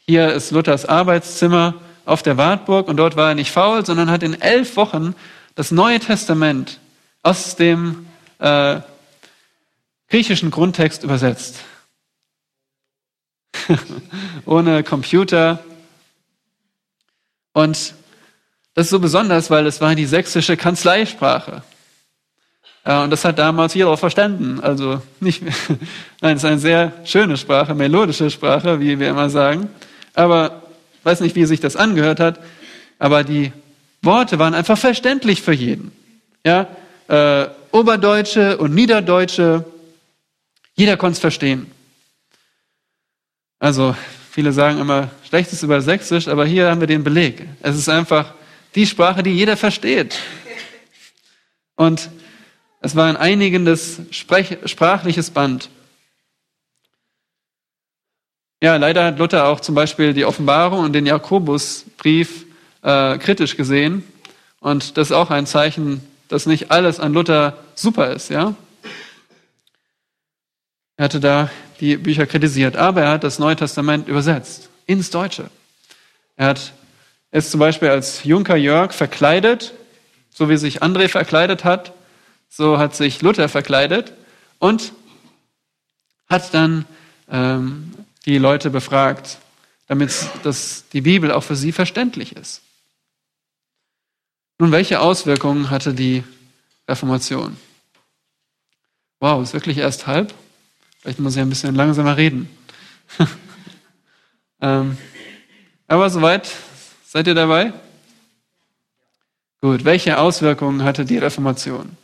hier 0.07 0.33
ist 0.33 0.51
Luthers 0.51 0.87
Arbeitszimmer 0.87 1.75
auf 2.07 2.23
der 2.23 2.39
Wartburg 2.39 2.89
und 2.89 2.97
dort 2.97 3.17
war 3.17 3.29
er 3.29 3.35
nicht 3.35 3.51
faul, 3.51 3.85
sondern 3.85 4.11
hat 4.11 4.23
in 4.23 4.41
elf 4.41 4.79
Wochen 4.79 5.15
das 5.57 5.73
Neue 5.73 6.01
Testament 6.01 6.81
aus 7.23 7.57
dem 7.57 8.07
äh, 8.39 8.81
griechischen 10.15 10.53
Grundtext 10.53 11.03
übersetzt. 11.03 11.57
Ohne 14.47 14.85
Computer. 14.85 15.59
Und 17.53 17.95
das 18.75 18.87
ist 18.87 18.91
so 18.91 19.01
besonders, 19.01 19.51
weil 19.51 19.67
es 19.67 19.81
war 19.81 19.97
die 19.97 20.07
sächsische 20.07 20.57
Kanzleisprache. 20.57 21.65
Und 22.85 23.11
das 23.11 23.25
hat 23.25 23.41
damals 23.41 23.75
jeder 23.75 23.97
verstanden. 23.97 24.61
Also 24.61 25.03
nicht, 25.19 25.43
nein, 26.21 26.37
es 26.37 26.45
ist 26.45 26.49
eine 26.49 26.61
sehr 26.61 26.93
schöne 27.05 27.37
Sprache, 27.37 27.75
melodische 27.75 28.31
Sprache, 28.31 28.79
wie 28.79 29.01
wir 29.01 29.09
immer 29.09 29.31
sagen. 29.31 29.69
Aber 30.15 30.63
ich 31.01 31.05
weiß 31.05 31.23
nicht, 31.23 31.35
wie 31.35 31.45
sich 31.45 31.59
das 31.59 31.75
angehört 31.75 32.21
hat. 32.21 32.39
Aber 33.01 33.25
die 33.25 33.51
Worte 34.01 34.39
waren 34.39 34.55
einfach 34.55 34.79
verständlich 34.79 35.43
für 35.43 35.55
jeden. 35.55 35.91
Ja, 36.47 36.69
äh, 37.09 37.49
Oberdeutsche 37.73 38.59
und 38.59 38.73
Niederdeutsche, 38.77 39.65
jeder 40.75 40.97
konnte 40.97 41.15
es 41.15 41.21
verstehen. 41.21 41.71
Also 43.59 43.97
viele 44.31 44.53
sagen 44.53 44.81
immer 44.81 45.11
schlechtes 45.27 45.63
über 45.63 45.81
Sächsisch, 45.81 46.29
aber 46.29 46.45
hier 46.45 46.71
haben 46.71 46.81
wir 46.81 46.89
den 46.89 47.05
Beleg. 47.05 47.47
Es 47.63 47.77
ist 47.77 47.89
einfach 47.89 48.35
die 48.75 48.87
Sprache, 48.87 49.23
die 49.23 49.31
jeder 49.31 49.57
versteht. 49.57 50.19
Und 51.77 52.11
es 52.81 52.95
war 52.97 53.07
ein 53.07 53.17
einigendes 53.17 54.01
Sprech 54.11 54.59
sprachliches 54.67 55.31
Band. 55.31 55.71
Ja, 58.63 58.77
leider 58.77 59.05
hat 59.05 59.19
Luther 59.19 59.47
auch 59.49 59.61
zum 59.61 59.75
Beispiel 59.75 60.15
die 60.15 60.25
Offenbarung 60.25 60.81
und 60.81 60.93
den 60.93 61.07
Jakobusbrief 61.07 62.47
äh, 62.83 63.19
kritisch 63.19 63.57
gesehen. 63.57 64.03
Und 64.61 64.97
das 64.97 65.09
ist 65.09 65.13
auch 65.13 65.31
ein 65.31 65.47
Zeichen, 65.47 66.01
dass 66.29 66.47
nicht 66.47 66.71
alles 66.71 66.99
an 66.99 67.13
Luther 67.13 67.59
super 67.75 68.13
ist, 68.13 68.31
ja. 68.31 68.55
Er 70.97 71.05
hatte 71.05 71.21
da 71.21 71.51
die 71.81 71.97
Bücher 71.97 72.27
kritisiert, 72.27 72.77
aber 72.77 73.03
er 73.03 73.11
hat 73.13 73.25
das 73.25 73.39
Neue 73.39 73.57
Testament 73.57 74.09
übersetzt 74.09 74.69
ins 74.87 75.11
Deutsche. 75.11 75.51
Er 76.37 76.49
hat 76.49 76.73
ist 77.35 77.51
zum 77.51 77.59
Beispiel 77.59 77.89
als 77.89 78.23
Junker 78.23 78.55
Jörg 78.55 78.93
verkleidet, 78.93 79.75
so 80.31 80.49
wie 80.49 80.57
sich 80.57 80.85
André 80.85 81.09
verkleidet 81.09 81.65
hat, 81.65 81.93
so 82.49 82.79
hat 82.79 82.95
sich 82.95 83.23
Luther 83.23 83.49
verkleidet 83.49 84.13
und 84.61 84.93
hat 86.29 86.55
dann 86.55 86.87
ähm, 87.29 87.93
die 88.25 88.39
Leute 88.39 88.71
befragt, 88.71 89.39
damit 89.89 90.13
das, 90.45 90.85
die 90.93 91.01
Bibel 91.01 91.33
auch 91.33 91.43
für 91.43 91.57
sie 91.57 91.73
verständlich 91.73 92.37
ist. 92.37 92.63
Nun, 94.61 94.71
welche 94.71 95.01
Auswirkungen 95.01 95.71
hatte 95.71 95.93
die 95.93 96.23
Reformation? 96.89 97.57
Wow, 99.19 99.43
ist 99.43 99.55
wirklich 99.55 99.79
erst 99.79 100.07
halb? 100.07 100.33
Vielleicht 101.05 101.21
muss 101.21 101.37
ich 101.37 101.43
ein 101.43 101.51
bisschen 101.51 101.75
langsamer 101.75 102.17
reden. 102.17 102.49
ähm, 104.63 104.97
aber 105.87 106.09
soweit, 106.09 106.51
seid 107.07 107.27
ihr 107.27 107.35
dabei? 107.35 107.75
Gut, 109.61 109.85
welche 109.85 110.19
Auswirkungen 110.19 110.83
hatte 110.83 111.05
die 111.05 111.19
Reformation? 111.19 111.99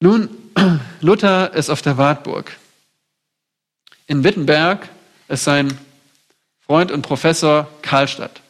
Nun, 0.00 0.30
Luther 1.02 1.52
ist 1.52 1.68
auf 1.68 1.82
der 1.82 1.98
Wartburg. 1.98 2.56
In 4.06 4.24
Wittenberg 4.24 4.88
ist 5.28 5.44
sein 5.44 5.76
Freund 6.60 6.90
und 6.90 7.02
Professor 7.02 7.68
Karlstadt. 7.82 8.40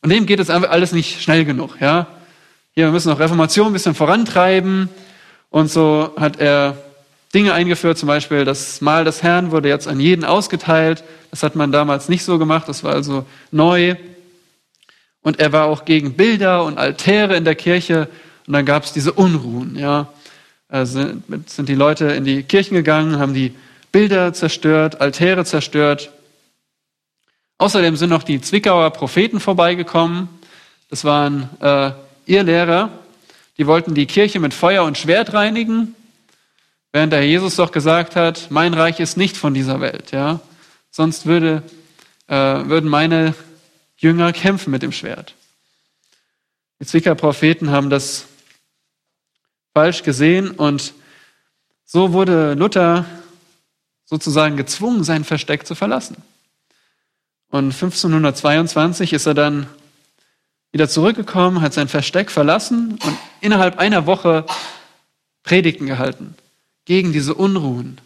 Und 0.00 0.10
dem 0.10 0.26
geht 0.26 0.38
es 0.38 0.48
alles 0.48 0.92
nicht 0.92 1.20
schnell 1.20 1.44
genug. 1.44 1.80
Ja? 1.80 2.06
Hier, 2.70 2.84
wir 2.84 2.92
müssen 2.92 3.08
noch 3.08 3.18
Reformation 3.18 3.66
ein 3.66 3.72
bisschen 3.72 3.96
vorantreiben. 3.96 4.90
Und 5.50 5.72
so 5.72 6.14
hat 6.16 6.38
er 6.38 6.85
Dinge 7.34 7.52
eingeführt, 7.52 7.98
zum 7.98 8.06
Beispiel 8.06 8.44
das 8.44 8.80
Mahl 8.80 9.04
des 9.04 9.22
Herrn 9.22 9.50
wurde 9.50 9.68
jetzt 9.68 9.88
an 9.88 10.00
jeden 10.00 10.24
ausgeteilt. 10.24 11.04
Das 11.30 11.42
hat 11.42 11.56
man 11.56 11.72
damals 11.72 12.08
nicht 12.08 12.24
so 12.24 12.38
gemacht, 12.38 12.68
das 12.68 12.84
war 12.84 12.94
also 12.94 13.26
neu. 13.50 13.96
Und 15.22 15.40
er 15.40 15.52
war 15.52 15.66
auch 15.66 15.84
gegen 15.84 16.14
Bilder 16.14 16.64
und 16.64 16.78
Altäre 16.78 17.36
in 17.36 17.44
der 17.44 17.56
Kirche. 17.56 18.08
Und 18.46 18.52
dann 18.52 18.64
gab 18.64 18.84
es 18.84 18.92
diese 18.92 19.12
Unruhen. 19.12 19.76
Ja, 19.76 20.08
also 20.68 21.04
sind 21.46 21.68
die 21.68 21.74
Leute 21.74 22.06
in 22.06 22.24
die 22.24 22.44
Kirchen 22.44 22.74
gegangen, 22.74 23.18
haben 23.18 23.34
die 23.34 23.52
Bilder 23.90 24.32
zerstört, 24.32 25.00
Altäre 25.00 25.44
zerstört. 25.44 26.10
Außerdem 27.58 27.96
sind 27.96 28.10
noch 28.10 28.22
die 28.22 28.40
Zwickauer 28.40 28.90
Propheten 28.90 29.40
vorbeigekommen. 29.40 30.28
Das 30.90 31.04
waren 31.04 31.48
äh, 31.60 31.90
Irrlehrer, 32.26 32.90
die 33.58 33.66
wollten 33.66 33.94
die 33.94 34.06
Kirche 34.06 34.38
mit 34.38 34.54
Feuer 34.54 34.84
und 34.84 34.96
Schwert 34.96 35.32
reinigen, 35.32 35.95
während 36.96 37.12
der 37.12 37.26
Jesus 37.26 37.56
doch 37.56 37.72
gesagt 37.72 38.16
hat, 38.16 38.50
mein 38.50 38.72
Reich 38.72 39.00
ist 39.00 39.18
nicht 39.18 39.36
von 39.36 39.52
dieser 39.52 39.82
Welt. 39.82 40.12
Ja? 40.12 40.40
Sonst 40.90 41.26
würde, 41.26 41.62
äh, 42.26 42.34
würden 42.34 42.88
meine 42.88 43.34
Jünger 43.98 44.32
kämpfen 44.32 44.70
mit 44.70 44.80
dem 44.80 44.92
Schwert. 44.92 45.34
Die 46.80 46.86
Zwickauer 46.86 47.14
Propheten 47.14 47.68
haben 47.70 47.90
das 47.90 48.24
falsch 49.74 50.04
gesehen 50.04 50.50
und 50.52 50.94
so 51.84 52.14
wurde 52.14 52.54
Luther 52.54 53.04
sozusagen 54.06 54.56
gezwungen, 54.56 55.04
sein 55.04 55.24
Versteck 55.24 55.66
zu 55.66 55.74
verlassen. 55.74 56.16
Und 57.50 57.74
1522 57.74 59.12
ist 59.12 59.26
er 59.26 59.34
dann 59.34 59.66
wieder 60.72 60.88
zurückgekommen, 60.88 61.60
hat 61.60 61.74
sein 61.74 61.88
Versteck 61.88 62.30
verlassen 62.30 62.98
und 63.04 63.18
innerhalb 63.42 63.78
einer 63.78 64.06
Woche 64.06 64.46
Predigten 65.42 65.84
gehalten 65.84 66.34
gegen 66.86 67.12
diese 67.12 67.34
Unruhen. 67.34 68.00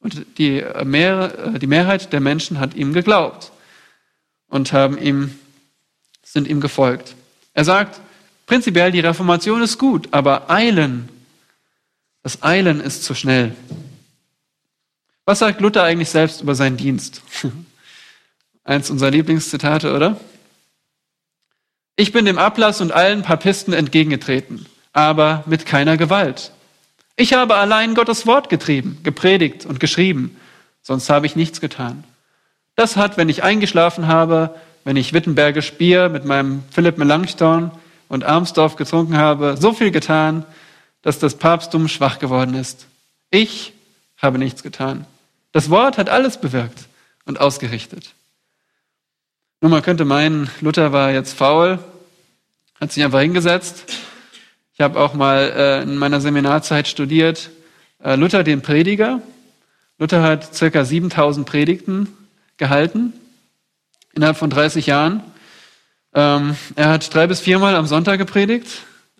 Und 0.00 0.24
die, 0.38 0.64
Mehr, 0.84 1.58
die 1.58 1.66
Mehrheit 1.66 2.12
der 2.12 2.20
Menschen 2.20 2.58
hat 2.58 2.74
ihm 2.74 2.92
geglaubt 2.92 3.52
und 4.48 4.72
haben 4.72 4.96
ihm, 4.98 5.38
sind 6.22 6.48
ihm 6.48 6.60
gefolgt. 6.60 7.14
Er 7.52 7.64
sagt, 7.64 8.00
prinzipiell 8.46 8.92
die 8.92 9.00
Reformation 9.00 9.62
ist 9.62 9.78
gut, 9.78 10.08
aber 10.10 10.50
Eilen, 10.50 11.08
das 12.22 12.42
Eilen 12.42 12.80
ist 12.80 13.04
zu 13.04 13.14
schnell. 13.14 13.54
Was 15.26 15.38
sagt 15.38 15.60
Luther 15.60 15.82
eigentlich 15.82 16.10
selbst 16.10 16.42
über 16.42 16.54
seinen 16.54 16.76
Dienst? 16.76 17.22
Eins 18.64 18.90
unserer 18.90 19.10
Lieblingszitate, 19.10 19.94
oder? 19.94 20.18
Ich 21.96 22.12
bin 22.12 22.24
dem 22.24 22.38
Ablass 22.38 22.80
und 22.80 22.92
allen 22.92 23.22
Papisten 23.22 23.72
entgegengetreten, 23.72 24.66
aber 24.92 25.44
mit 25.46 25.64
keiner 25.64 25.96
Gewalt. 25.96 26.52
Ich 27.16 27.32
habe 27.32 27.54
allein 27.54 27.94
Gottes 27.94 28.26
Wort 28.26 28.48
getrieben, 28.48 28.98
gepredigt 29.02 29.66
und 29.66 29.78
geschrieben, 29.78 30.36
sonst 30.82 31.08
habe 31.10 31.26
ich 31.26 31.36
nichts 31.36 31.60
getan. 31.60 32.04
Das 32.74 32.96
hat, 32.96 33.16
wenn 33.16 33.28
ich 33.28 33.44
eingeschlafen 33.44 34.08
habe, 34.08 34.54
wenn 34.82 34.96
ich 34.96 35.12
Wittenbergisch 35.12 35.74
Bier 35.74 36.08
mit 36.08 36.24
meinem 36.24 36.64
Philipp 36.70 36.98
Melanchthon 36.98 37.70
und 38.08 38.24
Armsdorf 38.24 38.76
getrunken 38.76 39.16
habe, 39.16 39.56
so 39.58 39.72
viel 39.72 39.90
getan, 39.90 40.44
dass 41.02 41.18
das 41.18 41.36
Papsttum 41.36 41.88
schwach 41.88 42.18
geworden 42.18 42.54
ist. 42.54 42.86
Ich 43.30 43.72
habe 44.20 44.38
nichts 44.38 44.62
getan. 44.62 45.06
Das 45.52 45.70
Wort 45.70 45.98
hat 45.98 46.08
alles 46.08 46.40
bewirkt 46.40 46.88
und 47.26 47.40
ausgerichtet. 47.40 48.14
Nun, 49.60 49.70
man 49.70 49.82
könnte 49.82 50.04
meinen, 50.04 50.50
Luther 50.60 50.92
war 50.92 51.12
jetzt 51.12 51.34
faul, 51.34 51.78
hat 52.80 52.92
sich 52.92 53.04
einfach 53.04 53.20
hingesetzt. 53.20 53.84
Ich 54.74 54.80
habe 54.80 54.98
auch 54.98 55.14
mal 55.14 55.52
äh, 55.56 55.82
in 55.82 55.96
meiner 55.96 56.20
Seminarzeit 56.20 56.88
studiert, 56.88 57.50
äh, 58.02 58.16
Luther 58.16 58.42
den 58.42 58.62
Prediger. 58.62 59.22
Luther 59.98 60.22
hat 60.22 60.54
circa 60.54 60.84
7000 60.84 61.46
Predigten 61.46 62.08
gehalten 62.56 63.12
innerhalb 64.14 64.36
von 64.36 64.50
30 64.50 64.86
Jahren. 64.86 65.22
Ähm, 66.12 66.56
er 66.76 66.90
hat 66.90 67.14
drei 67.14 67.26
bis 67.26 67.40
viermal 67.40 67.76
am 67.76 67.86
Sonntag 67.86 68.18
gepredigt, 68.18 68.68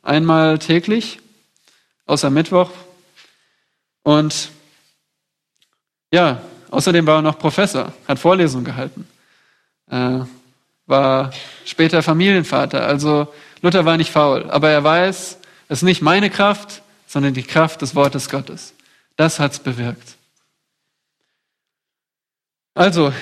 einmal 0.03 0.59
täglich, 0.59 1.21
außer 2.07 2.31
Mittwoch. 2.31 2.71
Und 4.03 4.51
ja, 6.13 6.41
außerdem 6.71 7.07
war 7.07 7.19
er 7.19 7.23
noch 7.23 7.39
Professor, 7.39 7.93
hat 8.07 8.19
Vorlesungen 8.19 8.65
gehalten 8.65 9.07
äh, 9.91 10.21
war 10.87 11.31
später 11.65 12.03
Familienvater. 12.03 12.87
Also 12.87 13.29
Luther 13.63 13.85
war 13.85 13.97
nicht 13.97 14.11
faul, 14.11 14.51
aber 14.51 14.71
er 14.71 14.85
weiß, 14.85 15.39
es 15.75 15.81
ist 15.81 15.87
nicht 15.87 16.03
meine 16.03 16.31
Kraft, 16.31 16.83
sondern 17.09 17.35
die 17.35 17.43
Kraft 17.43 17.83
des 17.83 17.97
Wortes 17.97 18.29
Gottes. 18.29 18.75
Das 19.17 19.41
hat's 19.41 19.59
bewirkt. 19.59 20.15
Also, 22.75 23.13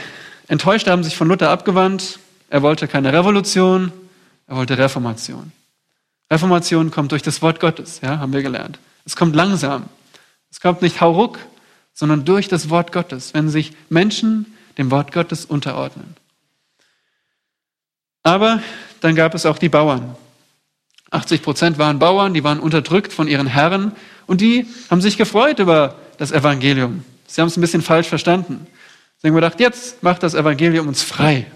Enttäuschte 0.49 0.91
haben 0.91 1.03
sich 1.03 1.17
von 1.17 1.29
Luther 1.29 1.49
abgewandt. 1.49 2.19
Er 2.51 2.61
wollte 2.61 2.89
keine 2.89 3.11
Revolution, 3.11 3.91
er 4.47 4.57
wollte 4.57 4.77
Reformation. 4.77 5.51
Reformation 6.31 6.91
kommt 6.91 7.13
durch 7.13 7.23
das 7.23 7.41
Wort 7.41 7.59
Gottes, 7.59 8.03
ja, 8.03 8.19
haben 8.19 8.35
wir 8.35 8.43
gelernt. 8.43 8.79
Es 9.07 9.17
kommt 9.17 9.35
langsam. 9.35 9.89
Es 10.51 10.61
kommt 10.61 10.83
nicht 10.83 11.01
hauruck, 11.01 11.39
sondern 11.95 12.27
durch 12.27 12.49
das 12.49 12.69
Wort 12.69 12.93
Gottes, 12.93 13.33
wenn 13.33 13.49
sich 13.49 13.73
Menschen 13.89 14.59
dem 14.77 14.91
Wort 14.91 15.11
Gottes 15.11 15.47
unterordnen. 15.47 16.17
Aber 18.23 18.63
dann 19.01 19.17
gab 19.17 19.35
es 19.35 19.47
auch 19.47 19.57
die 19.57 19.71
Bauern. 19.71 20.17
80 21.13 21.43
Prozent 21.43 21.79
waren 21.79 21.99
Bauern, 21.99 22.35
die 22.35 22.43
waren 22.43 22.59
unterdrückt 22.59 23.13
von 23.13 23.29
ihren 23.29 23.47
Herren 23.47 23.93
und 24.27 24.41
die 24.41 24.67
haben 24.91 25.01
sich 25.01 25.19
gefreut 25.19 25.59
über 25.59 25.97
das 26.19 26.33
Evangelium. 26.33 27.05
Sie 27.27 27.41
haben 27.41 27.49
es 27.49 27.57
ein 27.57 27.61
bisschen 27.61 27.83
falsch 27.83 28.09
verstanden. 28.09 28.67
Sie 29.19 29.29
haben 29.29 29.35
gedacht, 29.35 29.61
jetzt 29.61 30.03
macht 30.03 30.23
das 30.23 30.35
Evangelium 30.35 30.89
uns 30.89 31.03
frei. 31.03 31.47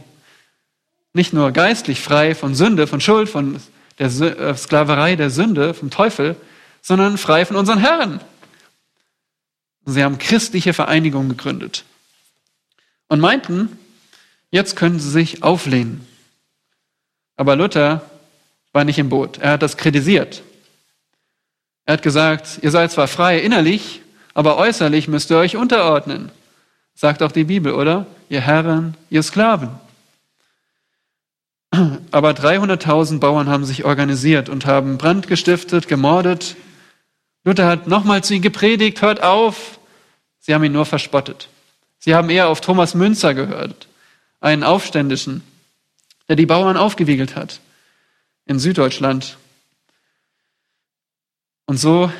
Nicht 1.14 1.32
nur 1.32 1.50
geistlich 1.52 2.00
frei 2.00 2.34
von 2.34 2.54
Sünde, 2.54 2.86
von 2.86 3.00
Schuld, 3.00 3.28
von 3.28 3.58
der 3.98 4.06
äh, 4.06 4.56
Sklaverei 4.56 5.16
der 5.16 5.30
Sünde, 5.30 5.72
vom 5.72 5.90
Teufel, 5.90 6.36
sondern 6.82 7.16
frei 7.16 7.46
von 7.46 7.56
unseren 7.56 7.78
Herren. 7.78 8.20
Sie 9.86 10.04
haben 10.04 10.18
christliche 10.18 10.74
Vereinigungen 10.74 11.30
gegründet 11.30 11.84
und 13.08 13.20
meinten, 13.20 13.78
jetzt 14.50 14.76
können 14.76 14.98
sie 14.98 15.10
sich 15.10 15.42
auflehnen. 15.42 16.06
Aber 17.36 17.56
Luther 17.56 18.02
war 18.76 18.84
nicht 18.84 18.98
im 18.98 19.08
Boot. 19.08 19.38
Er 19.38 19.52
hat 19.52 19.62
das 19.62 19.78
kritisiert. 19.78 20.42
Er 21.86 21.94
hat 21.94 22.02
gesagt, 22.02 22.58
ihr 22.60 22.70
seid 22.70 22.92
zwar 22.92 23.08
frei 23.08 23.38
innerlich, 23.38 24.02
aber 24.34 24.58
äußerlich 24.58 25.08
müsst 25.08 25.30
ihr 25.30 25.38
euch 25.38 25.56
unterordnen. 25.56 26.30
Sagt 26.94 27.22
auch 27.22 27.32
die 27.32 27.44
Bibel, 27.44 27.72
oder? 27.72 28.04
Ihr 28.28 28.42
Herren, 28.42 28.94
ihr 29.08 29.22
Sklaven. 29.22 29.70
Aber 32.10 32.32
300.000 32.32 33.18
Bauern 33.18 33.48
haben 33.48 33.64
sich 33.64 33.86
organisiert 33.86 34.50
und 34.50 34.66
haben 34.66 34.98
Brand 34.98 35.26
gestiftet, 35.26 35.88
gemordet. 35.88 36.54
Luther 37.44 37.66
hat 37.66 37.86
nochmal 37.86 38.22
zu 38.22 38.34
ihnen 38.34 38.42
gepredigt, 38.42 39.00
hört 39.00 39.22
auf. 39.22 39.78
Sie 40.38 40.52
haben 40.52 40.64
ihn 40.64 40.72
nur 40.72 40.84
verspottet. 40.84 41.48
Sie 41.98 42.14
haben 42.14 42.28
eher 42.28 42.48
auf 42.48 42.60
Thomas 42.60 42.94
Münzer 42.94 43.32
gehört, 43.32 43.88
einen 44.42 44.64
Aufständischen, 44.64 45.42
der 46.28 46.36
die 46.36 46.44
Bauern 46.44 46.76
aufgewiegelt 46.76 47.36
hat 47.36 47.60
in 48.46 48.58
Süddeutschland. 48.58 49.36
Und 51.66 51.78
so 51.78 52.10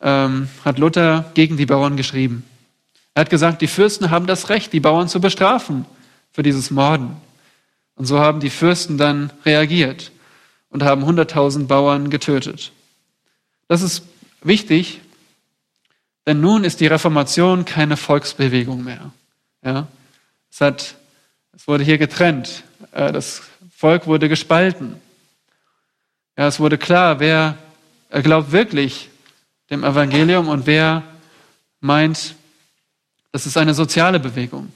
ähm, 0.00 0.48
hat 0.64 0.78
Luther 0.78 1.30
gegen 1.34 1.56
die 1.56 1.66
Bauern 1.66 1.96
geschrieben. 1.96 2.44
Er 3.14 3.20
hat 3.20 3.30
gesagt, 3.30 3.62
die 3.62 3.66
Fürsten 3.66 4.10
haben 4.10 4.26
das 4.26 4.48
Recht, 4.48 4.72
die 4.72 4.80
Bauern 4.80 5.08
zu 5.08 5.20
bestrafen 5.20 5.86
für 6.32 6.42
dieses 6.42 6.70
Morden. 6.70 7.16
Und 7.94 8.06
so 8.06 8.18
haben 8.18 8.40
die 8.40 8.50
Fürsten 8.50 8.98
dann 8.98 9.30
reagiert 9.44 10.12
und 10.68 10.82
haben 10.82 11.04
100.000 11.04 11.66
Bauern 11.66 12.10
getötet. 12.10 12.72
Das 13.68 13.82
ist 13.82 14.02
wichtig, 14.42 15.00
denn 16.26 16.40
nun 16.40 16.64
ist 16.64 16.80
die 16.80 16.86
Reformation 16.86 17.64
keine 17.64 17.96
Volksbewegung 17.96 18.84
mehr. 18.84 19.12
Ja? 19.64 19.86
Es, 20.50 20.60
hat, 20.60 20.96
es 21.52 21.66
wurde 21.66 21.84
hier 21.84 21.98
getrennt. 21.98 22.64
Äh, 22.92 23.12
das 23.12 23.42
Volk 23.74 24.06
wurde 24.06 24.28
gespalten. 24.28 25.00
Ja, 26.36 26.46
es 26.46 26.60
wurde 26.60 26.76
klar, 26.76 27.18
wer 27.18 27.56
glaubt 28.10 28.52
wirklich 28.52 29.08
dem 29.70 29.84
Evangelium 29.84 30.48
und 30.48 30.66
wer 30.66 31.02
meint, 31.80 32.34
das 33.32 33.46
ist 33.46 33.56
eine 33.56 33.74
soziale 33.74 34.20
Bewegung. 34.20 34.72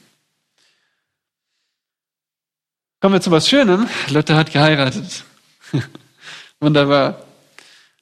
Kommen 3.00 3.14
wir 3.14 3.20
zu 3.20 3.30
was 3.30 3.48
Schönem. 3.48 3.88
Luther 4.08 4.36
hat 4.36 4.52
geheiratet. 4.52 5.24
Wunderbar. 6.60 7.24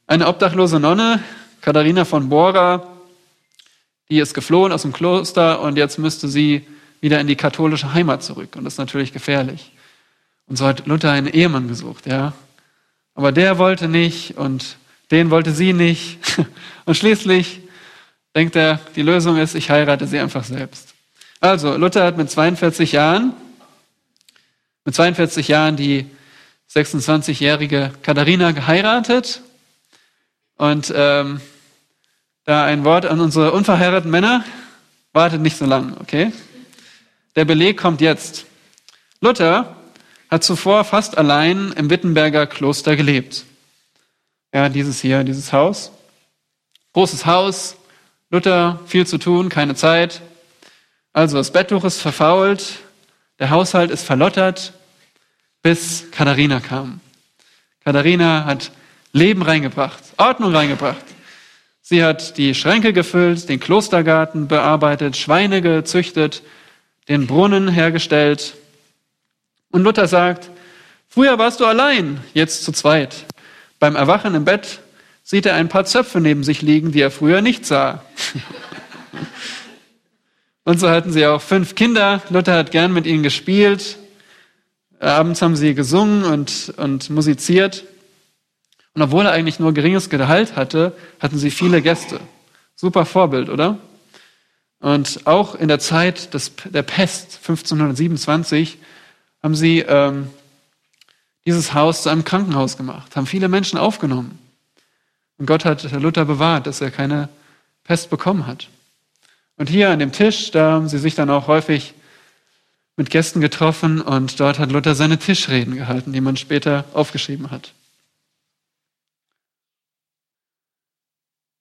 Eine 0.06 0.26
obdachlose 0.26 0.80
Nonne, 0.80 1.22
Katharina 1.60 2.04
von 2.04 2.28
Bora, 2.28 2.86
die 4.10 4.18
ist 4.18 4.34
geflohen 4.34 4.72
aus 4.72 4.82
dem 4.82 4.92
Kloster 4.92 5.60
und 5.60 5.76
jetzt 5.76 5.98
müsste 5.98 6.28
sie 6.28 6.66
wieder 7.00 7.20
in 7.20 7.26
die 7.26 7.36
katholische 7.36 7.92
Heimat 7.92 8.22
zurück. 8.22 8.56
Und 8.56 8.64
das 8.64 8.74
ist 8.74 8.78
natürlich 8.78 9.12
gefährlich. 9.12 9.70
Und 10.46 10.56
so 10.56 10.66
hat 10.66 10.86
Luther 10.86 11.12
einen 11.12 11.26
Ehemann 11.26 11.68
gesucht, 11.68 12.06
ja. 12.06 12.32
Aber 13.18 13.32
der 13.32 13.58
wollte 13.58 13.88
nicht 13.88 14.36
und 14.36 14.76
den 15.10 15.30
wollte 15.30 15.50
sie 15.50 15.72
nicht. 15.72 16.18
Und 16.84 16.94
schließlich 16.94 17.62
denkt 18.36 18.54
er, 18.54 18.78
die 18.94 19.02
Lösung 19.02 19.38
ist, 19.38 19.56
ich 19.56 19.70
heirate 19.70 20.06
sie 20.06 20.20
einfach 20.20 20.44
selbst. 20.44 20.94
Also, 21.40 21.76
Luther 21.76 22.04
hat 22.04 22.16
mit 22.16 22.30
42 22.30 22.92
Jahren, 22.92 23.32
mit 24.84 24.94
42 24.94 25.48
Jahren 25.48 25.74
die 25.74 26.06
26-jährige 26.72 27.90
Katharina 28.02 28.52
geheiratet. 28.52 29.40
Und 30.56 30.92
ähm, 30.94 31.40
da 32.44 32.66
ein 32.66 32.84
Wort 32.84 33.04
an 33.04 33.18
unsere 33.18 33.50
unverheirateten 33.50 34.12
Männer, 34.12 34.44
wartet 35.12 35.40
nicht 35.40 35.56
so 35.56 35.66
lang, 35.66 35.96
okay? 36.00 36.32
Der 37.34 37.44
Beleg 37.44 37.78
kommt 37.78 38.00
jetzt. 38.00 38.46
Luther 39.20 39.76
hat 40.30 40.44
zuvor 40.44 40.84
fast 40.84 41.18
allein 41.18 41.72
im 41.72 41.90
Wittenberger 41.90 42.46
Kloster 42.46 42.96
gelebt. 42.96 43.44
Ja, 44.52 44.68
dieses 44.68 45.00
hier, 45.00 45.24
dieses 45.24 45.52
Haus. 45.52 45.90
Großes 46.92 47.26
Haus, 47.26 47.76
Luther, 48.30 48.80
viel 48.86 49.06
zu 49.06 49.18
tun, 49.18 49.48
keine 49.48 49.74
Zeit. 49.74 50.20
Also 51.12 51.36
das 51.36 51.52
Betttuch 51.52 51.84
ist 51.84 52.00
verfault, 52.00 52.80
der 53.38 53.50
Haushalt 53.50 53.90
ist 53.90 54.04
verlottert, 54.04 54.72
bis 55.62 56.10
Katharina 56.10 56.60
kam. 56.60 57.00
Katharina 57.84 58.44
hat 58.44 58.70
Leben 59.12 59.42
reingebracht, 59.42 60.02
Ordnung 60.16 60.54
reingebracht. 60.54 61.04
Sie 61.80 62.04
hat 62.04 62.36
die 62.36 62.54
Schränke 62.54 62.92
gefüllt, 62.92 63.48
den 63.48 63.60
Klostergarten 63.60 64.46
bearbeitet, 64.46 65.16
Schweine 65.16 65.62
gezüchtet, 65.62 66.42
den 67.08 67.26
Brunnen 67.26 67.68
hergestellt. 67.68 68.57
Und 69.70 69.82
Luther 69.82 70.08
sagt, 70.08 70.50
früher 71.08 71.38
warst 71.38 71.60
du 71.60 71.66
allein, 71.66 72.20
jetzt 72.34 72.64
zu 72.64 72.72
zweit. 72.72 73.26
Beim 73.78 73.96
Erwachen 73.96 74.34
im 74.34 74.44
Bett 74.44 74.80
sieht 75.22 75.46
er 75.46 75.54
ein 75.54 75.68
paar 75.68 75.84
Zöpfe 75.84 76.20
neben 76.20 76.42
sich 76.42 76.62
liegen, 76.62 76.92
die 76.92 77.00
er 77.00 77.10
früher 77.10 77.42
nicht 77.42 77.66
sah. 77.66 78.02
Und 80.64 80.80
so 80.80 80.90
hatten 80.90 81.12
sie 81.12 81.26
auch 81.26 81.40
fünf 81.40 81.74
Kinder. 81.74 82.22
Luther 82.28 82.54
hat 82.54 82.70
gern 82.70 82.92
mit 82.92 83.06
ihnen 83.06 83.22
gespielt. 83.22 83.96
Abends 85.00 85.40
haben 85.40 85.56
sie 85.56 85.74
gesungen 85.74 86.24
und, 86.24 86.74
und 86.76 87.08
musiziert. 87.08 87.84
Und 88.92 89.00
obwohl 89.00 89.24
er 89.24 89.32
eigentlich 89.32 89.60
nur 89.60 89.72
geringes 89.72 90.10
Gehalt 90.10 90.56
hatte, 90.56 90.92
hatten 91.20 91.38
sie 91.38 91.50
viele 91.50 91.80
Gäste. 91.80 92.20
Super 92.74 93.06
Vorbild, 93.06 93.48
oder? 93.48 93.78
Und 94.80 95.26
auch 95.26 95.54
in 95.54 95.68
der 95.68 95.78
Zeit 95.78 96.34
des, 96.34 96.52
der 96.64 96.82
Pest 96.82 97.38
1527 97.42 98.78
haben 99.42 99.54
sie 99.54 99.80
ähm, 99.80 100.30
dieses 101.46 101.74
Haus 101.74 102.02
zu 102.02 102.08
einem 102.08 102.24
Krankenhaus 102.24 102.76
gemacht, 102.76 103.16
haben 103.16 103.26
viele 103.26 103.48
Menschen 103.48 103.78
aufgenommen. 103.78 104.38
Und 105.38 105.46
Gott 105.46 105.64
hat 105.64 105.90
Luther 105.92 106.24
bewahrt, 106.24 106.66
dass 106.66 106.80
er 106.80 106.90
keine 106.90 107.28
Pest 107.84 108.10
bekommen 108.10 108.46
hat. 108.46 108.68
Und 109.56 109.68
hier 109.68 109.90
an 109.90 109.98
dem 109.98 110.12
Tisch, 110.12 110.50
da 110.50 110.72
haben 110.72 110.88
sie 110.88 110.98
sich 110.98 111.14
dann 111.14 111.30
auch 111.30 111.46
häufig 111.46 111.94
mit 112.96 113.10
Gästen 113.10 113.40
getroffen 113.40 114.00
und 114.00 114.40
dort 114.40 114.58
hat 114.58 114.72
Luther 114.72 114.94
seine 114.94 115.18
Tischreden 115.18 115.76
gehalten, 115.76 116.12
die 116.12 116.20
man 116.20 116.36
später 116.36 116.84
aufgeschrieben 116.92 117.50
hat. 117.50 117.72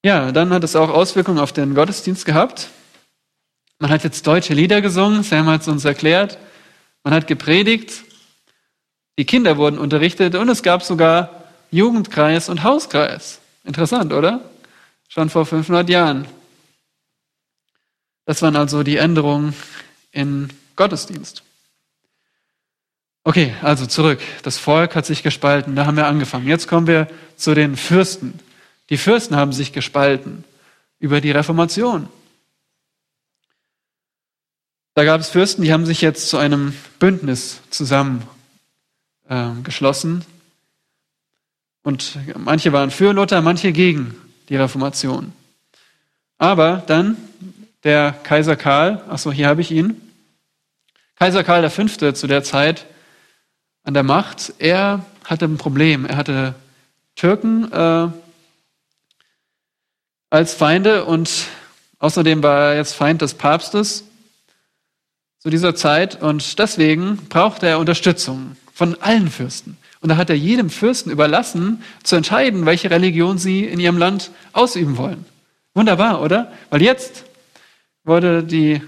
Ja, 0.03 0.31
dann 0.31 0.51
hat 0.51 0.63
es 0.63 0.75
auch 0.75 0.89
Auswirkungen 0.89 1.39
auf 1.39 1.53
den 1.53 1.75
Gottesdienst 1.75 2.25
gehabt. 2.25 2.69
Man 3.79 3.91
hat 3.91 4.03
jetzt 4.03 4.25
deutsche 4.25 4.53
Lieder 4.53 4.81
gesungen, 4.81 5.21
Sam 5.23 5.47
hat 5.47 5.61
es 5.61 5.67
uns 5.67 5.85
erklärt. 5.85 6.39
Man 7.07 7.13
hat 7.13 7.25
gepredigt 7.25 8.03
die 9.17 9.23
Kinder 9.23 9.55
wurden 9.55 9.79
unterrichtet 9.79 10.35
und 10.35 10.49
es 10.49 10.61
gab 10.61 10.83
sogar 10.83 11.45
Jugendkreis 11.71 12.49
und 12.49 12.63
Hauskreis. 12.63 13.39
Interessant, 13.63 14.11
oder? 14.11 14.41
Schon 15.07 15.29
vor 15.29 15.45
500 15.45 15.87
Jahren. 15.87 16.27
Das 18.25 18.41
waren 18.41 18.57
also 18.57 18.83
die 18.83 18.97
Änderungen 18.97 19.55
in 20.11 20.49
Gottesdienst. 20.75 21.43
Okay, 23.23 23.53
also 23.61 23.85
zurück. 23.85 24.19
Das 24.43 24.57
Volk 24.57 24.93
hat 24.93 25.05
sich 25.05 25.23
gespalten. 25.23 25.77
Da 25.77 25.85
haben 25.85 25.95
wir 25.95 26.07
angefangen. 26.07 26.45
Jetzt 26.45 26.67
kommen 26.67 26.87
wir 26.87 27.07
zu 27.37 27.55
den 27.55 27.77
Fürsten. 27.77 28.37
Die 28.89 28.97
Fürsten 28.97 29.37
haben 29.37 29.53
sich 29.53 29.71
gespalten 29.71 30.43
über 30.99 31.21
die 31.21 31.31
Reformation. 31.31 32.09
Da 34.97 35.05
gab 35.05 35.21
es 35.21 35.29
Fürsten, 35.29 35.61
die 35.61 35.71
haben 35.71 35.85
sich 35.85 36.01
jetzt 36.01 36.27
zu 36.27 36.37
einem 36.37 36.73
Bündnis 36.97 37.61
zusammen 37.69 38.23
äh, 39.29 39.51
geschlossen. 39.63 40.25
Und 41.83 42.17
manche 42.35 42.73
waren 42.73 42.89
für 42.89 43.13
Luther, 43.13 43.43
manche 43.43 43.73
gegen 43.73 44.15
die 44.49 44.55
Reformation. 44.55 45.33
Aber 46.39 46.81
dann 46.87 47.15
der 47.83 48.11
Kaiser 48.11 48.55
Karl, 48.55 49.03
achso, 49.07 49.31
hier 49.31 49.47
habe 49.47 49.61
ich 49.61 49.69
ihn, 49.69 50.01
Kaiser 51.19 51.43
Karl 51.43 51.69
V. 51.69 51.85
zu 52.13 52.25
der 52.25 52.43
Zeit 52.43 52.87
an 53.83 53.93
der 53.93 54.01
Macht, 54.01 54.53
er 54.57 55.05
hatte 55.25 55.45
ein 55.45 55.59
Problem. 55.59 56.07
Er 56.07 56.17
hatte 56.17 56.55
Türken 57.15 57.71
äh, 57.71 58.07
als 60.31 60.55
Feinde 60.55 61.05
und 61.05 61.29
außerdem 61.99 62.41
war 62.41 62.71
er 62.71 62.77
jetzt 62.77 62.93
Feind 62.93 63.21
des 63.21 63.35
Papstes 63.35 64.06
zu 65.47 65.51
dieser 65.51 65.75
Zeit 65.75 66.21
und 66.21 66.59
deswegen 66.59 67.15
brauchte 67.29 67.67
er 67.67 67.79
Unterstützung 67.79 68.57
von 68.73 69.01
allen 69.01 69.29
Fürsten. 69.29 69.77
Und 70.01 70.09
da 70.09 70.17
hat 70.17 70.29
er 70.29 70.35
jedem 70.35 70.69
Fürsten 70.69 71.09
überlassen, 71.09 71.81
zu 72.03 72.17
entscheiden, 72.17 72.65
welche 72.65 72.91
Religion 72.91 73.37
sie 73.37 73.63
in 73.63 73.79
ihrem 73.79 73.97
Land 73.97 74.31
ausüben 74.51 74.97
wollen. 74.97 75.23
Wunderbar, 75.73 76.21
oder? 76.21 76.51
Weil 76.69 76.81
jetzt 76.81 77.23
wurde 78.03 78.43
die, 78.43 78.81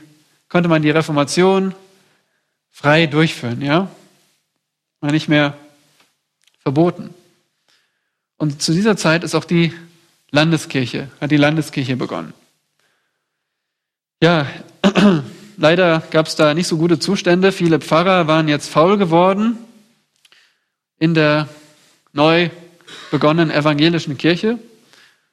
konnte 0.49 0.67
man 0.67 0.81
die 0.81 0.89
Reformation 0.89 1.75
frei 2.69 3.05
durchführen, 3.07 3.61
ja? 3.61 3.89
War 4.99 5.13
nicht 5.13 5.29
mehr 5.29 5.53
verboten. 6.61 7.13
Und 8.35 8.61
zu 8.61 8.73
dieser 8.73 8.97
Zeit 8.97 9.23
ist 9.23 9.33
auch 9.33 9.45
die 9.45 9.71
Landeskirche, 10.29 11.07
hat 11.21 11.31
die 11.31 11.37
Landeskirche 11.37 11.95
begonnen. 11.95 12.33
Ja, 14.21 14.45
leider 15.59 16.01
gab 16.09 16.27
es 16.27 16.35
da 16.35 16.53
nicht 16.53 16.67
so 16.67 16.77
gute 16.77 16.99
Zustände. 16.99 17.51
Viele 17.51 17.79
Pfarrer 17.79 18.27
waren 18.27 18.47
jetzt 18.47 18.69
faul 18.69 18.97
geworden 18.97 19.57
in 20.97 21.13
der 21.13 21.47
neu 22.13 22.49
begonnenen 23.11 23.51
evangelischen 23.51 24.17
Kirche. 24.17 24.57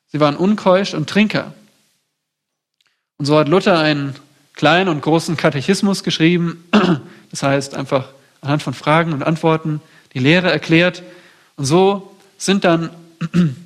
Sie 0.08 0.20
waren 0.20 0.36
unkeusch 0.36 0.94
und 0.94 1.08
Trinker. 1.08 1.54
Und 3.18 3.26
so 3.26 3.38
hat 3.38 3.48
Luther 3.48 3.78
einen 3.78 4.14
kleinen 4.54 4.88
und 4.88 5.00
großen 5.00 5.36
Katechismus 5.36 6.02
geschrieben. 6.02 6.68
Das 7.32 7.42
heißt 7.42 7.74
einfach 7.74 8.10
anhand 8.40 8.62
von 8.62 8.72
Fragen 8.72 9.12
und 9.12 9.24
Antworten 9.24 9.82
die 10.14 10.20
Lehre 10.20 10.50
erklärt. 10.50 11.02
Und 11.56 11.64
so 11.64 12.16
sind 12.38 12.64
dann 12.64 12.90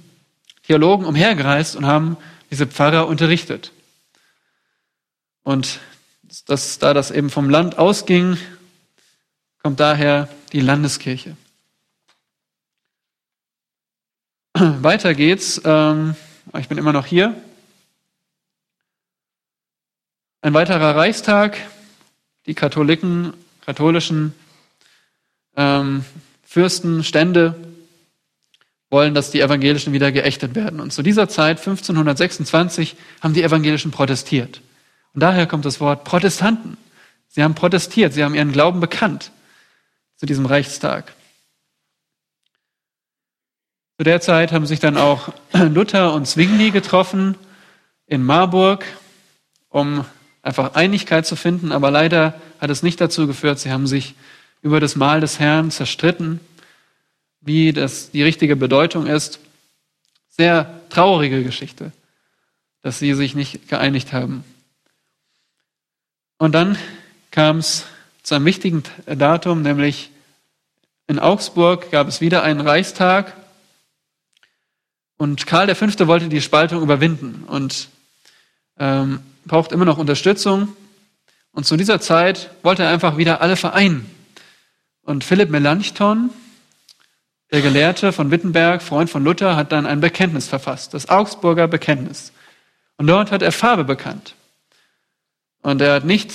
Theologen 0.67 1.05
umhergereist 1.05 1.77
und 1.77 1.87
haben 1.87 2.17
diese 2.51 2.67
Pfarrer 2.67 3.07
unterrichtet. 3.07 3.71
Und 5.45 5.79
das, 6.51 6.79
da 6.79 6.93
das 6.95 7.11
eben 7.11 7.31
vom 7.31 7.49
Land 7.49 7.79
ausging, 7.79 8.37
kommt 9.63 9.79
daher 9.79 10.29
die 10.53 10.61
Landeskirche. 10.61 11.37
Weiter 14.59 15.15
geht's. 15.15 15.61
Ähm, 15.65 16.17
ich 16.59 16.69
bin 16.69 16.77
immer 16.77 16.93
noch 16.93 17.07
hier. 17.07 17.41
Ein 20.43 20.55
weiterer 20.55 20.97
Reichstag. 20.97 21.57
Die 22.47 22.55
Katholiken, 22.55 23.35
katholischen 23.65 24.35
ähm, 25.57 26.05
Fürsten, 26.43 27.05
Stände 27.05 27.55
wollen, 28.89 29.15
dass 29.15 29.31
die 29.31 29.41
Evangelischen 29.41 29.93
wieder 29.93 30.11
geächtet 30.11 30.57
werden. 30.57 30.81
Und 30.81 30.93
zu 30.93 31.03
dieser 31.03 31.29
Zeit, 31.29 31.59
1526, 31.59 32.97
haben 33.21 33.35
die 33.35 33.45
Evangelischen 33.45 33.93
protestiert. 33.93 34.63
Und 35.15 35.23
daher 35.23 35.47
kommt 35.47 35.65
das 35.65 35.81
Wort 35.81 36.05
Protestanten. 36.05 36.77
Sie 37.29 37.43
haben 37.43 37.55
protestiert, 37.55 38.13
sie 38.13 38.25
haben 38.25 38.35
ihren 38.35 38.53
Glauben 38.53 38.81
bekannt 38.81 39.33
zu 40.17 40.27
diesem 40.27 40.47
Reichstag. 40.47 41.15
Zu 43.99 44.05
der 44.05 44.21
Zeit 44.21 44.53
haben 44.53 44.67
sich 44.67 44.81
dann 44.81 44.97
auch 44.97 45.33
Luther 45.53 46.15
und 46.15 46.27
Zwingli 46.27 46.71
getroffen 46.71 47.37
in 48.07 48.25
Marburg, 48.25 48.85
um 49.69 50.05
einfach 50.43 50.75
Einigkeit 50.75 51.27
zu 51.27 51.37
finden, 51.37 51.71
aber 51.71 51.91
leider 51.91 52.41
hat 52.61 52.71
es 52.71 52.83
nicht 52.83 53.01
dazu 53.01 53.27
geführt, 53.27 53.59
sie 53.59 53.71
haben 53.71 53.87
sich 53.87 54.15
über 54.63 54.81
das 54.81 54.97
Mahl 54.97 55.21
des 55.21 55.39
Herrn 55.39 55.71
zerstritten 55.71 56.41
wie 57.41 57.73
das 57.73 58.11
die 58.11 58.23
richtige 58.23 58.57
Bedeutung 58.57 59.07
ist. 59.07 59.41
Sehr 60.29 60.81
traurige 60.91 61.43
Geschichte, 61.43 61.93
dass 62.83 62.99
sie 62.99 63.15
sich 63.15 63.35
nicht 63.35 63.69
geeinigt 63.69 64.13
haben. 64.13 64.45
Und 66.41 66.53
dann 66.53 66.79
kam 67.31 67.59
es 67.59 67.85
zu 68.23 68.35
einem 68.35 68.47
wichtigen 68.47 68.83
Datum, 69.05 69.61
nämlich 69.61 70.11
in 71.07 71.19
Augsburg 71.19 71.91
gab 71.91 72.09
es 72.09 72.23
wieder 72.23 72.43
einen 72.43 72.63
Reichstag 72.63 73.37
und 75.19 75.47
Karl 75.47 75.75
V. 75.75 76.07
wollte 76.07 76.31
die 76.31 76.41
Spaltung 76.41 76.83
überwinden 76.83 77.45
und 77.47 77.91
ähm, 78.79 79.21
braucht 79.45 79.71
immer 79.73 79.85
noch 79.85 79.99
Unterstützung. 79.99 80.75
Und 81.53 81.67
zu 81.67 81.77
dieser 81.77 82.01
Zeit 82.01 82.49
wollte 82.63 82.85
er 82.85 82.89
einfach 82.89 83.19
wieder 83.19 83.43
alle 83.43 83.57
vereinen. 83.57 84.11
Und 85.03 85.25
Philipp 85.25 85.51
Melanchthon, 85.51 86.31
der 87.53 87.61
Gelehrte 87.61 88.13
von 88.13 88.31
Wittenberg, 88.31 88.81
Freund 88.81 89.11
von 89.11 89.25
Luther, 89.25 89.57
hat 89.57 89.73
dann 89.73 89.85
ein 89.85 90.01
Bekenntnis 90.01 90.49
verfasst, 90.49 90.95
das 90.95 91.11
Augsburger 91.11 91.69
Bekenntnis. 91.69 92.33
Und 92.97 93.09
dort 93.09 93.31
hat 93.31 93.43
er 93.43 93.53
Farbe 93.53 93.85
bekannt. 93.85 94.37
Und 95.63 95.81
er 95.81 95.95
hat 95.95 96.05
nicht 96.05 96.33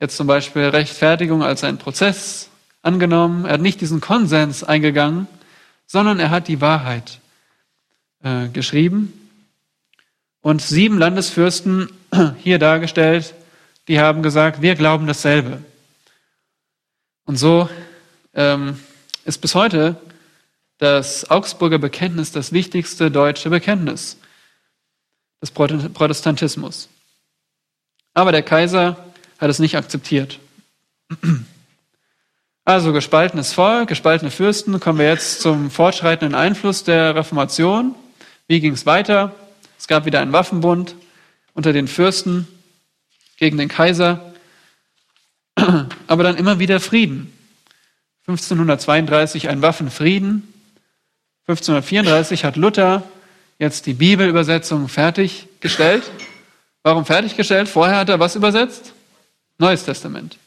jetzt 0.00 0.16
zum 0.16 0.26
Beispiel 0.26 0.64
Rechtfertigung 0.64 1.42
als 1.42 1.64
einen 1.64 1.78
Prozess 1.78 2.50
angenommen, 2.82 3.44
er 3.44 3.54
hat 3.54 3.60
nicht 3.60 3.80
diesen 3.80 4.00
Konsens 4.00 4.62
eingegangen, 4.62 5.26
sondern 5.86 6.20
er 6.20 6.30
hat 6.30 6.48
die 6.48 6.60
Wahrheit 6.60 7.20
äh, 8.22 8.48
geschrieben. 8.48 9.12
Und 10.42 10.60
sieben 10.60 10.98
Landesfürsten 10.98 11.88
hier 12.38 12.58
dargestellt, 12.58 13.34
die 13.88 14.00
haben 14.00 14.22
gesagt, 14.22 14.62
wir 14.62 14.74
glauben 14.74 15.06
dasselbe. 15.06 15.62
Und 17.24 17.36
so 17.36 17.68
ähm, 18.34 18.78
ist 19.24 19.38
bis 19.38 19.54
heute 19.54 19.96
das 20.78 21.30
Augsburger 21.30 21.78
Bekenntnis 21.78 22.32
das 22.32 22.52
wichtigste 22.52 23.10
deutsche 23.10 23.48
Bekenntnis 23.48 24.18
des 25.40 25.50
Protestantismus. 25.50 26.88
Aber 28.14 28.32
der 28.32 28.42
Kaiser 28.42 28.96
hat 29.38 29.50
es 29.50 29.58
nicht 29.58 29.76
akzeptiert. 29.76 30.38
Also 32.64 32.94
gespaltenes 32.94 33.52
Volk, 33.52 33.88
gespaltene 33.88 34.30
Fürsten, 34.30 34.80
kommen 34.80 34.98
wir 34.98 35.08
jetzt 35.08 35.42
zum 35.42 35.70
fortschreitenden 35.70 36.34
Einfluss 36.34 36.82
der 36.82 37.14
Reformation. 37.14 37.94
Wie 38.46 38.60
ging 38.60 38.72
es 38.72 38.86
weiter? 38.86 39.34
Es 39.78 39.86
gab 39.86 40.06
wieder 40.06 40.20
einen 40.20 40.32
Waffenbund 40.32 40.94
unter 41.52 41.74
den 41.74 41.88
Fürsten 41.88 42.48
gegen 43.36 43.58
den 43.58 43.68
Kaiser, 43.68 44.32
aber 46.06 46.22
dann 46.22 46.36
immer 46.36 46.58
wieder 46.58 46.80
Frieden. 46.80 47.30
1532 48.26 49.50
ein 49.50 49.60
Waffenfrieden. 49.60 50.48
1534 51.46 52.44
hat 52.44 52.56
Luther 52.56 53.02
jetzt 53.58 53.84
die 53.84 53.92
Bibelübersetzung 53.92 54.88
fertiggestellt. 54.88 56.10
Warum 56.84 57.04
fertiggestellt? 57.04 57.68
Vorher 57.68 57.96
hat 57.96 58.08
er 58.08 58.20
was 58.20 58.36
übersetzt? 58.36 58.92
Neues 59.58 59.84
Testament. 59.84 60.38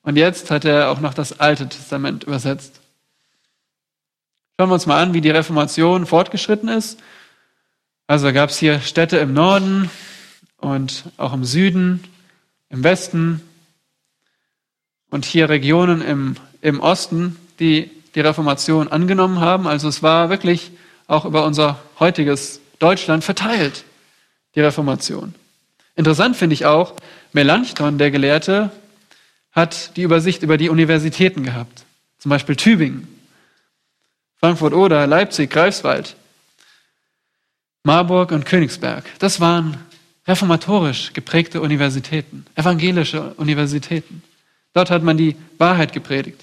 Und 0.00 0.16
jetzt 0.16 0.50
hat 0.50 0.64
er 0.64 0.90
auch 0.90 1.00
noch 1.00 1.12
das 1.12 1.38
Alte 1.38 1.68
Testament 1.68 2.24
übersetzt. 2.24 2.80
Schauen 4.58 4.70
wir 4.70 4.74
uns 4.74 4.86
mal 4.86 5.02
an, 5.02 5.12
wie 5.12 5.20
die 5.20 5.30
Reformation 5.30 6.06
fortgeschritten 6.06 6.70
ist. 6.70 6.98
Also 8.06 8.32
gab 8.32 8.48
es 8.48 8.58
hier 8.58 8.80
Städte 8.80 9.18
im 9.18 9.34
Norden 9.34 9.90
und 10.56 11.04
auch 11.18 11.34
im 11.34 11.44
Süden, 11.44 12.02
im 12.70 12.82
Westen 12.82 13.42
und 15.10 15.26
hier 15.26 15.50
Regionen 15.50 16.00
im 16.00 16.36
im 16.62 16.80
Osten, 16.80 17.36
die 17.60 17.90
die 18.14 18.20
Reformation 18.20 18.88
angenommen 18.88 19.40
haben. 19.40 19.66
Also 19.66 19.88
es 19.88 20.02
war 20.02 20.30
wirklich 20.30 20.70
auch 21.06 21.26
über 21.26 21.44
unser 21.44 21.78
heutiges 22.00 22.60
Deutschland 22.78 23.22
verteilt, 23.24 23.84
die 24.54 24.60
Reformation. 24.60 25.34
Interessant 26.02 26.36
finde 26.36 26.54
ich 26.54 26.66
auch, 26.66 26.94
Melanchthon, 27.32 27.96
der 27.96 28.10
Gelehrte, 28.10 28.72
hat 29.52 29.96
die 29.96 30.02
Übersicht 30.02 30.42
über 30.42 30.56
die 30.56 30.68
Universitäten 30.68 31.44
gehabt. 31.44 31.84
Zum 32.18 32.30
Beispiel 32.30 32.56
Tübingen, 32.56 33.06
Frankfurt 34.40 34.72
oder 34.72 35.06
Leipzig, 35.06 35.48
Greifswald, 35.50 36.16
Marburg 37.84 38.32
und 38.32 38.46
Königsberg. 38.46 39.04
Das 39.20 39.38
waren 39.38 39.76
reformatorisch 40.26 41.12
geprägte 41.12 41.60
Universitäten, 41.60 42.46
evangelische 42.56 43.34
Universitäten. 43.36 44.24
Dort 44.72 44.90
hat 44.90 45.04
man 45.04 45.16
die 45.16 45.36
Wahrheit 45.58 45.92
gepredigt. 45.92 46.40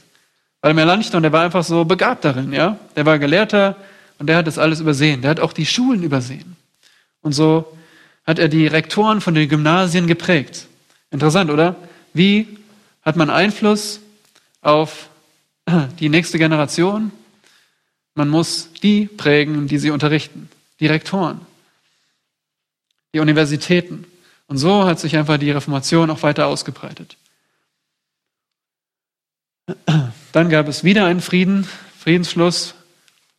Weil 0.62 0.74
Melanchthon, 0.74 1.22
der 1.22 1.34
war 1.34 1.44
einfach 1.44 1.66
so 1.66 1.84
begabt 1.84 2.24
darin, 2.24 2.54
ja. 2.54 2.80
Der 2.96 3.06
war 3.06 3.20
Gelehrter 3.20 3.76
und 4.20 4.28
der 4.28 4.38
hat 4.38 4.48
das 4.48 4.58
alles 4.58 4.80
übersehen. 4.80 5.22
Der 5.22 5.32
hat 5.32 5.42
auch 5.42 5.52
die 5.52 5.66
Schulen 5.66 6.02
übersehen. 6.02 6.56
Und 7.22 7.34
so 7.34 7.76
hat 8.30 8.38
er 8.38 8.48
die 8.48 8.68
Rektoren 8.68 9.22
von 9.22 9.34
den 9.34 9.50
Gymnasien 9.50 10.06
geprägt. 10.06 10.68
Interessant, 11.10 11.50
oder? 11.50 11.76
Wie 12.14 12.60
hat 13.02 13.16
man 13.16 13.32
Einfluss 13.32 14.02
auf 14.62 15.10
die 16.00 16.10
nächste 16.10 16.38
Generation? 16.38 17.12
Man 18.14 18.30
muss 18.30 18.70
die 18.84 19.08
prägen, 19.08 19.66
die 19.66 19.80
sie 19.80 19.90
unterrichten. 19.90 20.48
Die 20.80 20.86
Rektoren. 20.86 21.42
Die 23.16 23.20
Universitäten. 23.20 24.06
Und 24.46 24.60
so 24.60 24.84
hat 24.86 25.00
sich 25.00 25.18
einfach 25.18 25.40
die 25.40 25.50
Reformation 25.50 26.12
auch 26.12 26.22
weiter 26.22 26.46
ausgebreitet. 26.46 27.18
Dann 30.34 30.50
gab 30.52 30.68
es 30.68 30.84
wieder 30.84 31.08
einen 31.08 31.22
Frieden, 31.22 31.68
Friedensschluss. 31.98 32.76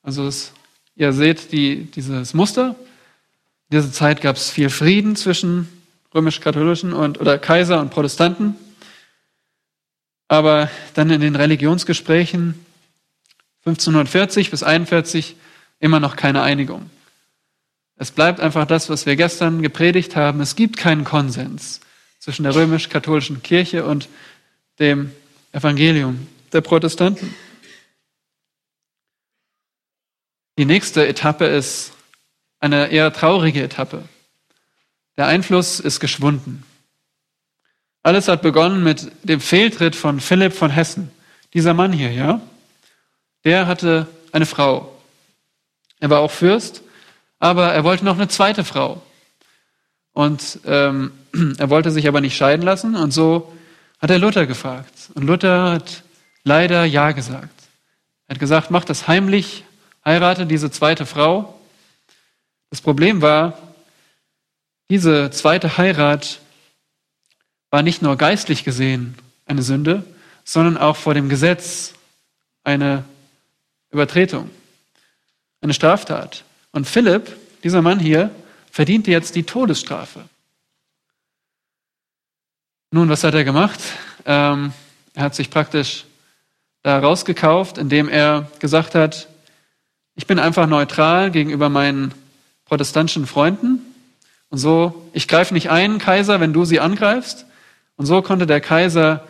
Also 0.02 0.26
es, 0.26 0.52
ihr 0.96 1.12
seht 1.12 1.52
die, 1.52 1.84
dieses 1.84 2.34
Muster. 2.34 2.74
In 3.70 3.78
dieser 3.78 3.92
Zeit 3.92 4.20
gab 4.20 4.34
es 4.34 4.50
viel 4.50 4.68
Frieden 4.68 5.14
zwischen 5.14 5.68
römisch-katholischen 6.12 6.92
und 6.92 7.20
oder 7.20 7.38
Kaiser 7.38 7.80
und 7.80 7.90
Protestanten. 7.90 8.56
Aber 10.26 10.68
dann 10.94 11.10
in 11.10 11.20
den 11.20 11.36
Religionsgesprächen 11.36 12.66
1540 13.64 14.50
bis 14.50 14.64
41 14.64 15.36
immer 15.78 16.00
noch 16.00 16.16
keine 16.16 16.42
Einigung. 16.42 16.90
Es 17.94 18.10
bleibt 18.10 18.40
einfach 18.40 18.66
das, 18.66 18.90
was 18.90 19.06
wir 19.06 19.14
gestern 19.14 19.62
gepredigt 19.62 20.16
haben. 20.16 20.40
Es 20.40 20.56
gibt 20.56 20.76
keinen 20.76 21.04
Konsens 21.04 21.80
zwischen 22.18 22.42
der 22.42 22.56
römisch-katholischen 22.56 23.42
Kirche 23.44 23.84
und 23.84 24.08
dem 24.80 25.12
Evangelium 25.52 26.26
der 26.52 26.60
Protestanten. 26.60 27.32
Die 30.58 30.64
nächste 30.64 31.06
Etappe 31.06 31.44
ist 31.46 31.92
eine 32.60 32.88
eher 32.88 33.12
traurige 33.12 33.62
Etappe. 33.62 34.04
Der 35.16 35.26
Einfluss 35.26 35.80
ist 35.80 36.00
geschwunden. 36.00 36.62
Alles 38.02 38.28
hat 38.28 38.42
begonnen 38.42 38.82
mit 38.82 39.10
dem 39.22 39.40
Fehltritt 39.40 39.96
von 39.96 40.20
Philipp 40.20 40.52
von 40.52 40.70
Hessen. 40.70 41.10
Dieser 41.52 41.74
Mann 41.74 41.92
hier, 41.92 42.12
ja? 42.12 42.40
Der 43.44 43.66
hatte 43.66 44.06
eine 44.32 44.46
Frau. 44.46 44.96
Er 45.98 46.08
war 46.10 46.20
auch 46.20 46.30
Fürst, 46.30 46.82
aber 47.38 47.72
er 47.72 47.84
wollte 47.84 48.04
noch 48.04 48.16
eine 48.16 48.28
zweite 48.28 48.64
Frau. 48.64 49.02
Und 50.12 50.60
ähm, 50.64 51.12
er 51.58 51.70
wollte 51.70 51.90
sich 51.90 52.08
aber 52.08 52.20
nicht 52.20 52.36
scheiden 52.36 52.64
lassen 52.64 52.94
und 52.96 53.12
so 53.12 53.52
hat 53.98 54.10
er 54.10 54.18
Luther 54.18 54.46
gefragt. 54.46 55.10
Und 55.14 55.24
Luther 55.24 55.72
hat 55.72 56.02
leider 56.42 56.84
Ja 56.84 57.12
gesagt. 57.12 57.68
Er 58.26 58.34
hat 58.34 58.40
gesagt, 58.40 58.70
mach 58.70 58.84
das 58.84 59.08
heimlich, 59.08 59.64
heirate 60.04 60.46
diese 60.46 60.70
zweite 60.70 61.04
Frau. 61.04 61.59
Das 62.70 62.80
Problem 62.80 63.20
war, 63.20 63.58
diese 64.88 65.30
zweite 65.30 65.76
Heirat 65.76 66.40
war 67.70 67.82
nicht 67.82 68.02
nur 68.02 68.16
geistlich 68.16 68.64
gesehen 68.64 69.16
eine 69.46 69.62
Sünde, 69.62 70.04
sondern 70.44 70.76
auch 70.76 70.96
vor 70.96 71.14
dem 71.14 71.28
Gesetz 71.28 71.94
eine 72.64 73.04
Übertretung, 73.90 74.50
eine 75.60 75.74
Straftat. 75.74 76.44
Und 76.72 76.86
Philipp, 76.86 77.36
dieser 77.62 77.82
Mann 77.82 77.98
hier, 77.98 78.30
verdiente 78.70 79.10
jetzt 79.10 79.34
die 79.34 79.42
Todesstrafe. 79.42 80.24
Nun, 82.92 83.08
was 83.08 83.24
hat 83.24 83.34
er 83.34 83.44
gemacht? 83.44 83.80
Ähm, 84.26 84.72
er 85.14 85.24
hat 85.24 85.34
sich 85.34 85.50
praktisch 85.50 86.04
da 86.82 86.98
rausgekauft, 86.98 87.78
indem 87.78 88.08
er 88.08 88.50
gesagt 88.58 88.94
hat, 88.94 89.28
ich 90.16 90.26
bin 90.26 90.38
einfach 90.38 90.66
neutral 90.66 91.30
gegenüber 91.30 91.68
meinen 91.68 92.12
protestantischen 92.70 93.26
Freunden. 93.26 93.80
Und 94.48 94.58
so, 94.58 95.10
ich 95.12 95.26
greife 95.26 95.52
nicht 95.52 95.70
ein, 95.70 95.98
Kaiser, 95.98 96.38
wenn 96.38 96.52
du 96.52 96.64
sie 96.64 96.78
angreifst. 96.78 97.44
Und 97.96 98.06
so 98.06 98.22
konnte 98.22 98.46
der 98.46 98.60
Kaiser 98.60 99.26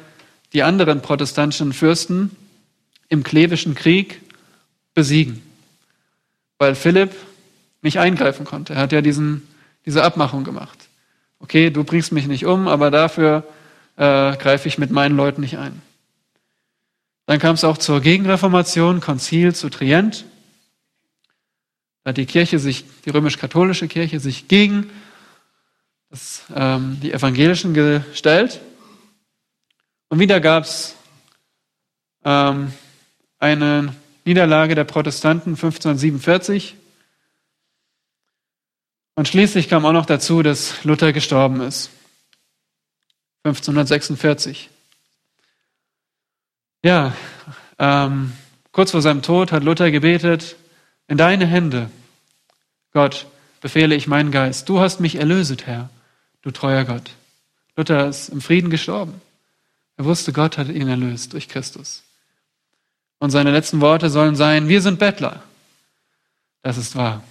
die 0.53 0.63
anderen 0.63 1.01
protestantischen 1.01 1.73
Fürsten 1.73 2.37
im 3.09 3.23
Klevischen 3.23 3.75
Krieg 3.75 4.21
besiegen, 4.95 5.41
weil 6.59 6.75
Philipp 6.75 7.13
nicht 7.81 7.99
eingreifen 7.99 8.45
konnte. 8.45 8.75
Er 8.75 8.83
hat 8.83 8.93
ja 8.93 9.01
diesen, 9.01 9.49
diese 9.87 10.05
Abmachung 10.05 10.45
gemacht. 10.45 10.79
Okay, 11.39 11.71
du 11.71 11.83
bringst 11.83 12.13
mich 12.13 12.27
nicht 12.27 12.45
um, 12.45 12.69
aber 12.69 12.91
dafür 12.91 13.45
äh, 13.97 14.37
greife 14.37 14.69
ich 14.69 14.77
mit 14.77 14.91
meinen 14.91 15.17
Leuten 15.17 15.41
nicht 15.41 15.57
ein. 15.57 15.81
Dann 17.25 17.39
kam 17.39 17.55
es 17.55 17.65
auch 17.65 17.79
zur 17.79 18.03
Gegenreformation, 18.03 19.01
Konzil 19.01 19.55
zu 19.55 19.71
Trient. 19.71 20.27
Da 22.05 22.13
die 22.13 22.27
Kirche 22.27 22.59
sich, 22.59 22.85
die 23.05 23.11
römisch-katholische 23.11 23.89
Kirche 23.89 24.21
sich 24.21 24.49
gegen 24.49 24.91
das, 26.09 26.45
ähm, 26.55 26.99
die 27.03 27.13
Evangelischen 27.13 27.75
gestellt. 27.75 28.61
Und 30.09 30.19
wieder 30.19 30.41
gab 30.41 30.65
es 30.65 30.97
ähm, 32.25 32.73
eine 33.39 33.95
Niederlage 34.25 34.75
der 34.75 34.85
Protestanten 34.85 35.51
1547. 35.51 36.77
Und 39.15 39.29
schließlich 39.29 39.69
kam 39.69 39.85
auch 39.85 39.93
noch 39.93 40.07
dazu, 40.07 40.43
dass 40.43 40.83
Luther 40.85 41.13
gestorben 41.13 41.61
ist. 41.61 41.91
1546. 43.45 44.71
Ja, 46.83 47.15
ähm, 47.79 48.33
kurz 48.73 48.91
vor 48.91 49.03
seinem 49.03 49.23
Tod 49.23 49.53
hat 49.53 49.65
Luther 49.65 49.91
gebetet, 49.91 50.57
in 51.11 51.19
deine 51.19 51.45
Hände, 51.45 51.91
Gott, 52.93 53.27
befehle 53.61 53.97
ich 53.97 54.07
meinen 54.07 54.31
Geist. 54.31 54.69
Du 54.69 54.79
hast 54.79 55.01
mich 55.01 55.17
erlöset, 55.17 55.67
Herr, 55.67 55.91
du 56.41 56.53
treuer 56.53 56.85
Gott. 56.85 57.11
Luther 57.77 58.09
ist 58.09 58.29
im 58.29 58.41
Frieden 58.41 58.71
gestorben. 58.71 59.21
Er 59.97 60.05
wusste, 60.05 60.33
Gott 60.33 60.57
hat 60.57 60.69
ihn 60.69 60.87
erlöst 60.87 61.33
durch 61.33 61.49
Christus. 61.49 62.05
Und 63.19 63.31
seine 63.31 63.51
letzten 63.51 63.81
Worte 63.81 64.09
sollen 64.09 64.37
sein, 64.37 64.69
wir 64.69 64.81
sind 64.81 65.01
Bettler. 65.01 65.43
Das 66.63 66.79
ist 66.79 66.95
wahr. 66.95 67.25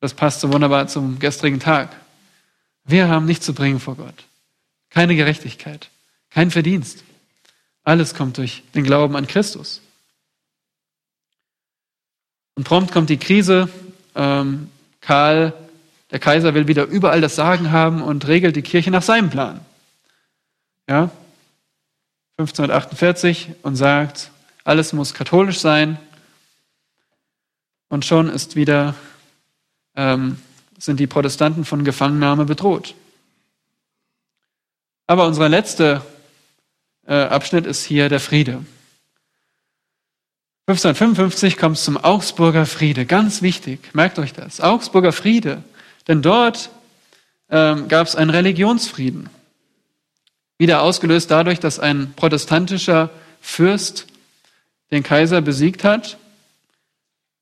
Das 0.00 0.14
passt 0.14 0.40
so 0.40 0.50
wunderbar 0.50 0.88
zum 0.88 1.18
gestrigen 1.18 1.60
Tag. 1.60 1.94
Wir 2.84 3.08
haben 3.08 3.26
nichts 3.26 3.44
zu 3.44 3.52
bringen 3.52 3.78
vor 3.78 3.96
Gott. 3.96 4.24
Keine 4.88 5.16
Gerechtigkeit, 5.16 5.90
kein 6.30 6.50
Verdienst. 6.50 7.04
Alles 7.82 8.14
kommt 8.14 8.38
durch 8.38 8.62
den 8.74 8.84
Glauben 8.84 9.16
an 9.16 9.26
Christus. 9.26 9.82
Und 12.54 12.64
prompt 12.64 12.92
kommt 12.92 13.10
die 13.10 13.18
Krise. 13.18 13.68
Ähm, 14.14 14.70
Karl, 15.00 15.52
der 16.10 16.18
Kaiser, 16.18 16.54
will 16.54 16.68
wieder 16.68 16.84
überall 16.84 17.20
das 17.20 17.34
Sagen 17.34 17.72
haben 17.72 18.02
und 18.02 18.26
regelt 18.26 18.56
die 18.56 18.62
Kirche 18.62 18.90
nach 18.90 19.02
seinem 19.02 19.30
Plan. 19.30 19.60
Ja, 20.88 21.10
1548 22.38 23.50
und 23.62 23.76
sagt, 23.76 24.30
alles 24.64 24.92
muss 24.92 25.14
katholisch 25.14 25.60
sein. 25.60 25.98
Und 27.88 28.04
schon 28.04 28.28
ist 28.28 28.56
wieder, 28.56 28.94
ähm, 29.94 30.38
sind 30.78 30.98
die 30.98 31.06
Protestanten 31.06 31.64
von 31.64 31.84
Gefangennahme 31.84 32.44
bedroht. 32.44 32.94
Aber 35.06 35.26
unser 35.26 35.48
letzter 35.48 36.04
äh, 37.06 37.14
Abschnitt 37.14 37.66
ist 37.66 37.84
hier 37.84 38.08
der 38.08 38.20
Friede. 38.20 38.64
1555 40.66 41.58
kommt 41.58 41.76
es 41.76 41.84
zum 41.84 41.98
Augsburger 41.98 42.64
Friede. 42.64 43.04
Ganz 43.04 43.42
wichtig, 43.42 43.80
merkt 43.92 44.18
euch 44.18 44.32
das. 44.32 44.62
Augsburger 44.62 45.12
Friede. 45.12 45.62
Denn 46.08 46.22
dort 46.22 46.70
ähm, 47.50 47.88
gab 47.88 48.06
es 48.06 48.16
einen 48.16 48.30
Religionsfrieden. 48.30 49.28
Wieder 50.56 50.80
ausgelöst 50.80 51.30
dadurch, 51.30 51.60
dass 51.60 51.78
ein 51.78 52.14
protestantischer 52.16 53.10
Fürst 53.42 54.06
den 54.90 55.02
Kaiser 55.02 55.42
besiegt 55.42 55.84
hat, 55.84 56.16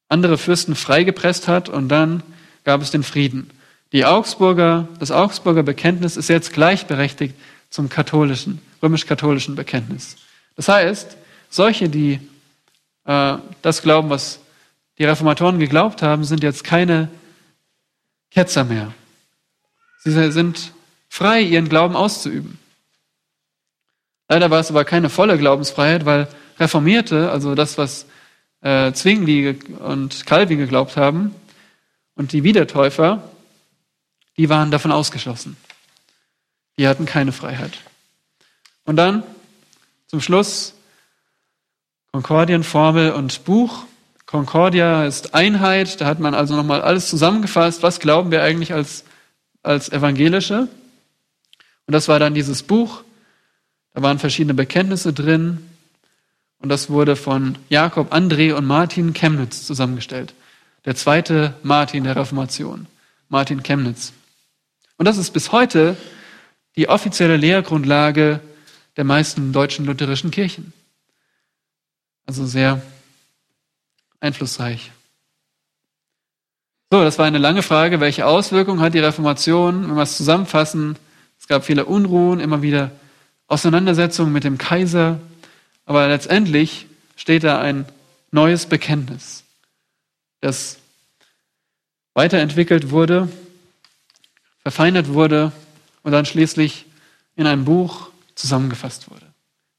andere 0.09 0.37
Fürsten 0.37 0.75
freigepresst 0.75 1.47
hat 1.47 1.69
und 1.69 1.89
dann 1.89 2.25
gab 2.65 2.83
es 2.83 2.91
den 2.91 3.05
Frieden. 3.05 3.51
Die 3.93 4.05
Augsburger, 4.05 4.89
das 4.99 5.13
Augsburger 5.13 5.63
Bekenntnis 5.63 6.17
ist 6.17 6.29
jetzt 6.29 6.53
gleichberechtigt 6.53 7.37
zum 7.71 7.89
katholischen, 7.89 8.61
römisch-katholischen 8.83 9.55
Bekenntnis. 9.55 10.17
Das 10.57 10.69
heißt, 10.69 11.17
solche, 11.51 11.89
die 11.89 12.19
äh, 13.05 13.37
das 13.63 13.83
glauben, 13.83 14.11
was 14.11 14.41
die 14.99 15.05
Reformatoren 15.05 15.59
geglaubt 15.59 16.03
haben, 16.03 16.25
sind 16.25 16.43
jetzt 16.43 16.65
keine 16.65 17.09
Ketzer 18.31 18.65
mehr. 18.65 18.93
Sie 20.05 20.33
sind 20.33 20.73
frei, 21.09 21.41
ihren 21.41 21.69
Glauben 21.69 21.97
auszuüben. 21.97 22.59
Leider 24.29 24.51
war 24.51 24.61
es 24.61 24.71
aber 24.71 24.85
keine 24.85 25.11
volle 25.11 25.39
Glaubensfreiheit, 25.39 26.07
weil 26.07 26.29
Reformierte, 26.59 27.31
also 27.31 27.55
das, 27.55 27.79
was 27.79 28.07
äh, 28.63 28.93
Zwingli 28.93 29.59
und 29.79 30.27
Calvin 30.27 30.59
geglaubt 30.59 30.97
haben, 30.97 31.35
und 32.15 32.33
die 32.33 32.43
Wiedertäufer, 32.43 33.23
die 34.37 34.49
waren 34.49 34.71
davon 34.71 34.93
ausgeschlossen. 34.93 35.57
Die 36.79 36.89
hatten 36.89 37.07
keine 37.07 37.33
Freiheit. 37.33 37.79
Und 38.85 38.97
dann 38.97 39.23
zum 40.07 40.21
Schluss 40.21 40.75
Konkordienformel 42.13 43.13
und 43.13 43.45
Buch. 43.45 43.85
Concordia 44.27 45.07
ist 45.07 45.35
Einheit, 45.35 45.99
da 45.99 46.05
hat 46.05 46.21
man 46.21 46.35
also 46.35 46.55
nochmal 46.55 46.83
alles 46.83 47.09
zusammengefasst, 47.09 47.83
was 47.83 48.01
glauben 48.01 48.31
wir 48.31 48.43
eigentlich 48.43 48.75
als, 48.75 49.05
als 49.63 49.91
Evangelische. 49.91 50.69
Und 51.87 51.93
das 51.93 52.09
war 52.09 52.19
dann 52.19 52.35
dieses 52.35 52.63
Buch, 52.63 53.03
da 53.95 54.03
waren 54.03 54.19
verschiedene 54.19 54.53
Bekenntnisse 54.53 55.15
drin, 55.15 55.67
und 56.59 56.69
das 56.69 56.91
wurde 56.91 57.17
von 57.17 57.57
Jakob, 57.71 58.13
André 58.13 58.53
und 58.53 58.67
Martin 58.67 59.15
Chemnitz 59.15 59.67
zusammengestellt. 59.67 60.35
Der 60.85 60.95
zweite 60.95 61.55
Martin 61.63 62.05
der 62.05 62.15
Reformation, 62.15 62.87
Martin 63.31 63.63
Chemnitz. 63.63 64.13
Und 64.97 65.07
das 65.07 65.17
ist 65.17 65.31
bis 65.31 65.51
heute 65.51 65.97
die 66.77 66.89
offizielle 66.89 67.37
Lehrgrundlage 67.37 68.41
der 68.97 69.05
meisten 69.05 69.53
deutschen 69.53 69.87
lutherischen 69.87 70.31
Kirchen. 70.31 70.73
Also 72.27 72.47
sehr 72.47 72.81
einflussreich. 74.21 74.91
So, 76.91 77.03
das 77.03 77.19
war 77.19 77.27
eine 77.27 77.39
lange 77.39 77.63
Frage. 77.63 78.01
Welche 78.01 78.27
Auswirkungen 78.27 78.81
hat 78.81 78.95
die 78.95 78.99
Reformation? 78.99 79.89
Wenn 79.89 79.97
wir 79.97 80.03
es 80.03 80.17
zusammenfassen, 80.17 80.97
es 81.41 81.49
gab 81.49 81.65
viele 81.65 81.87
Unruhen, 81.87 82.39
immer 82.39 82.63
wieder 82.63 82.91
Auseinandersetzungen 83.47 84.33
mit 84.33 84.45
dem 84.45 84.59
Kaiser, 84.59 85.19
aber 85.85 86.07
letztendlich 86.07 86.87
steht 87.17 87.45
da 87.45 87.61
ein 87.61 87.87
neues 88.31 88.67
Bekenntnis, 88.67 89.45
das 90.41 90.79
weiterentwickelt 92.15 92.91
wurde, 92.91 93.29
verfeinert 94.63 95.09
wurde 95.09 95.53
und 96.03 96.13
dann 96.13 96.27
schließlich 96.27 96.87
in 97.37 97.47
einem 97.47 97.65
Buch 97.65 98.11
zusammengefasst 98.35 99.11
wurde. 99.11 99.27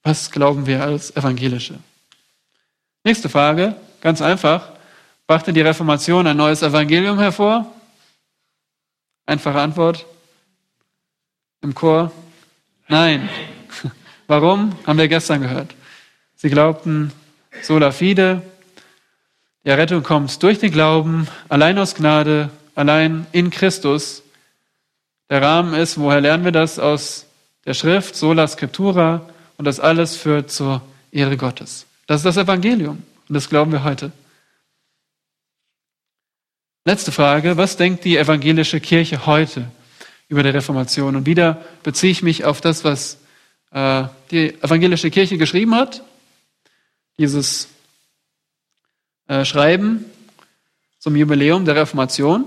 Was 0.04 0.32
glauben 0.32 0.66
wir 0.66 0.84
als 0.84 1.16
Evangelische? 1.16 1.80
Nächste 3.04 3.28
Frage, 3.30 3.76
ganz 4.02 4.22
einfach. 4.22 4.70
Brachte 5.28 5.52
die 5.52 5.62
Reformation 5.62 6.26
ein 6.28 6.38
neues 6.38 6.62
Evangelium 6.62 7.20
hervor? 7.20 7.66
Einfache 9.26 9.60
Antwort. 9.60 10.06
Im 11.62 11.74
Chor? 11.76 12.12
Nein. 12.88 13.30
Warum? 14.28 14.76
Haben 14.86 15.00
wir 15.00 15.08
gestern 15.08 15.42
gehört. 15.42 15.76
Sie 16.36 16.50
glaubten 16.50 17.12
sola 17.62 17.92
fide, 17.92 18.42
die 19.66 19.70
Errettung 19.70 20.04
kommt 20.04 20.44
durch 20.44 20.60
den 20.60 20.72
Glauben, 20.72 21.28
allein 21.48 21.78
aus 21.78 21.96
Gnade, 21.96 22.50
allein 22.76 23.26
in 23.32 23.50
Christus. 23.50 24.24
Der 25.30 25.42
Rahmen 25.42 25.74
ist, 25.74 25.98
woher 25.98 26.20
lernen 26.20 26.44
wir 26.44 26.52
das? 26.52 26.80
Aus 26.80 27.26
der 27.66 27.74
Schrift, 27.74 28.16
sola 28.16 28.46
scriptura, 28.48 29.22
und 29.58 29.66
das 29.66 29.80
alles 29.80 30.18
führt 30.18 30.52
zur 30.52 30.82
Ehre 31.12 31.38
Gottes. 31.38 31.86
Das 32.08 32.22
ist 32.22 32.26
das 32.26 32.38
Evangelium 32.38 33.04
und 33.28 33.34
das 33.34 33.50
glauben 33.50 33.72
wir 33.72 33.84
heute. 33.84 34.12
Letzte 36.86 37.12
Frage, 37.12 37.56
was 37.56 37.78
denkt 37.78 38.04
die 38.04 38.18
evangelische 38.18 38.82
Kirche 38.82 39.26
heute 39.26 39.72
über 40.28 40.44
die 40.44 40.50
Reformation? 40.50 41.16
Und 41.16 41.26
wieder 41.26 41.64
beziehe 41.82 42.12
ich 42.12 42.24
mich 42.24 42.44
auf 42.44 42.60
das, 42.60 42.84
was 42.84 43.20
äh, 43.72 44.04
die 44.32 44.54
evangelische 44.62 45.10
Kirche 45.10 45.38
geschrieben 45.38 45.76
hat 45.76 46.04
dieses 47.18 47.70
äh, 49.28 49.46
Schreiben 49.46 50.06
zum 51.00 51.16
Jubiläum 51.16 51.66
der 51.66 51.76
Reformation. 51.76 52.46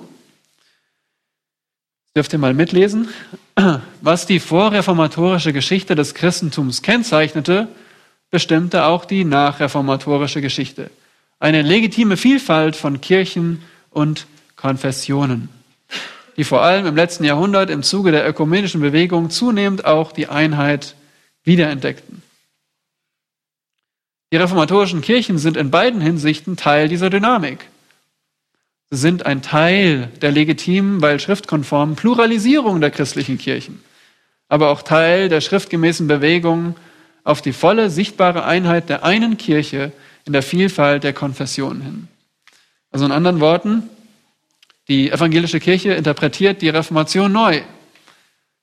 Dürft 2.15 2.33
ihr 2.33 2.39
mal 2.39 2.55
mitlesen. 2.55 3.09
Was 4.01 4.27
die 4.27 4.41
vorreformatorische 4.41 5.53
Geschichte 5.53 5.95
des 5.95 6.15
Christentums 6.15 6.83
kennzeichnete, 6.83 7.69
bestimmte 8.31 8.85
auch 8.85 9.05
die 9.05 9.25
nachreformatorische 9.25 10.41
Geschichte. 10.41 10.91
Eine 11.39 11.63
legitime 11.63 12.17
Vielfalt 12.17 12.77
von 12.77 13.01
Kirchen 13.01 13.63
und 13.91 14.27
Konfessionen, 14.57 15.49
die 16.37 16.45
vor 16.45 16.63
allem 16.63 16.87
im 16.87 16.97
letzten 16.97 17.25
Jahrhundert 17.25 17.71
im 17.71 17.83
Zuge 17.83 18.11
der 18.11 18.29
ökumenischen 18.29 18.81
Bewegung 18.81 19.31
zunehmend 19.31 19.85
auch 19.85 20.13
die 20.13 20.29
Einheit 20.29 20.97
wiederentdeckten. 21.45 22.23
Die 24.33 24.37
reformatorischen 24.37 25.03
Kirchen 25.03 25.39
sind 25.39 25.57
in 25.57 25.71
beiden 25.71 26.01
Hinsichten 26.01 26.57
Teil 26.57 26.89
dieser 26.89 27.11
Dynamik. 27.11 27.69
Sie 28.91 28.99
sind 28.99 29.25
ein 29.25 29.43
Teil 29.43 30.11
der 30.21 30.33
legitimen, 30.33 31.01
weil 31.01 31.21
schriftkonformen 31.21 31.97
Pluralisierung 31.97 32.81
der 32.81 32.91
christlichen 32.91 33.39
Kirchen, 33.39 33.83
aber 34.49 34.71
auch 34.71 34.83
Teil 34.83 35.29
der 35.29 35.41
schriftgemäßen 35.41 36.07
Bewegung 36.07 36.77
auf 37.27 37.43
die 37.43 37.53
volle 37.53 37.91
sichtbare 37.91 38.45
Einheit 38.45 38.89
der 38.89 39.03
einen 39.03 39.37
Kirche 39.37 39.91
in 40.27 40.33
der 40.33 40.45
Vielfalt 40.45 41.03
der 41.03 41.13
Konfessionen 41.13 41.83
hin. 41.83 42.09
Also 42.93 43.05
in 43.05 43.11
anderen 43.11 43.41
Worten, 43.41 43.83
die 44.87 45.11
evangelische 45.11 45.59
Kirche 45.59 45.93
interpretiert 45.95 46.63
die 46.63 46.69
Reformation 46.69 47.33
neu. 47.33 47.63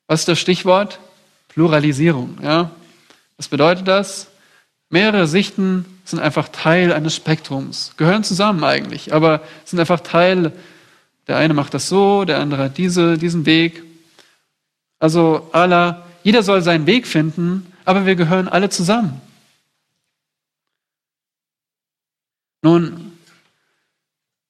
Was 0.07 0.21
ist 0.21 0.29
das 0.29 0.39
Stichwort? 0.39 0.99
Pluralisierung. 1.49 2.37
Ja? 2.41 2.71
Was 3.35 3.49
bedeutet 3.49 3.85
das? 3.85 4.27
Mehrere 4.89 5.27
Sichten 5.27 5.85
sind 6.05 6.19
einfach 6.19 6.47
Teil 6.47 6.93
eines 6.93 7.17
Spektrums, 7.17 7.93
gehören 7.97 8.23
zusammen 8.23 8.63
eigentlich, 8.63 9.13
aber 9.13 9.41
sind 9.65 9.79
einfach 9.79 9.99
Teil. 9.99 10.53
Der 11.27 11.35
eine 11.35 11.53
macht 11.53 11.73
das 11.73 11.89
so, 11.89 12.23
der 12.23 12.39
andere 12.39 12.63
hat 12.63 12.77
diese, 12.77 13.17
diesen 13.17 13.45
Weg. 13.45 13.83
Also 14.99 15.49
Allah, 15.51 16.05
jeder 16.23 16.43
soll 16.43 16.61
seinen 16.61 16.85
Weg 16.85 17.07
finden, 17.07 17.72
aber 17.85 18.05
wir 18.05 18.15
gehören 18.15 18.47
alle 18.47 18.69
zusammen. 18.69 19.21
Nun, 22.61 23.17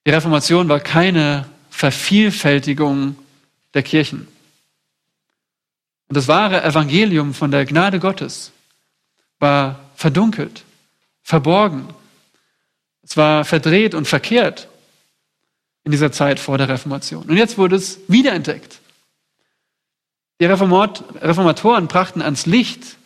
die 0.06 0.12
Reformation 0.12 0.70
war 0.70 0.80
keine 0.80 1.50
Vervielfältigung 1.70 3.16
der 3.74 3.84
Kirchen. 3.84 4.28
Und 6.08 6.18
das 6.18 6.28
wahre 6.28 6.64
Evangelium 6.64 7.34
von 7.34 7.50
der 7.50 7.66
Gnade 7.66 8.00
Gottes 8.00 8.52
war 9.40 9.80
verdunkelt, 9.96 10.64
verborgen. 11.24 11.88
Es 13.02 13.18
war 13.18 13.46
verdreht 13.46 13.96
und 13.96 14.08
verkehrt 14.08 14.68
in 15.84 15.92
dieser 15.92 16.12
Zeit 16.12 16.40
vor 16.40 16.58
der 16.58 16.70
Reformation. 16.70 17.24
Und 17.24 17.38
jetzt 17.38 17.58
wurde 17.58 17.76
es 17.76 18.00
wiederentdeckt. 18.08 18.80
Die 20.40 20.46
Reformatoren 20.46 21.88
brachten 21.88 22.22
ans 22.22 22.46
Licht 22.46 22.98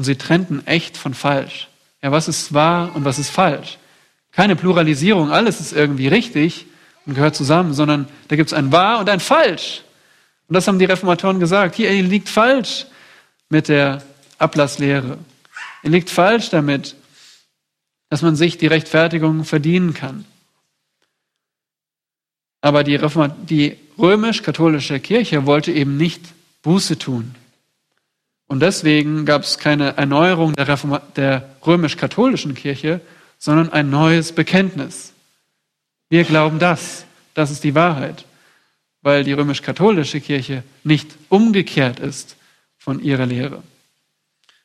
und 0.00 0.04
sie 0.04 0.16
trennten 0.16 0.66
echt 0.66 0.96
von 0.96 1.12
falsch. 1.12 1.68
Ja, 2.00 2.10
was 2.10 2.26
ist 2.26 2.54
wahr 2.54 2.96
und 2.96 3.04
was 3.04 3.18
ist 3.18 3.28
falsch? 3.28 3.76
Keine 4.32 4.56
Pluralisierung, 4.56 5.30
alles 5.30 5.60
ist 5.60 5.74
irgendwie 5.74 6.08
richtig 6.08 6.64
und 7.04 7.16
gehört 7.16 7.36
zusammen, 7.36 7.74
sondern 7.74 8.08
da 8.28 8.36
gibt 8.36 8.48
es 8.48 8.54
ein 8.54 8.72
wahr 8.72 9.00
und 9.00 9.10
ein 9.10 9.20
falsch. 9.20 9.82
Und 10.48 10.54
das 10.54 10.66
haben 10.66 10.78
die 10.78 10.86
Reformatoren 10.86 11.38
gesagt. 11.38 11.74
Hier 11.74 11.92
liegt 12.02 12.30
falsch 12.30 12.86
mit 13.50 13.68
der 13.68 14.02
Ablasslehre. 14.38 15.18
Ihr 15.82 15.90
liegt 15.90 16.08
falsch 16.08 16.48
damit, 16.48 16.96
dass 18.08 18.22
man 18.22 18.36
sich 18.36 18.56
die 18.56 18.68
Rechtfertigung 18.68 19.44
verdienen 19.44 19.92
kann. 19.92 20.24
Aber 22.62 22.84
die, 22.84 22.98
die 23.50 23.76
römisch-katholische 23.98 24.98
Kirche 24.98 25.44
wollte 25.44 25.72
eben 25.72 25.98
nicht 25.98 26.22
Buße 26.62 26.98
tun. 26.98 27.34
Und 28.50 28.58
deswegen 28.58 29.26
gab 29.26 29.42
es 29.42 29.58
keine 29.58 29.96
Erneuerung 29.96 30.54
der, 30.54 30.76
der 31.14 31.48
römisch-katholischen 31.64 32.56
Kirche, 32.56 33.00
sondern 33.38 33.72
ein 33.72 33.90
neues 33.90 34.32
Bekenntnis. 34.32 35.12
Wir 36.08 36.24
glauben 36.24 36.58
das. 36.58 37.04
Das 37.34 37.52
ist 37.52 37.62
die 37.62 37.76
Wahrheit. 37.76 38.24
Weil 39.02 39.22
die 39.22 39.34
römisch-katholische 39.34 40.20
Kirche 40.20 40.64
nicht 40.82 41.12
umgekehrt 41.28 42.00
ist 42.00 42.34
von 42.76 43.00
ihrer 43.00 43.24
Lehre. 43.24 43.62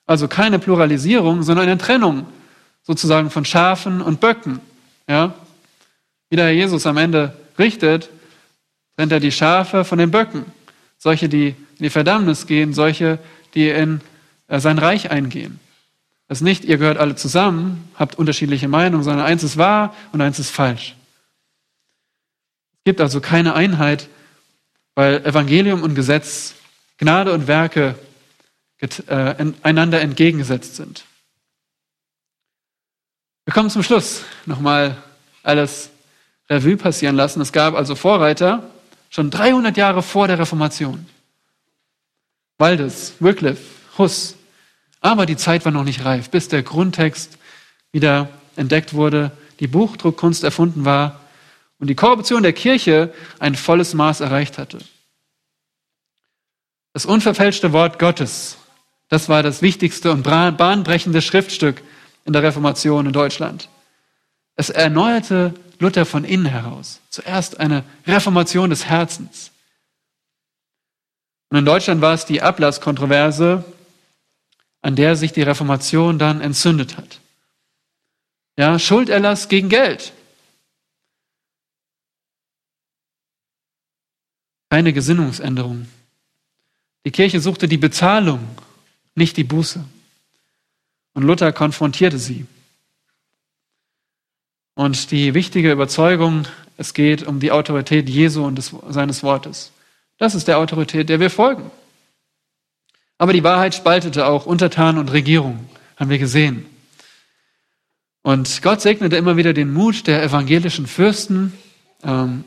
Also 0.08 0.28
keine 0.28 0.58
Pluralisierung, 0.58 1.44
sondern 1.44 1.68
eine 1.68 1.78
Trennung 1.78 2.26
sozusagen 2.82 3.30
von 3.30 3.46
Schafen 3.46 4.02
und 4.02 4.20
Böcken. 4.20 4.62
Ja? 5.08 5.36
Wie 6.32 6.38
der 6.38 6.46
Herr 6.46 6.54
Jesus 6.54 6.88
am 6.88 6.98
Ende 6.98 7.38
richtet, 7.60 8.10
trennt 8.96 9.12
er 9.12 9.20
die 9.20 9.32
Schafe 9.32 9.86
von 9.86 10.00
den 10.00 10.10
Böcken. 10.10 10.44
Solche, 10.98 11.30
die 11.30 11.50
in 11.50 11.84
die 11.84 11.92
Verdammnis 11.92 12.48
gehen, 12.48 12.74
solche, 12.74 13.20
die 13.56 13.70
in 13.70 14.02
äh, 14.48 14.60
sein 14.60 14.78
Reich 14.78 15.12
eingehen. 15.12 15.60
Das 16.28 16.40
ist 16.40 16.44
nicht, 16.44 16.66
ihr 16.66 16.78
gehört 16.78 16.98
alle 16.98 17.16
zusammen, 17.16 17.90
habt 17.96 18.18
unterschiedliche 18.18 18.68
Meinungen, 18.68 19.04
sondern 19.04 19.26
eins 19.26 19.44
ist 19.44 19.58
wahr 19.58 19.96
und 20.12 20.22
eins 20.22 20.40
ist 20.40 20.50
falsch. 20.50 20.96
Es 22.74 22.84
gibt 22.84 23.02
also 23.02 23.22
keine 23.22 23.54
Einheit, 23.56 24.10
weil 24.96 25.26
Evangelium 25.26 25.84
und 25.84 25.96
Gesetz, 25.96 26.56
Gnade 26.98 27.34
und 27.34 27.48
Werke 27.48 27.96
äh, 28.80 29.52
einander 29.64 30.02
entgegengesetzt 30.02 30.76
sind. 30.76 31.06
Wir 33.46 33.54
kommen 33.54 33.70
zum 33.70 33.84
Schluss. 33.84 34.24
Nochmal 34.46 34.98
alles 35.44 35.92
Revue 36.50 36.78
passieren 36.78 37.16
lassen. 37.16 37.42
Es 37.42 37.52
gab 37.52 37.76
also 37.76 37.96
Vorreiter 37.96 38.70
schon 39.10 39.30
300 39.30 39.78
Jahre 39.78 40.02
vor 40.02 40.28
der 40.28 40.40
Reformation. 40.40 41.06
Waldes, 42.58 43.14
Wycliffe, 43.20 43.64
Huss. 43.98 44.36
Aber 45.02 45.26
die 45.26 45.38
Zeit 45.38 45.66
war 45.66 45.72
noch 45.72 45.84
nicht 45.84 46.06
reif, 46.06 46.30
bis 46.30 46.48
der 46.48 46.64
Grundtext 46.64 47.38
wieder 47.92 48.30
entdeckt 48.56 48.94
wurde, 48.94 49.32
die 49.60 49.68
Buchdruckkunst 49.68 50.44
erfunden 50.44 50.86
war 50.86 51.22
und 51.80 51.88
die 51.88 51.96
Korruption 51.96 52.44
der 52.44 52.54
Kirche 52.54 53.14
ein 53.40 53.56
volles 53.56 53.94
Maß 53.94 54.22
erreicht 54.22 54.58
hatte. 54.58 54.80
Das 56.94 57.06
unverfälschte 57.06 57.74
Wort 57.74 58.00
Gottes 58.00 58.58
das 59.10 59.30
war 59.30 59.44
das 59.44 59.62
wichtigste 59.62 60.12
und 60.12 60.24
bahnbrechende 60.24 61.22
Schriftstück 61.22 61.82
in 62.26 62.34
der 62.34 62.44
Reformation 62.44 63.06
in 63.06 63.14
Deutschland. 63.14 63.70
Es 64.56 64.70
erneuerte 64.70 65.54
Luther 65.80 66.06
von 66.06 66.24
innen 66.24 66.46
heraus. 66.46 67.02
Zuerst 67.10 67.60
eine 67.60 67.84
Reformation 68.08 68.70
des 68.70 68.86
Herzens. 68.86 69.52
Und 71.50 71.58
in 71.58 71.66
Deutschland 71.66 72.02
war 72.02 72.14
es 72.14 72.26
die 72.26 72.42
Ablasskontroverse, 72.42 73.64
an 74.82 74.96
der 74.96 75.16
sich 75.16 75.34
die 75.34 75.42
Reformation 75.42 76.20
dann 76.20 76.42
entzündet 76.42 76.98
hat. 76.98 77.20
Ja, 78.58 78.80
Schulderlass 78.80 79.50
gegen 79.50 79.70
Geld. 79.70 80.14
Keine 84.70 84.94
Gesinnungsänderung. 84.94 85.88
Die 87.06 87.12
Kirche 87.12 87.40
suchte 87.40 87.68
die 87.68 87.78
Bezahlung 87.78 88.48
nicht 89.16 89.38
die 89.38 89.44
Buße. 89.44 89.84
Und 91.14 91.24
Luther 91.24 91.52
konfrontierte 91.54 92.20
sie. 92.20 92.46
Und 94.76 95.12
die 95.12 95.34
wichtige 95.34 95.72
Überzeugung, 95.72 96.46
es 96.78 96.94
geht 96.94 97.24
um 97.24 97.40
die 97.40 97.52
Autorität 97.52 98.10
Jesu 98.10 98.46
und 98.46 98.58
des, 98.58 98.76
seines 98.90 99.24
Wortes. 99.24 99.72
Das 100.18 100.36
ist 100.36 100.48
der 100.48 100.60
Autorität, 100.60 101.10
der 101.10 101.20
wir 101.20 101.30
folgen. 101.30 101.70
Aber 103.18 103.34
die 103.34 103.44
Wahrheit 103.44 103.76
spaltete 103.76 104.26
auch 104.26 104.46
Untertan 104.46 104.98
und 104.98 105.12
Regierung, 105.12 105.70
haben 105.98 106.10
wir 106.10 106.18
gesehen. 106.18 106.66
Und 108.22 108.62
Gott 108.62 108.82
segnete 108.82 109.16
immer 109.16 109.38
wieder 109.38 109.54
den 109.54 109.74
Mut 109.74 110.08
der 110.08 110.24
evangelischen 110.24 110.88
Fürsten, 110.88 111.54
ähm, 112.04 112.44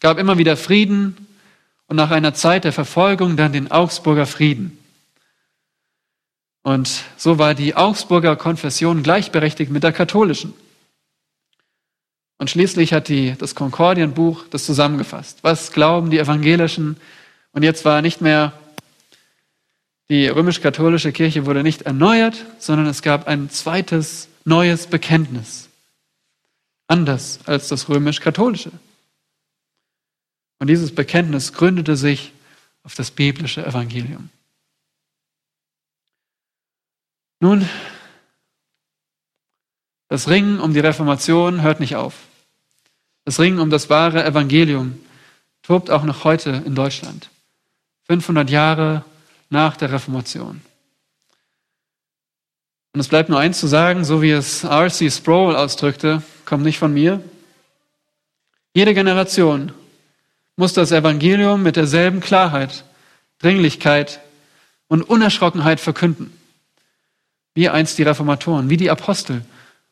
gab 0.00 0.18
immer 0.18 0.38
wieder 0.38 0.56
Frieden 0.56 1.26
und 1.86 1.96
nach 1.96 2.10
einer 2.10 2.34
Zeit 2.34 2.64
der 2.64 2.72
Verfolgung 2.72 3.36
dann 3.36 3.52
den 3.52 3.70
Augsburger 3.70 4.26
Frieden. 4.26 4.78
Und 6.62 7.04
so 7.16 7.38
war 7.38 7.54
die 7.54 7.76
Augsburger 7.76 8.36
Konfession 8.36 9.02
gleichberechtigt 9.02 9.70
mit 9.70 9.82
der 9.82 9.92
katholischen. 9.92 10.54
Und 12.38 12.50
schließlich 12.50 12.92
hat 12.92 13.08
die, 13.08 13.34
das 13.36 13.54
Konkordienbuch 13.54 14.44
das 14.48 14.64
zusammengefasst. 14.64 15.40
Was 15.42 15.72
glauben 15.72 16.10
die 16.10 16.18
Evangelischen? 16.18 16.96
Und 17.52 17.64
jetzt 17.64 17.84
war 17.84 18.00
nicht 18.00 18.20
mehr, 18.20 18.52
die 20.08 20.28
römisch-katholische 20.28 21.12
Kirche 21.12 21.46
wurde 21.46 21.62
nicht 21.62 21.82
erneuert, 21.82 22.46
sondern 22.58 22.86
es 22.86 23.02
gab 23.02 23.26
ein 23.26 23.50
zweites, 23.50 24.28
neues 24.44 24.86
Bekenntnis. 24.86 25.68
Anders 26.86 27.40
als 27.44 27.68
das 27.68 27.88
römisch-katholische. 27.88 28.70
Und 30.60 30.68
dieses 30.68 30.94
Bekenntnis 30.94 31.52
gründete 31.52 31.96
sich 31.96 32.32
auf 32.84 32.94
das 32.94 33.10
biblische 33.10 33.66
Evangelium. 33.66 34.30
Nun, 37.40 37.68
das 40.08 40.28
Ringen 40.28 40.60
um 40.60 40.72
die 40.72 40.80
Reformation 40.80 41.62
hört 41.62 41.80
nicht 41.80 41.96
auf. 41.96 42.14
Das 43.24 43.38
Ringen 43.38 43.60
um 43.60 43.70
das 43.70 43.90
wahre 43.90 44.24
Evangelium 44.24 44.98
tobt 45.62 45.90
auch 45.90 46.02
noch 46.02 46.24
heute 46.24 46.62
in 46.64 46.74
Deutschland. 46.74 47.28
500 48.06 48.48
Jahre 48.48 49.04
nach 49.50 49.76
der 49.76 49.92
Reformation. 49.92 50.62
Und 52.94 53.00
es 53.00 53.08
bleibt 53.08 53.28
nur 53.28 53.38
eins 53.38 53.60
zu 53.60 53.66
sagen, 53.66 54.04
so 54.04 54.22
wie 54.22 54.30
es 54.30 54.64
R.C. 54.64 55.10
Sproul 55.10 55.54
ausdrückte, 55.54 56.22
kommt 56.46 56.64
nicht 56.64 56.78
von 56.78 56.92
mir. 56.92 57.22
Jede 58.74 58.94
Generation 58.94 59.72
muss 60.56 60.72
das 60.72 60.90
Evangelium 60.90 61.62
mit 61.62 61.76
derselben 61.76 62.20
Klarheit, 62.20 62.84
Dringlichkeit 63.40 64.20
und 64.88 65.02
Unerschrockenheit 65.02 65.80
verkünden. 65.80 66.32
Wie 67.54 67.68
einst 67.68 67.98
die 67.98 68.04
Reformatoren, 68.04 68.70
wie 68.70 68.78
die 68.78 68.90
Apostel 68.90 69.42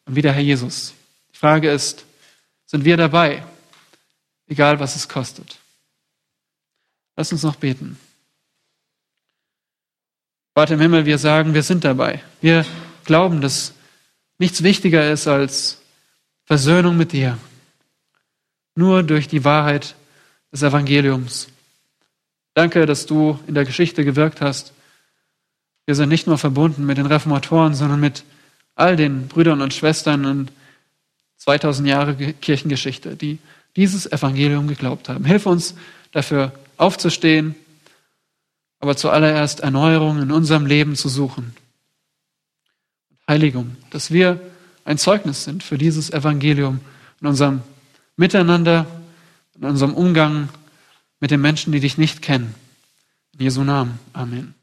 und 0.07 0.17
wie 0.17 0.23
der 0.23 0.33
Herr 0.33 0.43
Jesus. 0.43 0.95
Die 1.35 1.39
Frage 1.39 1.71
ist, 1.71 2.05
sind 2.65 2.85
wir 2.85 2.97
dabei, 2.97 3.45
egal 4.49 4.81
was 4.81 4.97
es 4.97 5.09
kostet? 5.09 5.59
Lass 7.17 7.33
uns 7.33 7.43
noch 7.43 7.57
beten. 7.57 7.99
Vater 10.55 10.75
im 10.75 10.81
Himmel, 10.81 11.05
wir 11.05 11.19
sagen, 11.19 11.53
wir 11.53 11.63
sind 11.63 11.85
dabei. 11.85 12.23
Wir 12.41 12.65
glauben, 13.05 13.41
dass 13.41 13.75
nichts 14.39 14.63
wichtiger 14.63 15.11
ist 15.11 15.27
als 15.27 15.83
Versöhnung 16.45 16.97
mit 16.97 17.13
dir. 17.13 17.39
Nur 18.75 19.03
durch 19.03 19.29
die 19.29 19.45
Wahrheit 19.45 19.95
des 20.53 20.63
Evangeliums. 20.63 21.49
Danke, 22.55 22.87
dass 22.87 23.05
du 23.07 23.39
in 23.47 23.55
der 23.55 23.65
Geschichte 23.65 24.05
gewirkt 24.05 24.41
hast. 24.41 24.73
Wir 25.85 25.95
sind 25.95 26.09
nicht 26.09 26.27
nur 26.27 26.39
verbunden 26.39 26.87
mit 26.87 26.99
den 26.99 27.07
Reformatoren, 27.07 27.75
sondern 27.75 28.01
mit 28.01 28.25
all 28.77 28.95
den 28.95 29.27
Brüdern 29.27 29.61
und 29.61 29.75
Schwestern 29.75 30.25
in 30.25 30.49
2000 31.39 31.89
Jahre 31.89 32.15
Kirchengeschichte, 32.15 33.17
die 33.17 33.39
dieses 33.75 34.11
Evangelium 34.11 34.69
geglaubt 34.69 35.09
haben. 35.09 35.25
Hilf 35.25 35.47
uns 35.47 35.75
dafür 36.13 36.53
aufzustehen, 36.77 37.55
aber 38.79 38.97
zuallererst 38.97 39.61
Erneuerung 39.61 40.23
in 40.23 40.31
unserem 40.31 40.67
Leben 40.67 40.95
zu 40.95 41.09
suchen. 41.09 41.55
Heiligung, 43.29 43.77
dass 43.91 44.11
wir 44.11 44.41
ein 44.85 44.99
Zeugnis 44.99 45.45
sind 45.45 45.63
für 45.63 45.79
dieses 45.79 46.11
Evangelium 46.11 46.81
in 47.21 47.27
unserem 47.27 47.63
Miteinander, 48.17 48.87
in 49.57 49.65
unserem 49.65 49.95
Umgang 49.95 50.49
mit 51.21 51.31
den 51.31 51.41
Menschen, 51.41 51.73
die 51.73 51.81
dich 51.81 51.99
nicht 51.99 52.23
kennen. 52.23 52.55
In 53.35 53.41
Jesu 53.41 53.65
Namen. 53.65 53.99
Amen. 54.13 54.56